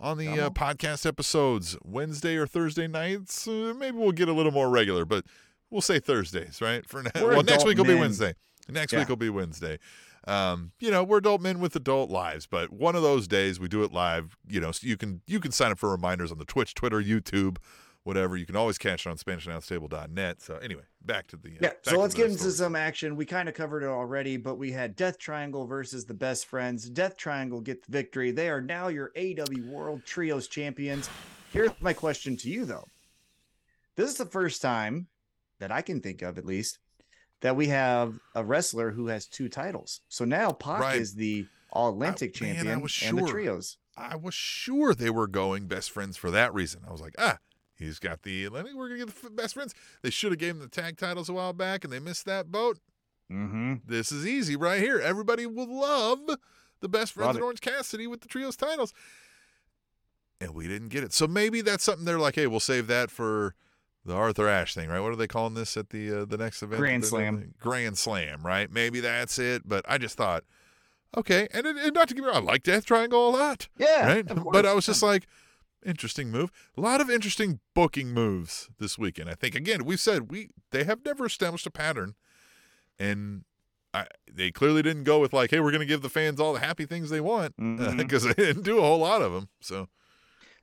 [0.00, 3.46] on the uh, podcast episodes Wednesday or Thursday nights.
[3.46, 5.24] Uh, maybe we'll get a little more regular, but
[5.70, 6.88] we'll say Thursdays, right?
[6.88, 7.10] For now.
[7.16, 7.94] We're Well, next week will be.
[7.94, 8.34] Wednesday.
[8.70, 9.00] Next Yeah.
[9.00, 9.78] week will be Wednesday.
[10.26, 13.68] Um, you know, we're adult men with adult lives, but one of those days we
[13.68, 14.36] do it live.
[14.48, 17.00] You know, so you can you can sign up for reminders on the Twitch, Twitter,
[17.02, 17.56] YouTube,
[18.04, 18.36] whatever.
[18.36, 20.40] You can always catch it on SpanishAnnounceTable.net.
[20.42, 22.52] So anyway, back to the uh, Yeah, so let's get into story.
[22.52, 23.16] some action.
[23.16, 26.88] We kind of covered it already, but we had Death Triangle versus the Best Friends.
[26.88, 28.30] Death Triangle get the victory.
[28.30, 31.08] They are now your AW World Trios champions.
[31.52, 32.86] Here's my question to you, though.
[33.96, 35.08] This is the first time
[35.58, 36.78] that I can think of, at least,
[37.40, 40.00] that we have a wrestler who has two titles.
[40.08, 41.00] So now Pac Right.
[41.00, 43.76] is the All Atlantic I- man, champion was and the trios.
[43.96, 46.82] I was sure they were going best friends for that reason.
[46.86, 47.38] I was like, ah,
[47.76, 48.74] he's got the Atlantic.
[48.74, 49.74] We're gonna get the best friends.
[50.02, 52.50] They should have gave him the tag titles a while back, and they missed that
[52.50, 52.78] boat.
[53.30, 53.74] Mm-hmm.
[53.84, 54.98] This is easy right here.
[54.98, 56.20] Everybody will love
[56.80, 57.42] the best friends in.
[57.42, 58.94] Orange Cassidy with the trios titles,
[60.40, 61.12] and we didn't get it.
[61.12, 63.54] So maybe that's something they're like, hey, we'll save that for
[64.08, 65.00] the Arthur Ashe thing, right?
[65.00, 66.80] What are they calling this at the uh, the next event?
[66.80, 67.54] Grand Slam.
[67.60, 68.72] Grand Slam, right?
[68.72, 69.68] Maybe that's it.
[69.68, 70.44] But I just thought,
[71.16, 74.06] okay, and, and not to give me wrong, I like Death Triangle a lot Yeah,
[74.06, 74.26] right?
[74.52, 74.66] But.
[74.66, 75.26] I was just like,
[75.84, 76.50] interesting move.
[76.76, 79.28] A lot of interesting booking moves this weekend.
[79.30, 82.14] I think again, we've said we they have never established a pattern,
[82.98, 83.44] and
[83.94, 86.52] I, they clearly didn't go with like, hey, we're going to give the fans all
[86.52, 87.54] the happy things they want
[87.96, 89.48] because they didn't do a whole lot of them.
[89.60, 89.88] So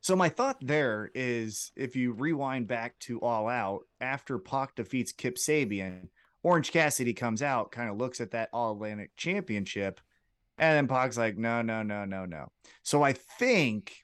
[0.06, 5.11] So my thought there is if you rewind back to All Out after Pac defeats
[5.11, 6.10] Kip Sabian,
[6.44, 9.99] Orange Cassidy comes out, kind of looks at that All Atlantic Championship,
[10.60, 12.52] and then Pac's like, no, no, no, no, no.
[12.84, 13.95] So I think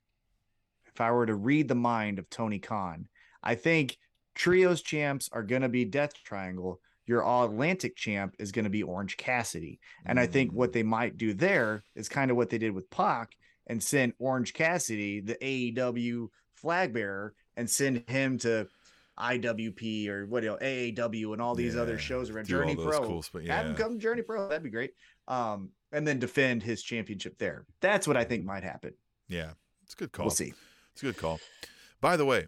[0.87, 3.07] if I were to read the mind of Tony Khan,
[3.43, 3.95] I think
[4.33, 6.81] trios champs are going to be Death Triangle.
[7.05, 9.79] Your All Atlantic champ is going to be Orange Cassidy.
[10.03, 10.73] And I think what mm.
[10.73, 13.35] they might do there is kind of what they did with Pac
[13.72, 18.68] and send Orange Cassidy, the AEW flag bearer, and send him to
[19.18, 22.99] IWP or what else, AAW and all these other shows around Journey Pro.
[23.02, 24.48] cool sp- Have him come to Journey Pro.
[24.49, 24.91] That'd be great.
[25.27, 27.65] Um, and then defend his championship there.
[27.81, 28.93] That's what I think might happen.
[29.27, 29.52] yeah,
[29.84, 30.26] it's a good call.
[30.26, 30.53] We'll see.
[30.93, 31.39] It's a good call.
[32.02, 32.48] By the way,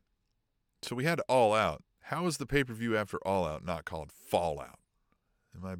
[0.82, 1.84] so we had All Out.
[2.02, 4.80] How is the pay per view after All Out not called Fallout?
[5.56, 5.76] Am I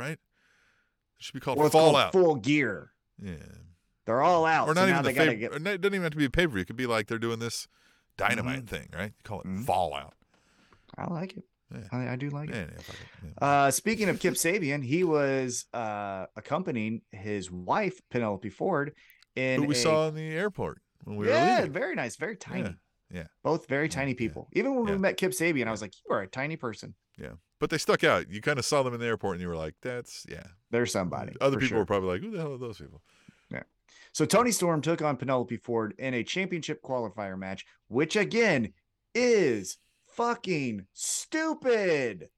[0.00, 0.12] right?
[0.18, 0.18] It
[1.18, 2.12] should be called Well, it's called Fallout.
[2.12, 2.90] full gear.
[3.20, 3.32] yeah.
[4.06, 4.68] They're all out.
[4.68, 6.12] or so not now even they the gotta fav- get not- it doesn't even have
[6.12, 6.60] to be a pay per view.
[6.62, 7.66] It could be like they're doing this
[8.16, 9.12] dynamite thing, right?
[9.16, 9.64] You Call it Mhm.
[9.64, 10.14] Fallout.
[10.96, 11.44] I like it.
[11.72, 11.80] Yeah.
[11.90, 12.54] I, I do like it.
[12.54, 12.84] Yeah, it.
[13.24, 13.30] Yeah.
[13.48, 18.92] Uh, speaking of Kip Sabian, he was uh, accompanying his wife Penelope Ford
[19.34, 21.72] in Who we a- saw in the airport when we were yeah, leaving.
[21.72, 22.76] very nice, very tiny.
[23.10, 23.24] yeah.
[23.42, 24.48] both very tiny people.
[24.52, 27.32] Even when we met Kip Sabian, I was like, "You are a tiny person." Yeah,
[27.60, 28.28] but they stuck out.
[28.30, 30.92] You kind of saw them in the airport, and you were like, "That's yeah." There's
[30.92, 31.32] somebody.
[31.40, 31.78] Other people sure.
[31.78, 33.02] were probably like, "Who the hell are those people?"
[34.12, 38.72] So Toni Storm took on Penelope Ford in a championship qualifier match, which again
[39.14, 42.28] is fucking stupid.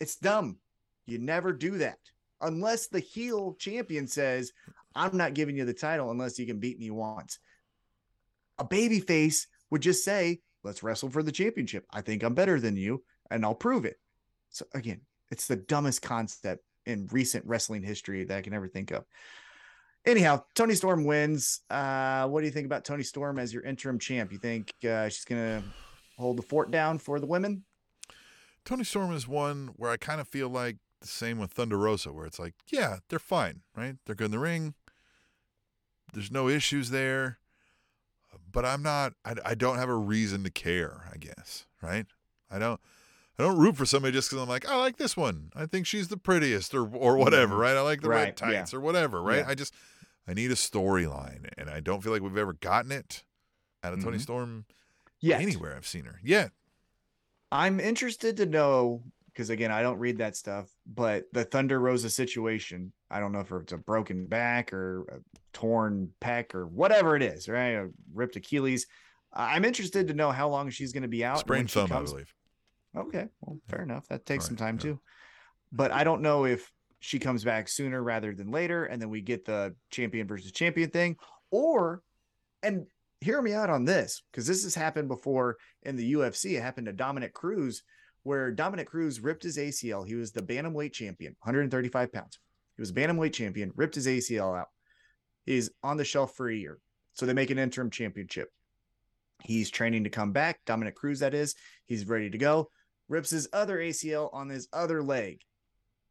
[0.00, 0.58] It's dumb.
[1.06, 1.98] You never do that
[2.40, 4.52] unless the heel champion says,
[4.94, 7.38] "I'm not giving you the title unless you can beat me once."
[8.58, 11.84] A baby face would just say, "Let's wrestle for the championship.
[11.90, 14.00] I think I'm better than you, and I'll prove it."
[14.50, 18.90] So again, it's the dumbest concept in recent wrestling history that I can ever think
[18.90, 19.04] of.
[20.06, 21.60] Anyhow, Toni Storm wins.
[21.70, 24.32] Uh, what do you think about Toni Storm as your interim champ?
[24.32, 25.62] You think uh, she's gonna
[26.18, 27.64] hold the fort down for the women?
[28.64, 32.12] Toni Storm is one where I kind of feel like the same with Thunder Rosa,
[32.12, 33.96] where it's like, yeah, they're fine, right?
[34.06, 34.74] They're good in the ring.
[36.12, 37.38] There's no issues there,
[38.52, 39.14] but I'm not.
[39.24, 41.08] I, I don't have a reason to care.
[41.12, 42.06] I guess, right?
[42.50, 42.80] I don't.
[43.38, 45.50] I don't root for somebody just because I'm like, I like this one.
[45.56, 47.76] I think she's the prettiest, or or whatever, right?
[47.76, 48.58] I like the red Right, yeah.
[48.58, 49.38] tights or whatever, right?
[49.38, 49.48] Yeah.
[49.48, 49.74] I just
[50.26, 53.24] I need a storyline, and I don't feel like we've ever gotten it
[53.82, 54.22] out of Toni Mhm.
[54.22, 54.64] Storm
[55.20, 55.38] Yeah.
[55.38, 56.20] anywhere I've seen her.
[56.22, 56.52] yet.
[57.52, 62.08] I'm interested to know because again, I don't read that stuff, but the Thunder Rosa
[62.08, 62.92] situation.
[63.10, 65.18] I don't know if it's a broken back or a
[65.52, 67.70] torn pec or whatever it is, right?
[67.70, 68.86] A ripped Achilles.
[69.32, 71.40] I'm interested to know how long she's going to be out.
[71.40, 72.32] sprained thumb, I believe.
[72.96, 74.06] Okay, well, fair enough.
[74.06, 74.82] That takes some time yeah.
[74.82, 75.00] too.
[75.72, 76.72] But I don't know if
[77.04, 80.88] she comes back sooner rather than later, and then we get the champion versus champion
[80.88, 81.16] thing.
[81.50, 82.00] Or,
[82.62, 82.86] and
[83.20, 86.56] hear me out on this, because this has happened before in the UFC.
[86.56, 87.82] It happened to Dominick Cruz,
[88.22, 90.06] where Dominick Cruz ripped his ACL.
[90.06, 92.38] He was the bantamweight champion, 135 pounds.
[92.74, 94.68] He was bantamweight champion, ripped his ACL out.
[95.44, 96.78] He's on the shelf for a year.
[97.12, 98.48] So they make an interim championship.
[99.42, 100.60] He's training to come back.
[100.64, 101.54] Dominick Cruz, that is.
[101.84, 102.70] He's ready to go.
[103.10, 105.42] Rips his other ACL on his other leg.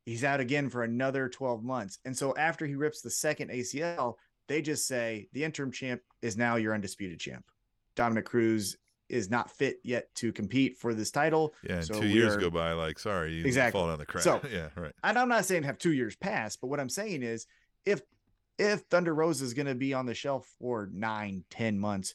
[0.06, 2.00] He's out again for another 12 months.
[2.06, 4.16] And so after he rips the second ACL,
[4.48, 7.46] they just say the interim champ is now your undisputed champ.
[7.96, 8.76] Dominick Cruz
[9.10, 11.54] is not fit yet to compete for this title.
[11.64, 13.80] Yeah, and So two years are- go by, like, sorry, you Exactly.
[13.80, 14.24] fall down the crack.
[14.24, 14.94] So- yeah, right.
[15.04, 17.46] and I'm not saying have two years pass, but what I'm saying is
[17.86, 18.02] if
[18.60, 22.14] if Thunder Rosa is going to be on the shelf for nine, ten months,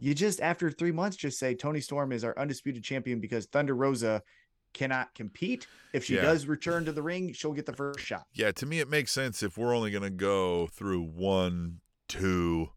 [0.00, 3.74] you just after three months just say Toni Storm is our undisputed champion because Thunder
[3.74, 4.20] Rosa
[4.76, 5.66] cannot compete.
[5.92, 6.22] If she Yeah.
[6.22, 8.26] does return to the ring, she'll get the first shot.
[8.32, 12.70] Yeah, to me, it makes sense if we're only going to go through one, two,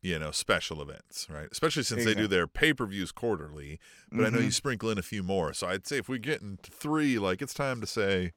[0.00, 1.48] you know, special events, right?
[1.52, 3.78] Especially since they do their pay per views quarterly.
[4.10, 4.52] But I know you Mhm.
[4.54, 5.52] sprinkle in a few more.
[5.52, 8.32] So I'd say if we get into three, like, it's time to say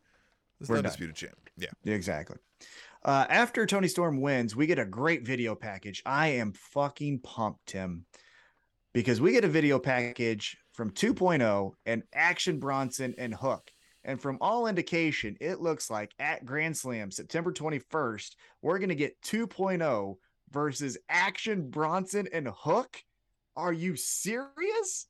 [0.60, 0.86] this is We're the done.
[0.92, 1.50] undisputed champ.
[1.58, 1.72] Yeah.
[1.86, 2.38] Exactly.
[3.04, 6.02] Uh, after Toni Storm wins, we get a great video package.
[6.06, 8.06] I am fucking pumped, Tim,
[8.94, 13.72] because we get a video package from 2.0 and Action Bronson and Hook.
[14.04, 18.96] And from all indication, it looks like at Grand Slam, September 21st, we're going to
[18.96, 20.18] get 2.0
[20.52, 23.04] versus Action Bronson and Hook.
[23.56, 25.08] Are you serious?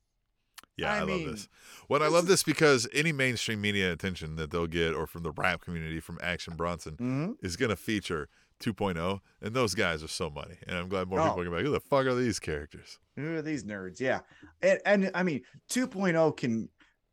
[0.78, 1.48] Yeah, I, I love mean, this.
[1.88, 5.24] Well, I love is- this because any mainstream media attention that they'll get or from
[5.24, 7.32] the rap community from Action Bronson Mm-hmm.
[7.42, 8.28] is going to feature
[8.60, 10.56] 2.0, and those guys are so money.
[10.66, 11.24] And I'm glad more Oh.
[11.24, 12.98] people are going to be like, who the fuck are these characters?
[13.16, 14.00] Who are these nerds?
[14.00, 14.20] Yeah.
[14.62, 16.68] And, and I mean, 2.0 can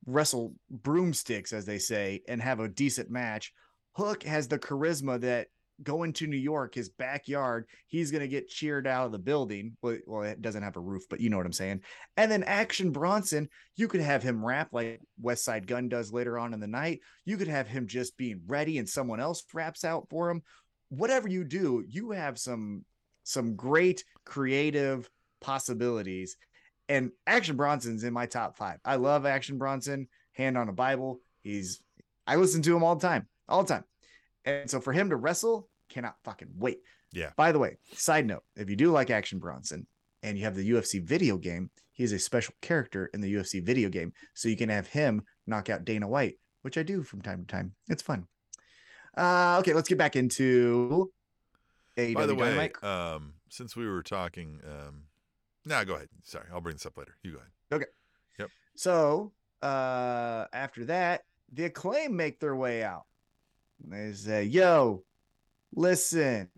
[0.05, 3.53] wrestle broomsticks, as they say, and have a decent match.
[3.95, 5.47] Hook has the charisma that
[5.81, 9.75] going to New York, his backyard, he's going to get cheered out of the building.
[9.81, 11.81] Well, well, it doesn't have a roof, but you know what I'm saying.
[12.15, 16.53] And then Action Bronson, you could have him rap like Westside Gunn does later on
[16.53, 16.99] in the night.
[17.25, 20.43] You could have him just being ready and someone else raps out for him.
[20.95, 22.85] Whatever you do, you have some
[23.23, 25.09] some great creative
[25.41, 26.37] possibilities.
[26.89, 28.79] And Action Bronson's in my top five.
[28.85, 31.21] I love Action Bronson, hand on a Bible.
[31.41, 31.81] He's
[32.27, 33.83] I listen to him all the time, all the time.
[34.45, 36.79] And so for him to wrestle, cannot fucking wait.
[37.11, 37.31] Yeah.
[37.37, 39.87] By the way, side note, if you do like Action Bronson
[40.21, 43.89] and you have the UFC video game, he's a special character in the UFC video
[43.89, 44.13] game.
[44.33, 47.47] So you can have him knock out Dana White, which I do from time to
[47.47, 47.73] time.
[47.87, 48.27] It's fun.
[49.15, 51.11] Uh okay, let's get back into
[51.97, 52.83] AEW By the way, Dynamite.
[52.83, 55.03] um, since we were talking, um,
[55.65, 56.09] nah, go ahead.
[56.23, 57.15] Sorry, I'll bring this up later.
[57.23, 57.51] You go ahead.
[57.71, 57.91] Okay.
[58.39, 58.49] Yep.
[58.75, 59.31] So
[59.61, 63.03] uh after that, the acclaim make their way out.
[63.85, 65.03] They say, yo,
[65.75, 66.49] listen,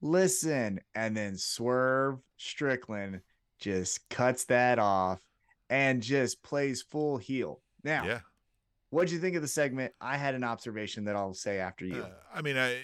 [0.00, 0.80] listen.
[0.94, 3.20] And then Swerve Strickland
[3.58, 5.20] just cuts that off
[5.68, 7.60] and just plays full heel.
[7.82, 8.20] Now, Yeah.
[8.90, 9.92] What'd you think of the segment?
[10.00, 12.02] I had an observation that I'll say after you.
[12.02, 12.80] Uh, I mean, I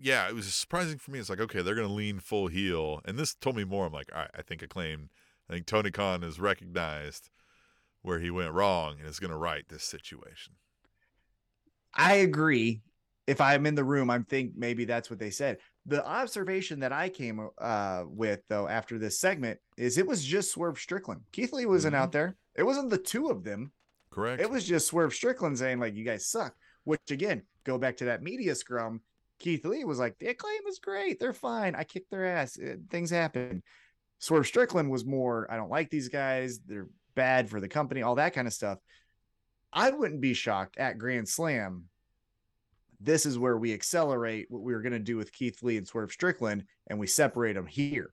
[0.00, 1.18] yeah, it was surprising for me.
[1.18, 3.86] It's like okay, they're gonna lean full heel, and this told me more.
[3.86, 5.10] I'm like, all right, I think acclaimed.
[5.48, 7.30] I think Tony Khan has recognized
[8.02, 10.54] where he went wrong and is gonna right this situation.
[11.94, 12.82] I agree.
[13.28, 15.58] If I'm in the room, I'm think maybe that's what they said.
[15.86, 20.52] The observation that I came uh, with though after this segment is it was just
[20.52, 21.22] Swerve Strickland.
[21.32, 22.36] Keith Lee wasn't out there.
[22.56, 23.72] It wasn't the two of them.
[24.12, 24.42] Correct.
[24.42, 26.54] It was just Swerve Strickland saying like you guys suck.
[26.84, 29.00] Which again, go back to that media scrum.
[29.38, 31.18] Keith Lee was like the acclaim is great.
[31.18, 31.74] They're fine.
[31.74, 32.58] I kicked their ass.
[32.58, 33.62] Uh, Things happen.
[34.18, 36.60] Swerve Strickland was more I don't like these guys.
[36.66, 38.02] They're bad for the company.
[38.02, 38.78] All that kind of stuff.
[39.72, 41.84] I wouldn't be shocked at Grand Slam.
[43.00, 45.88] This is where we accelerate what we were going to do with Keith Lee and
[45.88, 48.12] Swerve Strickland, and we separate them here.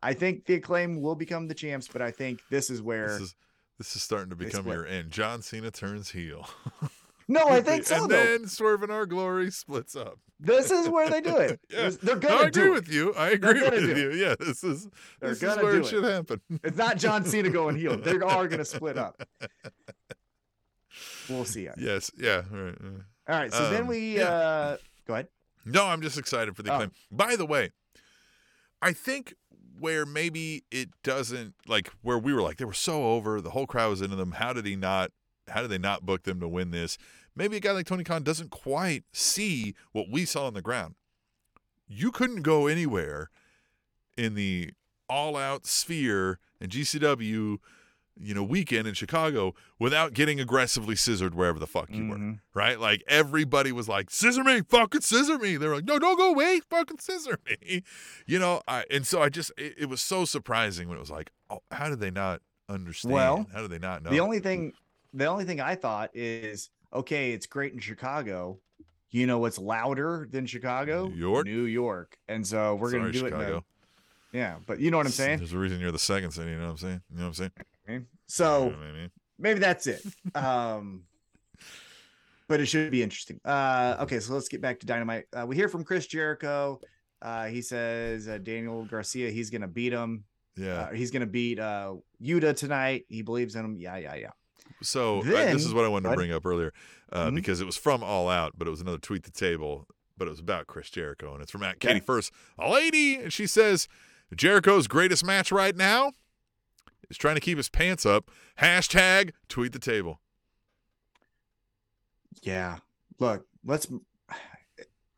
[0.00, 3.20] I think the acclaim will become the champs, but I think this is where this
[3.22, 3.34] is
[3.78, 5.10] this is starting to become your end.
[5.10, 6.48] John Cena turns heel.
[7.28, 8.02] no, I think so.
[8.02, 8.24] and though.
[8.24, 10.18] then Swerve in Our Glory splits up.
[10.40, 11.60] This is where they do it.
[11.70, 11.90] Yeah.
[12.02, 12.74] They're gonna I agree do it.
[12.74, 13.14] with you.
[13.14, 14.12] I agree with you.
[14.12, 14.88] Yeah, this is
[15.20, 15.86] They're this is where it it.
[15.86, 16.40] should happen.
[16.62, 17.96] It's not John Cena going heel.
[17.96, 19.20] They are going to split up.
[21.28, 21.68] We'll see.
[21.76, 22.10] Yes.
[22.18, 22.42] Yeah.
[22.52, 22.74] All right.
[23.28, 23.52] All right.
[23.52, 24.24] So then Um, we yeah.
[24.28, 24.76] uh
[25.06, 25.28] go ahead.
[25.64, 26.76] No, I'm just excited for the Oh.
[26.76, 26.92] claim.
[27.10, 27.72] By the way,
[28.80, 29.34] I think
[29.80, 33.66] where maybe it doesn't like where we were like they were so over, the whole
[33.66, 34.32] crowd was into them.
[34.32, 35.10] How did he not?
[35.48, 36.98] How did they not book them to win this?
[37.34, 40.94] Maybe a guy like Tony Khan doesn't quite see what we saw on the ground.
[41.86, 43.30] You couldn't go anywhere
[44.16, 44.72] in the
[45.08, 47.58] all-out sphere and GCW
[48.20, 52.16] you know, weekend in Chicago without getting aggressively scissored wherever the fuck you were.
[52.16, 52.40] Mhm.
[52.54, 52.78] Right?
[52.78, 55.56] Like everybody was like, scissor me, fucking scissor me.
[55.56, 57.82] They were like, no, don't go away, fucking scissor me.
[58.26, 61.10] You know, I and so I just it, it was so surprising when it was
[61.10, 63.14] like, oh, how did they not understand?
[63.14, 64.10] Well, how did they not know?
[64.10, 64.72] The only thing,
[65.14, 68.58] the only thing I thought is, okay, it's great in Chicago.
[69.10, 71.06] You know what's louder than Chicago?
[71.06, 71.46] New York.
[71.46, 72.18] New York.
[72.28, 73.32] And so we're Sorry, gonna do it.
[73.32, 73.62] In a,
[74.32, 75.38] yeah, but you know what I'm saying.
[75.38, 77.02] There's a reason you're the second city, you know what I'm saying?
[77.10, 77.52] You know what I'm saying?
[77.88, 79.10] You So I mean?
[79.38, 80.04] maybe that's it.
[80.34, 81.04] Um,
[82.48, 83.40] but it should be interesting.
[83.44, 85.26] Uh, okay, so let's get back to Dynamite.
[85.32, 86.80] Uh, we hear from Chris Jericho.
[87.20, 90.24] Uh, he says uh, Daniel Garcia, he's gonna beat him.
[90.56, 90.82] Yeah.
[90.82, 93.04] Uh, he's gonna beat uh Yuta tonight.
[93.08, 93.76] He believes in him.
[93.78, 94.30] Yeah, yeah, yeah.
[94.82, 96.72] So uh, Then- this is what I wanted to bring up earlier,
[97.12, 97.34] uh, Mhm.
[97.36, 99.86] because it was from All Out, but it was another tweet the table,
[100.16, 102.04] but it was about Chris Jericho, and it's from at Katie Okay.
[102.04, 103.88] First, a lady, and she says
[104.34, 106.12] Jericho's greatest match right now
[107.10, 108.30] is trying to keep his pants up.
[108.60, 110.20] Hashtag tweet the table.
[112.42, 112.78] Yeah.
[113.18, 113.88] Look, let's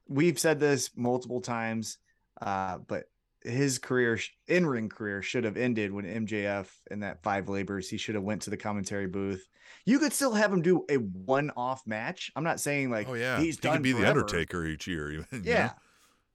[0.08, 1.98] we've said this multiple times,
[2.40, 3.04] uh, but
[3.42, 4.18] his career
[4.48, 7.88] in ring career should have ended when MJF and that five labors.
[7.88, 9.46] He should have went to the commentary booth.
[9.86, 12.30] You could still have him do a one-off match.
[12.36, 14.08] I'm not saying like oh yeah, he's he done could be the.
[14.08, 15.10] Undertaker each year.
[15.10, 15.42] Even, you know?
[15.44, 15.70] Yeah.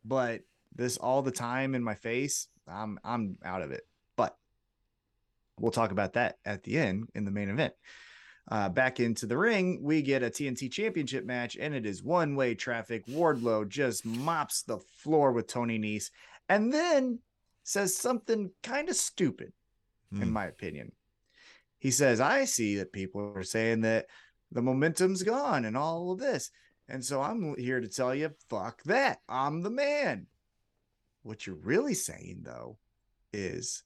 [0.03, 0.41] But
[0.75, 3.83] this all the time in my face, I'm I'm out of it.
[5.59, 7.73] We'll talk about that at the end in the main event.
[8.47, 12.53] Uh, back into the ring, we get a TNT Championship match, and it is one-way
[12.53, 13.05] traffic.
[13.07, 16.11] Wardlow just mops the floor with Tony Nese,
[16.47, 17.19] and then
[17.63, 19.51] says something kind of stupid,
[20.11, 20.29] in Hmm.
[20.29, 20.91] my opinion.
[21.79, 24.05] He says, "I see that people are saying that
[24.51, 26.51] the momentum's gone and all of this,
[26.87, 29.21] and so I'm here to tell you, fuck that.
[29.27, 30.27] I'm the man."
[31.23, 32.77] What you're really saying, though,
[33.33, 33.83] is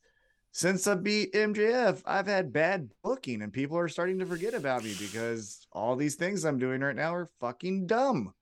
[0.52, 4.84] since I beat MJF, I've had bad booking and people are starting to forget about
[4.84, 8.34] me because all these things I'm doing right now are fucking dumb.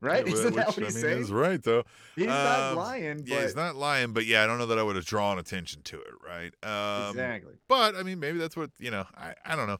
[0.00, 0.26] Right?
[0.26, 1.22] Yeah, Isn't that what he's I mean, saying?
[1.22, 1.84] is right though.
[2.16, 4.82] He's not Um, lying, Yeah, he's not lying, but yeah, I don't know that I
[4.82, 6.52] would have drawn attention to it, right?
[6.62, 7.54] Um, exactly.
[7.68, 9.06] But I mean, maybe that's what you know.
[9.16, 9.78] I I don't know.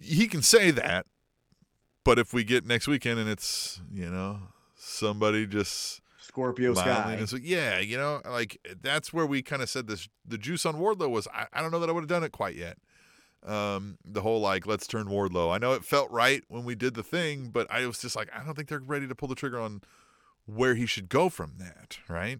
[0.00, 1.06] He can say that,
[2.04, 4.38] but if we get next weekend and it's you know
[4.76, 5.99] somebody just
[6.30, 7.18] Scorpio Sky.
[7.42, 10.08] yeah, you know, like that's where we kind of said this.
[10.24, 12.30] The juice on Wardlow was I, I don't know that I would have done it
[12.30, 12.78] quite yet.
[13.44, 15.52] Um, the whole like let's turn Wardlow.
[15.52, 18.28] I know it felt right when we did the thing, but I was just like
[18.32, 19.80] I don't think they're ready to pull the trigger on
[20.46, 22.38] where he should go from that, right?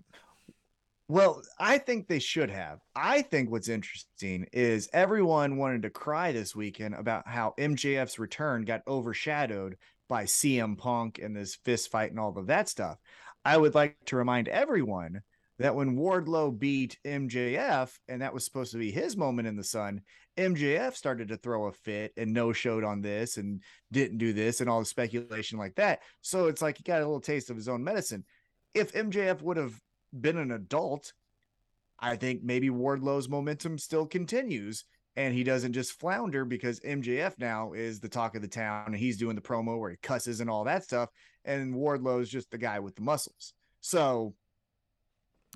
[1.08, 2.78] Well, I think they should have.
[2.94, 8.64] I think what's interesting is everyone wanted to cry this weekend about how MJF's return
[8.64, 9.76] got overshadowed
[10.10, 12.98] by CM Punk and this fist fight and all of that stuff.
[13.44, 15.22] I would like to remind everyone
[15.58, 19.64] that when Wardlow beat MJF, and that was supposed to be his moment in the
[19.64, 20.00] sun,
[20.38, 23.62] MJF started to throw a fit and no showed on this and
[23.92, 26.00] didn't do this and all the speculation like that.
[26.22, 28.24] So it's like he got a little taste of his own medicine.
[28.74, 29.78] If MJF would have
[30.18, 31.12] been an adult,
[31.98, 34.84] I think maybe Wardlow's momentum still continues
[35.16, 38.96] and he doesn't just flounder because MJF now is the talk of the town and
[38.96, 41.10] he's doing the promo where he cusses and all that stuff.
[41.44, 43.54] And Wardlow is just the guy with the muscles.
[43.80, 44.34] So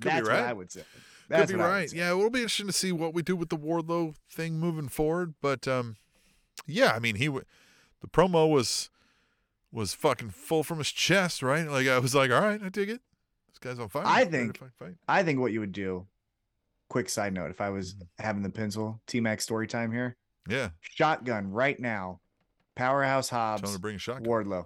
[0.01, 0.41] Could be that's right.
[0.41, 0.83] what I would say.
[1.29, 1.93] That's Could be what I would right.
[1.93, 5.35] Yeah, it'll be interesting to see what we do with the Wardlow thing moving forward.
[5.41, 5.97] But um,
[6.67, 7.45] yeah, I mean, he w-
[8.01, 8.89] the promo was
[9.71, 11.67] was fucking full from his chest, right?
[11.69, 13.01] Like I was like, all right, I dig it.
[13.49, 14.03] This guy's on fire.
[14.05, 14.59] I think-.
[15.07, 16.07] I think what you would do,
[16.89, 18.23] quick side note, if I was Mm-hmm.
[18.23, 20.15] having the pencil, T Mac story time here,
[20.49, 22.19] Yeah, shotgun right now,
[22.75, 24.25] Powerhouse tell him Hobbs, to bring a shotgun.
[24.25, 24.65] Wardlow.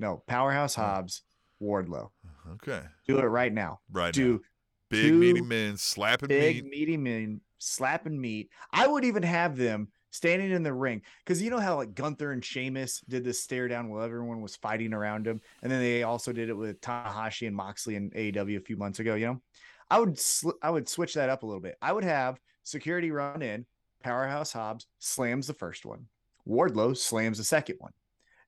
[0.00, 0.74] No, Powerhouse.
[0.74, 1.22] Hobbs,
[1.62, 2.08] Wardlow.
[2.54, 3.78] Okay, Do it right now.
[3.92, 4.06] right.
[4.16, 4.22] now.
[4.22, 4.42] Do
[4.88, 6.70] big two meaty men slapping big meat.
[6.70, 8.50] meaty men slapping meat.
[8.72, 12.32] I would even have them standing in the ring because you know how like Gunther
[12.32, 16.02] and Sheamus did this stare down while everyone was fighting around him, and then they
[16.02, 19.14] also did it with Tanahashi and Moxley and AEW a few months ago.
[19.14, 19.42] You know,
[19.90, 21.76] I would sl- I would switch that up a little bit.
[21.82, 23.66] I would have security run in,
[24.02, 26.06] Powerhouse Hobbs slams the first one,
[26.48, 27.92] Wardlow slams the second one.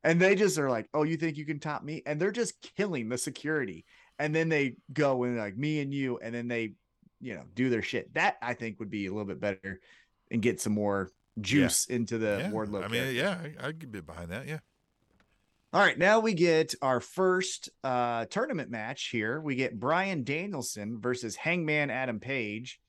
[0.05, 2.55] And they just are like, "Oh, you think you can top me?" And they're just
[2.77, 3.85] killing the security.
[4.19, 6.75] And then they go and like me and you, and then they
[7.23, 8.13] you know, do their shit.
[8.15, 9.81] That I think would be a little bit better
[10.31, 11.11] and get some more
[11.41, 12.85] juice into the yeah, Wardlow.
[12.85, 13.13] I mean, character.
[13.13, 14.47] yeah, I, I'd get behind that.
[14.47, 14.59] Yeah.
[15.73, 19.41] All right, now we get our first uh tournament match here.
[19.41, 22.81] We get Bryan Danielson versus Hangman Adam Page.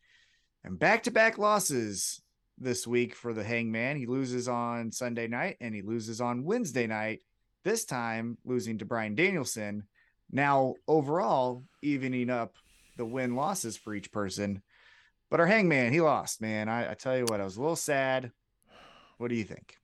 [0.66, 2.22] And back-to-back losses
[2.58, 3.98] this week for the Hangman.
[3.98, 7.22] He loses on Sunday night and he loses on Wednesday night.
[7.64, 9.84] This time losing to Bryan Danielson.
[10.32, 12.56] Now overall evening up
[12.98, 14.62] the win losses for each person.
[15.30, 16.70] But our Hangman, he lost, man.
[16.70, 18.32] I, I tell you what, I was a little sad.
[19.18, 19.78] What do you think?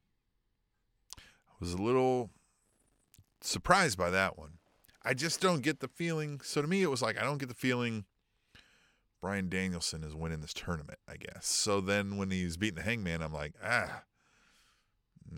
[1.18, 2.30] I was a little
[3.42, 4.60] surprised by that one.
[5.04, 6.42] I just don't get the feeling.
[6.44, 8.06] So to me, it was like I don't get the feeling
[9.22, 11.00] Bryan Danielson is winning this tournament.
[11.08, 11.46] I guess.
[11.46, 14.04] So then when he's beating the Hangman, I'm like, ah,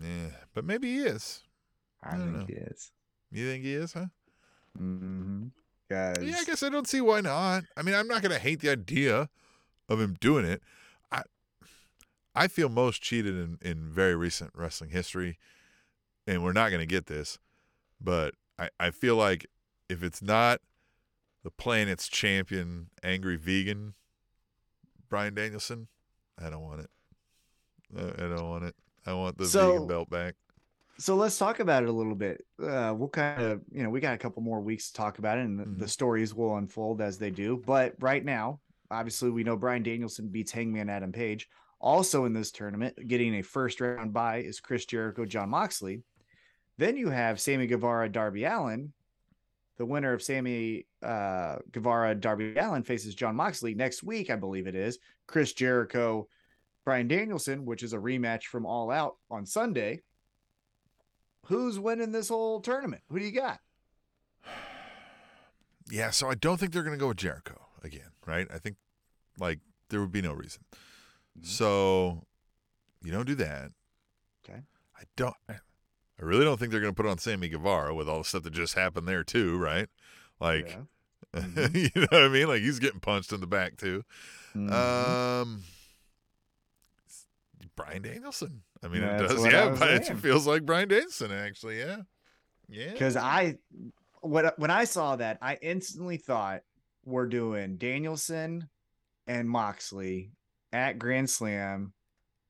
[0.00, 0.30] yeah.
[0.54, 1.42] But maybe he is.
[2.02, 2.44] I, I think know.
[2.46, 2.92] he is.
[3.30, 4.06] You think he is, huh?
[4.80, 5.46] Mm-hmm.
[5.90, 7.64] Yeah, I guess I don't see why not.
[7.76, 9.28] I mean, I'm not gonna hate the idea
[9.88, 10.62] of him doing it.
[11.10, 11.22] I
[12.34, 15.38] I feel most cheated in, in very recent wrestling history,
[16.26, 17.38] and we're not gonna get this,
[18.00, 19.46] but I, I feel like
[19.88, 20.60] if it's not
[21.44, 23.94] the planet's champion, angry vegan,
[25.08, 25.88] Bryan Danielson,
[26.42, 26.90] I don't want it.
[27.96, 28.74] I, don't want it.
[29.06, 30.34] I want the So- vegan belt back.
[30.98, 32.44] So let's talk about it a little bit.
[32.62, 35.38] Uh, we'll kind of, you know, we got a couple more weeks to talk about
[35.38, 37.60] it, and the, the stories will unfold as they do.
[37.66, 38.60] But right now,
[38.90, 41.48] obviously, we know Bryan Danielson beats Hangman Adam Page.
[41.80, 46.02] Also in this tournament, getting a first round bye is Chris Jericho, Jon Moxley.
[46.78, 48.92] Then you have Sammy Guevara, Darby Allin.
[49.78, 54.66] The winner of Sammy uh, Guevara, Darby Allin faces Jon Moxley next week, I believe
[54.66, 54.98] it is.
[55.26, 56.28] Chris Jericho,
[56.84, 60.02] Bryan Danielson, which is a rematch from All Out on Sunday
[61.46, 63.02] who's winning this whole tournament?
[63.08, 63.60] Who do you got?
[65.90, 68.46] Yeah, so I don't think they're going to go with Jericho again, right?
[68.54, 68.76] I think
[69.38, 69.58] like
[69.90, 70.62] there would be no reason.
[71.38, 71.44] Mhm.
[71.44, 72.22] So
[73.02, 73.72] you don't do that.
[74.42, 74.60] Okay.
[74.96, 75.34] I don't.
[75.48, 75.56] I
[76.22, 78.44] I really don't think they're going to put on Sammy Guevara with all the stuff
[78.44, 79.88] that just happened there too, right?
[80.40, 80.76] Like, Yeah.
[81.40, 81.74] Mhm.
[81.94, 82.46] you know what I mean?
[82.46, 84.04] Like he's getting punched in the back too.
[84.54, 84.70] Mhm.
[84.70, 85.62] Um,
[87.74, 88.62] Bryan Danielson.
[88.82, 89.44] I mean, it does.
[89.44, 90.18] Yeah, but it saying.
[90.20, 91.78] feels like Bryan Danielson actually.
[91.78, 92.02] Yeah.
[92.68, 92.92] Yeah.
[92.92, 93.56] because I
[94.20, 96.62] what when I saw that, I instantly thought
[97.04, 98.68] we're doing Danielson
[99.26, 100.32] and Moxley
[100.72, 101.92] at Grand Slam.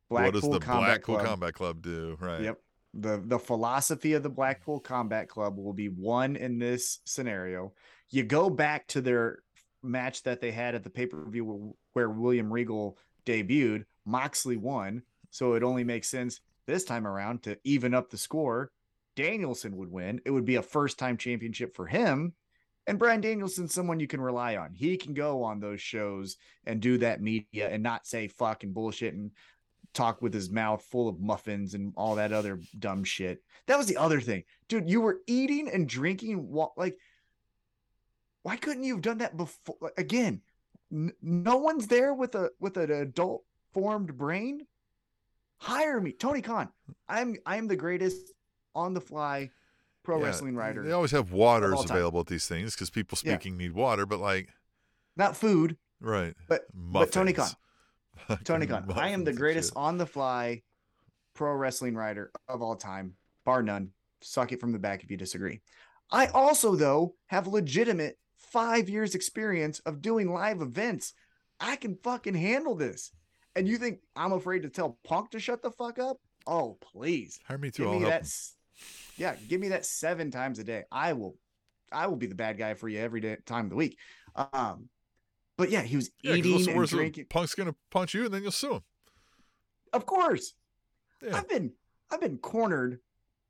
[0.08, 1.26] what does the Combat Blackpool Club.
[1.26, 2.16] Combat Club do?
[2.20, 2.42] Right.
[2.42, 2.58] Yep.
[2.94, 7.72] The the philosophy of the Blackpool Combat Club will be one in this scenario.
[8.10, 9.38] You go back to their
[9.82, 15.62] match that they had at the pay-per-view where William Regal debuted, Moxley won, so it
[15.62, 18.70] only makes sense this time around to even up the score.
[19.16, 20.20] Danielson would win.
[20.24, 22.34] It would be a first-time championship for him.
[22.86, 24.74] And Bryan Danielson's someone you can rely on.
[24.74, 26.36] He can go on those shows
[26.66, 29.30] and do that media and not say fucking bullshit and
[29.94, 33.42] talk with his mouth full of muffins and all that other dumb shit.
[33.66, 34.44] That was the other thing.
[34.68, 36.96] Dude, you were eating and drinking wa- like
[38.42, 40.40] why couldn't you have done that before like, again?
[40.92, 44.66] N- no one's there with a with an adult formed brain.
[45.58, 46.68] Hire me, Tony Khan.
[47.08, 48.32] I'm I'm the greatest
[48.74, 49.50] on the fly
[50.02, 50.82] pro Yeah, wrestling writer.
[50.82, 53.34] They always have waters available at these things because people Yeah.
[53.34, 54.48] speaking need water, but like,
[55.16, 56.34] Not food, right.
[56.48, 57.48] but but Tony Khan.
[58.44, 58.86] Tony Khan.
[58.94, 60.62] I am the greatest on the fly
[61.34, 63.14] pro wrestling writer of all time,
[63.44, 63.90] bar none.
[64.20, 65.60] Suck it from the back if you disagree.
[66.10, 71.14] I also, though, have legitimate five years experience of doing live events.
[71.58, 73.10] I can fucking handle this.
[73.56, 76.18] And you think I'm afraid to tell Punk to shut the fuck up?
[76.46, 77.38] Oh, please.
[77.46, 77.84] Hire me too.
[77.84, 78.26] Give me that.
[79.16, 80.84] Yeah, give me that seven times a day.
[80.90, 81.36] I will,
[81.90, 83.98] I will be the bad guy for you every day time of the week.
[84.34, 84.88] Um,
[85.56, 87.26] but yeah, he was Yeah, eating and drinking.
[87.30, 88.82] Punk's gonna punch you, and then you'll sue him.
[89.92, 90.54] Of course.
[91.22, 91.36] Yeah.
[91.36, 91.72] I've been
[92.10, 93.00] I've been cornered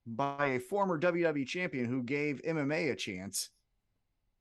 [0.07, 3.51] by a former WWE champion who gave MMA a chance.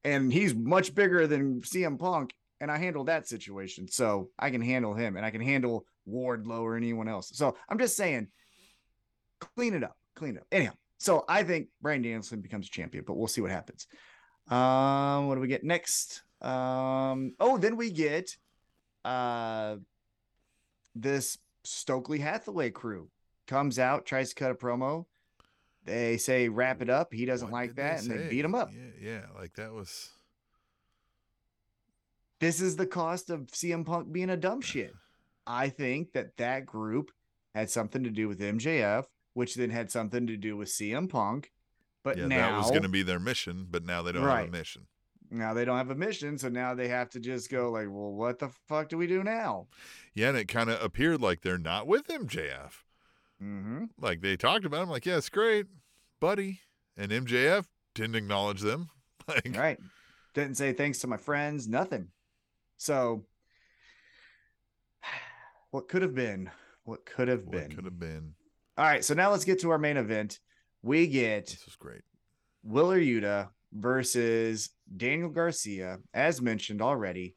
[0.03, 2.33] And he's much bigger than CM Punk.
[2.59, 3.87] And I handled that situation.
[3.87, 7.31] So I can handle him and I can handle Wardlow or anyone else.
[7.33, 8.27] So I'm just saying,
[9.55, 9.97] clean it up.
[10.15, 10.47] Clean it up.
[10.51, 13.87] Anyhow, so I think Bryan Danielson becomes champion, but we'll see what happens.
[14.47, 16.23] Um, what do we get next?
[16.41, 18.37] Um, oh, then we get
[19.03, 19.77] uh
[20.95, 23.09] this Stokely Hathaway crew
[23.47, 25.05] comes out, tries to cut a promo.
[25.85, 27.13] They say wrap it up.
[27.13, 28.71] He doesn't What like did they that, and they beat him up.
[28.73, 30.09] Yeah, yeah, like that was.
[32.39, 34.93] This is the cost of CM Punk being a dumb shit.
[35.45, 37.11] I think that that group
[37.53, 41.51] had something to do with MJF, which then had something to do with CM Punk.
[42.03, 44.47] But yeah, now that was going to be their mission, but now they don't have
[44.47, 44.87] a mission.
[45.33, 48.11] Now they don't have a mission, so now they have to just go like, well,
[48.11, 49.67] what the fuck do we do now?
[50.13, 52.83] Yeah, and it kind of appeared like they're not with MJF.
[53.41, 53.85] Mm-hmm.
[53.97, 55.67] Like they talked about him, like, yeah, it's great,
[56.19, 56.59] buddy.
[56.97, 58.89] And MJF didn't acknowledge them.
[59.27, 59.77] Like, Right.
[60.33, 62.07] Didn't say thanks to my friends, nothing.
[62.77, 63.23] So
[65.71, 66.49] what could have been?
[66.83, 67.71] What could have what been?
[67.71, 68.33] could have been?
[68.77, 70.39] All right, so now let's get to our main event.
[70.81, 72.01] We get This is great.
[72.63, 77.35] Wheeler Yuta versus Daniel Garcia, as mentioned already.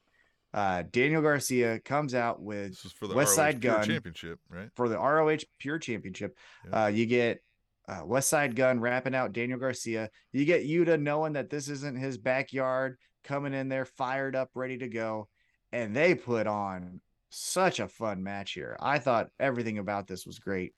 [0.53, 3.85] Uh, Daniel Garcia comes out with for the West ROH Side Gun.
[3.85, 4.69] Championship, right?
[4.77, 6.37] for the ROH Pure Championship.
[6.71, 6.85] Yeah.
[6.85, 7.41] Uh, you get
[7.89, 10.11] uh, Westside Gunn wrapping out Daniel Garcia.
[10.33, 14.79] You get Yuta knowing that this isn't his backyard, coming in there fired up, ready
[14.79, 15.29] to go.
[15.73, 17.01] And they put on
[17.31, 18.77] such a fun match here.
[18.81, 20.73] I thought everything about this was great.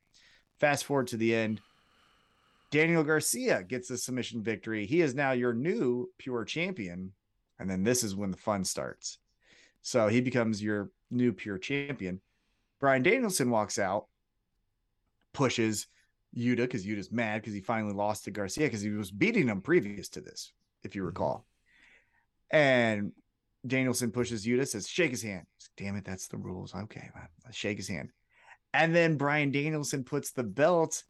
[0.58, 1.60] Fast forward to the end.
[2.76, 4.84] Daniel Garcia gets the submission victory.
[4.84, 7.12] He is now your new pure champion.
[7.58, 9.18] And then this is when the fun starts.
[9.80, 12.20] So he becomes your new pure champion.
[12.78, 14.08] Bryan Danielson walks out,
[15.32, 15.86] pushes
[16.36, 19.62] Yuta because Yuta's mad because he finally lost to Garcia because he was beating him
[19.62, 21.06] previous to this, if you Mhm.
[21.06, 21.46] recall.
[22.50, 23.12] And
[23.66, 25.46] Danielson pushes Yuta, says, shake his hand.
[25.78, 26.74] Damn it, that's the rules.
[26.74, 27.28] Okay, man.
[27.42, 28.12] Let's shake his hand.
[28.74, 31.04] And then Bryan Danielson puts the belt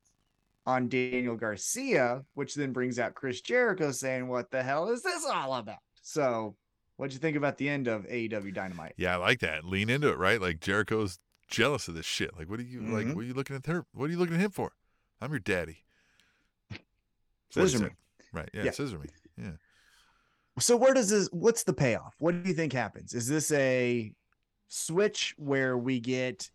[0.67, 5.25] on Daniel Garcia, which then brings out Chris Jericho saying, What the hell is this
[5.25, 5.79] all about?
[6.03, 6.57] So,
[6.97, 8.95] what'd you think about the end of AEW Dynamite?
[8.97, 9.65] Yeah, I like that.
[9.65, 10.41] Lean into it, right?
[10.41, 11.19] Like Jericho's
[11.49, 12.37] jealous of this shit.
[12.37, 13.07] Like, what are you like?
[13.07, 13.15] Mhm.
[13.15, 13.87] What are you looking at her?
[13.93, 14.73] What are you looking at him for?
[15.21, 15.85] I'm your daddy.
[17.51, 17.91] Scissor me.
[18.33, 18.51] Right?
[18.53, 18.71] Yeah, Yeah.
[18.73, 19.07] scissor me.
[19.39, 19.53] Yeah.
[20.59, 22.15] So where does this what's the payoff?
[22.19, 23.15] What do you think happens?
[23.15, 24.13] Is this a
[24.69, 26.51] switch where we get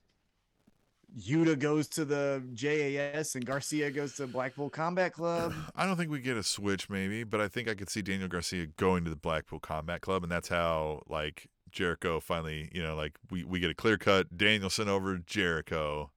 [1.19, 5.53] Yuta goes to the JAS and Garcia goes to Blackpool Combat Club?
[5.75, 8.29] I don't think we get a switch, maybe, but I think I could see Daniel
[8.29, 12.95] Garcia going to the Blackpool Combat Club, and that's how like Jericho finally, you know,
[12.95, 16.11] like we we get a clear cut Danielson over Jericho,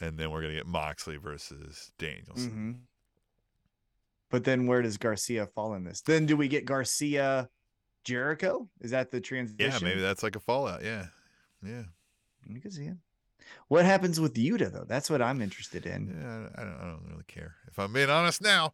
[0.00, 2.50] and then we're gonna get Moxley versus Danielson.
[2.50, 2.86] Mhm.
[4.30, 6.02] But then where does Garcia fall in this?
[6.02, 7.48] Then do we get Garcia
[8.04, 8.68] Jericho?
[8.80, 9.72] Is that the transition?
[9.72, 10.84] Yeah, maybe that's like a fallout.
[10.84, 11.06] Yeah,
[11.64, 11.82] yeah,
[12.48, 12.96] You can see it.
[13.68, 14.84] What happens with Yuta though?
[14.86, 16.16] That's what I'm interested in.
[16.20, 16.60] yeah.
[16.60, 18.42] I don't, I don't really care if I'm being honest.
[18.42, 18.72] Now,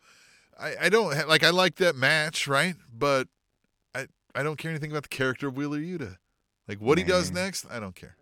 [0.58, 2.74] I I don't ha- like I like that match, right?
[2.92, 3.28] But
[3.94, 6.16] I I don't care anything about the character of Wheeler Yuta.
[6.68, 8.16] Like what he does next, I don't care.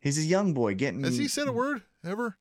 [0.00, 1.04] He's a young boy getting.
[1.04, 2.30] Has he said a word ever?
[2.30, 2.34] Mm.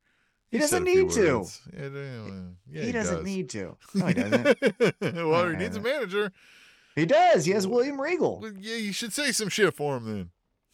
[0.51, 1.45] He doesn't need to.
[1.73, 2.31] Yeah, yeah,
[2.69, 3.25] yeah, he, doesn't does.
[3.25, 3.77] need to.
[3.93, 4.59] No, he doesn't.
[5.01, 6.31] well, he needs a Uh, manager.
[6.95, 7.45] he does.
[7.45, 8.39] He has William Regal.
[8.41, 10.29] Well, yeah, you should say some shit for him then.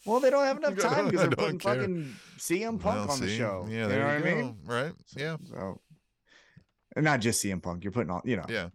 [0.07, 1.75] Well, they don't have enough time because they're putting care.
[1.75, 3.67] fucking CM Punk Well, on the show.
[3.69, 4.57] Yeah, you know what I mean?
[4.65, 4.93] Right?
[5.15, 5.81] Yeah, So,
[6.95, 7.83] and not just CM Punk.
[7.83, 8.45] You're putting all, you know.
[8.49, 8.69] yeah.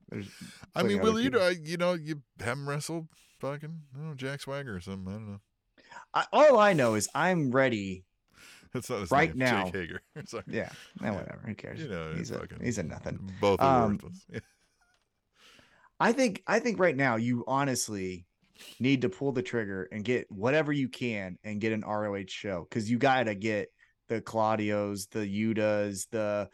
[0.75, 1.31] I mean, Will you?
[1.31, 1.51] people.
[1.53, 3.09] You know, you have him wrestle
[3.41, 5.09] fucking know Jack Swagger or something.
[5.09, 5.41] I don't know.
[6.15, 8.05] I, all I know is I'm ready.
[8.73, 9.39] That's not his Right name.
[9.51, 9.65] now.
[9.65, 10.01] Jake Hager.
[10.27, 10.45] Sorry.
[10.47, 10.71] Yeah,
[11.03, 11.43] eh, whatever.
[11.47, 11.81] Who cares?
[11.81, 13.33] You know, he's a fucking- he's a nothing.
[13.41, 14.25] Both are Um, worthless.
[16.01, 18.27] I think I think right now you honestly
[18.81, 22.67] need to pull the trigger and get whatever you can and get an ROH show
[22.69, 23.73] because you got to get
[24.09, 26.49] the Claudios, the Yutas, the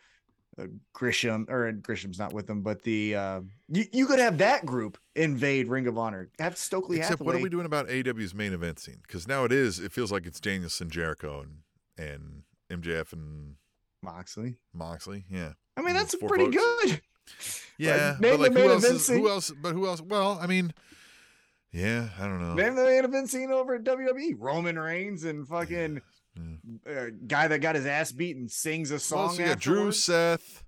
[0.60, 0.64] uh,
[0.96, 4.98] Grisham or Grisham's not with them, but the uh, you you could have that group
[5.14, 6.30] invade Ring of Honor.
[6.38, 7.26] Have Stokely Except, Hathaway.
[7.26, 8.98] what are we doing about AW's main event scene?
[9.02, 9.78] Because now it is.
[9.78, 11.62] It feels like it's Danielson, Jericho, and
[12.70, 13.54] and MJF and
[14.02, 14.56] Moxley.
[14.74, 15.24] Moxley.
[15.30, 15.52] Yeah.
[15.76, 16.56] I mean, Mm, that's pretty folks.
[16.56, 17.00] good.
[17.78, 18.84] Yeah, name but like who main else?
[18.84, 19.50] event Is, who else?
[19.50, 20.00] But who else?
[20.00, 20.72] Well, I mean,
[21.72, 22.54] yeah, I don't know.
[22.54, 24.34] Name the main event scene over at WWE.
[24.38, 26.00] Roman Reigns and fucking
[26.36, 26.92] Yeah.
[26.92, 29.34] uh, guy that got his ass beat and sings a song.
[29.34, 29.92] so you Drew.
[29.92, 30.64] Seth.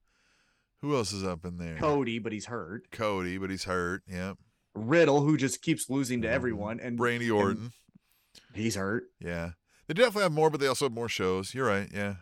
[0.82, 1.76] Who else is up in there?
[1.76, 2.90] Cody, but he's hurt.
[2.90, 4.02] Cody, but he's hurt.
[4.08, 4.34] Yeah.
[4.74, 6.32] Riddle, who just keeps losing to Mhm.
[6.32, 7.72] everyone, and Randy Orton.
[8.54, 9.04] he's hurt.
[9.18, 9.52] Yeah.
[9.86, 11.54] They definitely have more, but they also have more shows.
[11.54, 11.88] You're right.
[11.92, 12.16] Yeah.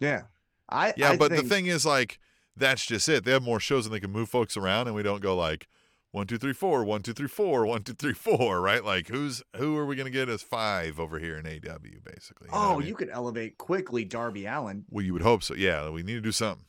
[0.00, 0.22] Yeah,
[0.68, 2.18] I Yeah, I but think- the thing is, like,
[2.56, 3.24] that's just it.
[3.24, 5.66] They have more shows and they can move folks around, and we don't go like
[6.14, 8.84] one, two, three, four, one, two, three, four, one, two, three, four, right?
[8.84, 12.46] Like, who's who are we gonna get as five over here in AW, basically?
[12.46, 12.86] know what oh, I Oh, mean?
[12.86, 14.84] you could elevate quickly Darby Allin.
[14.88, 15.54] Well, you would hope so.
[15.54, 16.64] Yeah, we need to do something.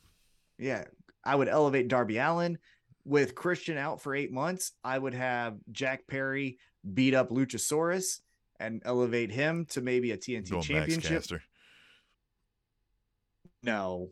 [0.58, 0.82] Yeah,
[1.24, 2.58] I would elevate Darby Allin
[3.04, 4.72] with Christian out for eight months.
[4.82, 6.58] I would have Jack Perry
[6.92, 8.22] beat up Luchasaurus
[8.58, 11.24] and elevate him to maybe a TNT Going championship.
[13.62, 14.10] No,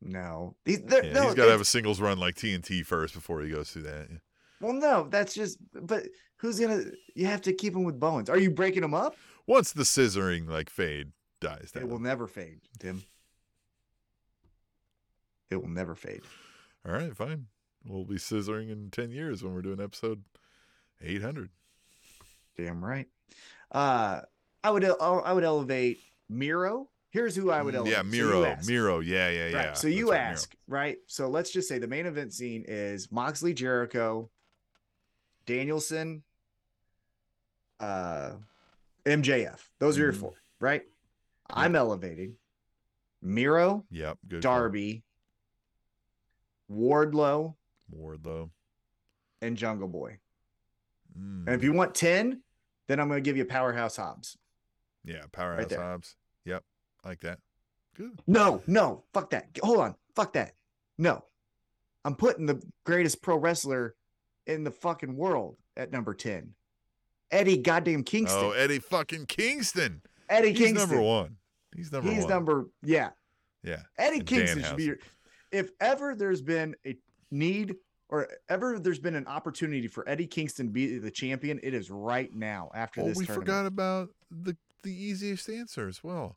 [0.00, 3.42] no, He, yeah, no, he's got to have a singles run like TNT first before
[3.42, 4.08] he goes through that.
[4.10, 4.18] Yeah.
[4.60, 5.58] Well, no, that's just.
[5.72, 6.04] But
[6.38, 6.84] who's gonna?
[7.14, 8.30] You have to keep him with Bowens.
[8.30, 9.16] Are you breaking him up?
[9.46, 13.04] Once the scissoring like fade dies It will never fade, Tim.
[15.50, 16.22] It will never fade.
[16.86, 17.46] All right, fine.
[17.86, 20.24] We'll be scissoring in ten years when we're doing episode
[21.02, 21.50] eight hundred.
[22.56, 23.06] Damn right.
[23.70, 24.22] Uh,
[24.64, 26.88] I would I would elevate Miro.
[27.10, 27.94] Here's who I would elevate.
[27.94, 28.68] Mm, Yeah, Miro, ask.
[28.68, 29.00] Miro.
[29.00, 29.56] Yeah, yeah, yeah.
[29.68, 29.76] Right.
[29.78, 30.98] So you That's ask, right?
[31.06, 34.30] So let's just say the main event scene is Moxley, Jericho,
[35.46, 36.22] Danielson,
[37.80, 38.32] uh,
[39.04, 39.70] MJF.
[39.78, 40.16] Those are your Mhm.
[40.20, 40.82] four, right?
[41.48, 42.36] I'm elevating
[43.22, 44.18] Miro, Yep.
[44.28, 44.42] Good.
[44.42, 44.52] call.
[44.58, 45.04] Darby,
[46.70, 47.56] Wardlow,
[47.94, 48.50] Wardlow.
[49.40, 50.18] and Jungle Boy.
[51.16, 51.46] Mm.
[51.46, 52.42] And if you want 10,
[52.88, 54.36] then I'm going to give you Powerhouse Hobbs.
[55.04, 55.80] Yeah, Powerhouse there.
[55.80, 56.16] Hobbs.
[57.06, 57.38] Like that.
[57.96, 58.18] Good.
[58.26, 59.46] No, no, fuck that.
[59.62, 60.52] Hold on, fuck that.
[60.98, 61.24] No,
[62.04, 63.94] I'm putting the greatest pro wrestler
[64.46, 66.54] in the fucking world at number ten,
[67.30, 68.40] Eddie goddamn Kingston.
[68.42, 70.02] Oh, Eddie fucking Kingston.
[70.28, 70.66] Eddie Kingston.
[70.66, 70.88] He's Kingston.
[70.96, 71.36] number one.
[71.76, 72.30] He's number He's one.
[72.30, 73.10] number yeah.
[73.62, 73.82] Yeah.
[73.98, 74.84] Eddie And Kingston should be.
[74.84, 74.98] Your,
[75.52, 76.96] if ever there's been a
[77.30, 77.74] need
[78.08, 81.90] or ever there's been an opportunity for Eddie Kingston to be the champion, it is
[81.90, 83.46] right now after Oh, this we tournament.
[83.46, 86.36] forgot about the the easiest answer as well.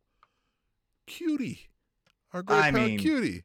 [1.09, 1.59] QT.
[2.33, 3.43] Our great I pal mean, QT.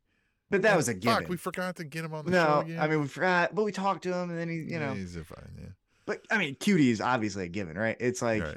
[0.50, 1.20] but that was a given.
[1.20, 2.78] Fuck, we forgot to get him on the show no, again.
[2.78, 5.16] I mean we forgot, but we talked to him, and then he, you know, He's
[5.16, 5.68] a fine, yeah.
[6.06, 7.96] but I mean, QT is obviously a given, right?
[7.98, 8.56] It's like, right.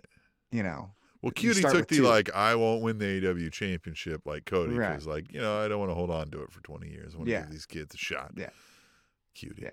[0.51, 2.03] you know, Well, QT took the two.
[2.03, 4.89] like, I won't win the AW championship like Cody Right.
[4.89, 7.13] because, like, you know, I don't want to hold on to it for 20 years.
[7.13, 7.41] I want to Yeah.
[7.41, 8.31] give these kids a shot.
[8.35, 8.49] Yeah.
[9.35, 9.53] QT.
[9.61, 9.69] Yeah.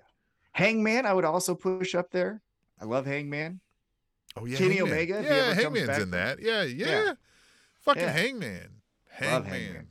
[0.53, 2.41] Hangman, I would also push up there.
[2.81, 3.61] I love Hangman.
[4.37, 4.57] Oh, yeah.
[4.57, 4.93] Kenny Hangman.
[4.93, 6.41] Omega, Yeah, Hangman's in that.
[6.41, 6.87] Yeah, yeah.
[6.87, 7.13] Yeah.
[7.81, 8.11] Fucking Yeah.
[8.13, 8.69] Hangman.
[9.21, 9.67] Love Hangman.
[9.75, 9.89] Hangman.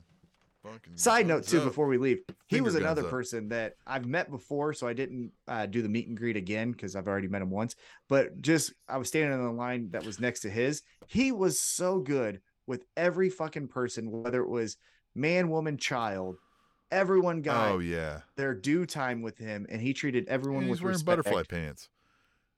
[0.95, 1.65] Side note too, up.
[1.65, 3.09] before we leave, he Finger was guns another up.
[3.09, 6.71] person that I've met before, so I didn't uh, do the meet and greet again
[6.71, 7.75] because I've already met him once.
[8.07, 10.81] But just I was standing in the line that was next to his.
[11.07, 14.77] He was so good with every fucking person, whether it was
[15.13, 16.37] man, woman, child.
[16.91, 18.21] Everyone got Oh, yeah.
[18.37, 21.23] their due time with him, and he treated everyone And with wearing respect.
[21.23, 21.89] butterfly pants.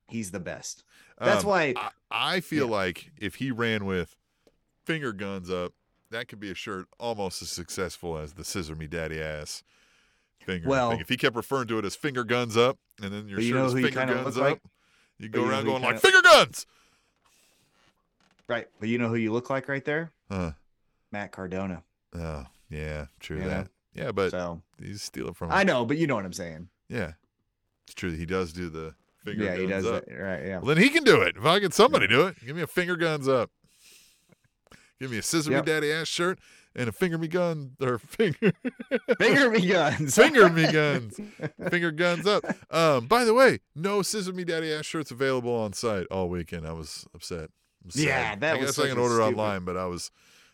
[0.10, 0.84] He's the best.
[1.20, 2.72] That's Um, why I, I feel Yeah.
[2.76, 4.16] like if he ran with
[4.86, 5.74] finger guns up,
[6.16, 9.64] that could be a shirt almost as successful as the scissor me daddy ass
[10.40, 11.00] finger Well- thing.
[11.00, 13.52] If he kept referring to it as finger guns up, and then your But you
[13.52, 14.62] shirt know is finger guns up, like?
[15.18, 16.66] you But go you know around going like kinda- finger guns.
[18.48, 20.12] right, but you know who you look like right there?
[20.30, 20.52] Huh.
[21.12, 21.84] Matt Cardona.
[22.14, 23.50] Oh, yeah, true You know?
[23.50, 23.68] that.
[23.94, 25.52] Yeah, but so he's stealing from.
[25.52, 26.70] I know, but you know what I'm saying.
[26.90, 27.14] Yeah,
[27.86, 28.12] it's true.
[28.12, 28.94] He does do the
[29.24, 30.06] finger yeah, he does up.
[30.06, 30.14] that.
[30.14, 30.46] Right.
[30.46, 30.58] Yeah.
[30.60, 31.38] Well, then he can do it.
[31.38, 33.52] If I get somebody do it, give me a finger guns up.
[35.00, 35.66] Give me a scissor Yep.
[35.66, 36.40] me daddy ass shirt
[36.76, 38.52] and a finger me gun or finger
[39.20, 40.16] Finger me guns.
[40.16, 41.20] finger me guns.
[41.70, 42.44] Finger guns up.
[42.72, 46.66] Um, by the way, no scissor me daddy ass shirts available on site all weekend.
[46.66, 47.50] I was upset.
[47.84, 48.04] I'm sad.
[48.04, 50.12] Yeah, that I was guess I can order stupid- online, but I was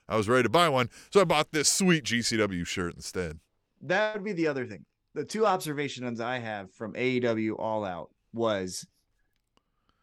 [0.09, 3.39] I was ready to buy one, so I bought this sweet GCW shirt instead.
[3.81, 4.85] that would be the other thing.
[5.13, 8.88] The two observations I have from AEW All Out was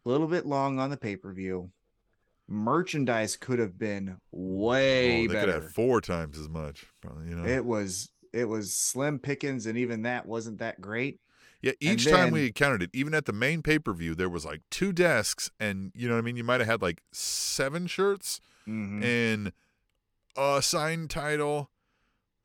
[0.05, 1.71] a little bit long on the pay per view.
[2.51, 5.51] Merchandise could have been way Oh, they could better.
[5.53, 7.29] have four times as much, probably.
[7.29, 7.45] You know.
[7.45, 11.19] It was it was slim pickings, and even that wasn't that great.
[11.61, 14.45] Yeah, each time we counted it, even at the main pay per view, there was
[14.45, 16.37] like two desks, and you know what I mean.
[16.37, 19.03] You might have had like seven shirts Mhm.
[19.03, 19.51] and
[20.37, 21.69] a signed title,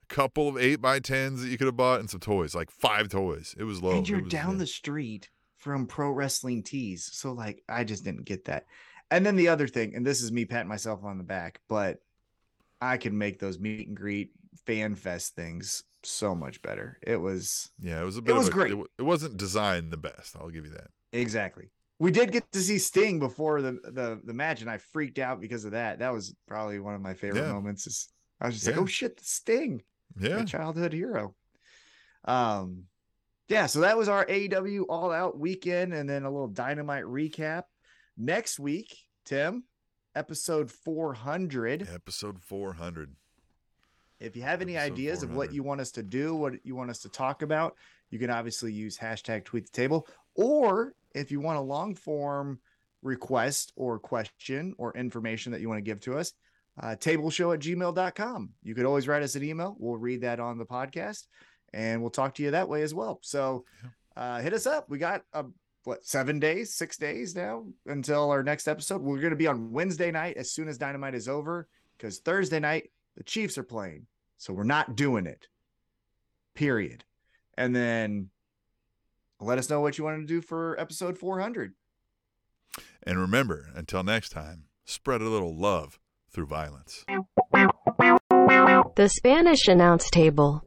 [0.03, 2.71] a couple of eight by tens that you could have bought, and some toys, like
[2.71, 3.55] five toys.
[3.59, 3.97] It was low.
[3.99, 8.45] and you're down the street from pro wrestling tees so like i just didn't get
[8.45, 8.67] that
[9.11, 11.99] and then the other thing and this is me patting myself on the back but
[12.81, 14.31] i can make those meet and greet
[14.67, 18.35] fan fest things so much better it was yeah, it was a bit.
[18.35, 18.73] was a, great.
[18.73, 20.37] It, it wasn't designed the best.
[20.37, 20.89] I'll give you that.
[21.13, 25.19] exactly we did get to see sting before the the, the match and i freaked
[25.19, 27.53] out because of that that was probably one of my favorite Yeah.
[27.53, 28.09] moments is
[28.41, 29.83] i was just like oh shit the sting
[30.21, 31.35] Yeah, my childhood hero.
[32.27, 32.85] Um,
[33.49, 37.65] yeah, so that was our AEW All Out weekend, and then a little Dynamite recap.
[38.17, 39.65] Next week, Tim,
[40.15, 41.89] episode four hundred.
[41.93, 43.15] episode four hundred.
[44.21, 46.77] If you have any Episode ideas of what you want us to do, what you
[46.77, 47.77] want us to talk about,
[48.11, 50.07] you can obviously use hashtag tweet the table.
[50.37, 52.61] Or if you want a long form
[53.03, 56.33] request or question or information that you want to give to us,
[56.81, 58.51] uh, tableshow at gmail.com.
[58.63, 59.77] You could always write us an email.
[59.79, 61.27] We'll read that on the podcast
[61.73, 63.19] and we'll talk to you that way as well.
[63.23, 63.65] So
[64.17, 64.89] uh, hit us up.
[64.89, 65.45] We got uh,
[65.85, 69.03] what seven days, six days now until our next episode.
[69.03, 72.61] We're going to be on Wednesday night as soon as Dynamite is over because Thursday
[72.61, 74.07] night the Chiefs are playing.
[74.39, 75.47] So we're not doing it.
[76.55, 77.05] Period.
[77.57, 78.31] And then
[79.41, 81.75] let us know what you want to do for episode 400.
[83.03, 85.99] And remember, until next time, spread a little love
[86.31, 87.05] through violence.
[88.97, 90.63] The Spanish announce table.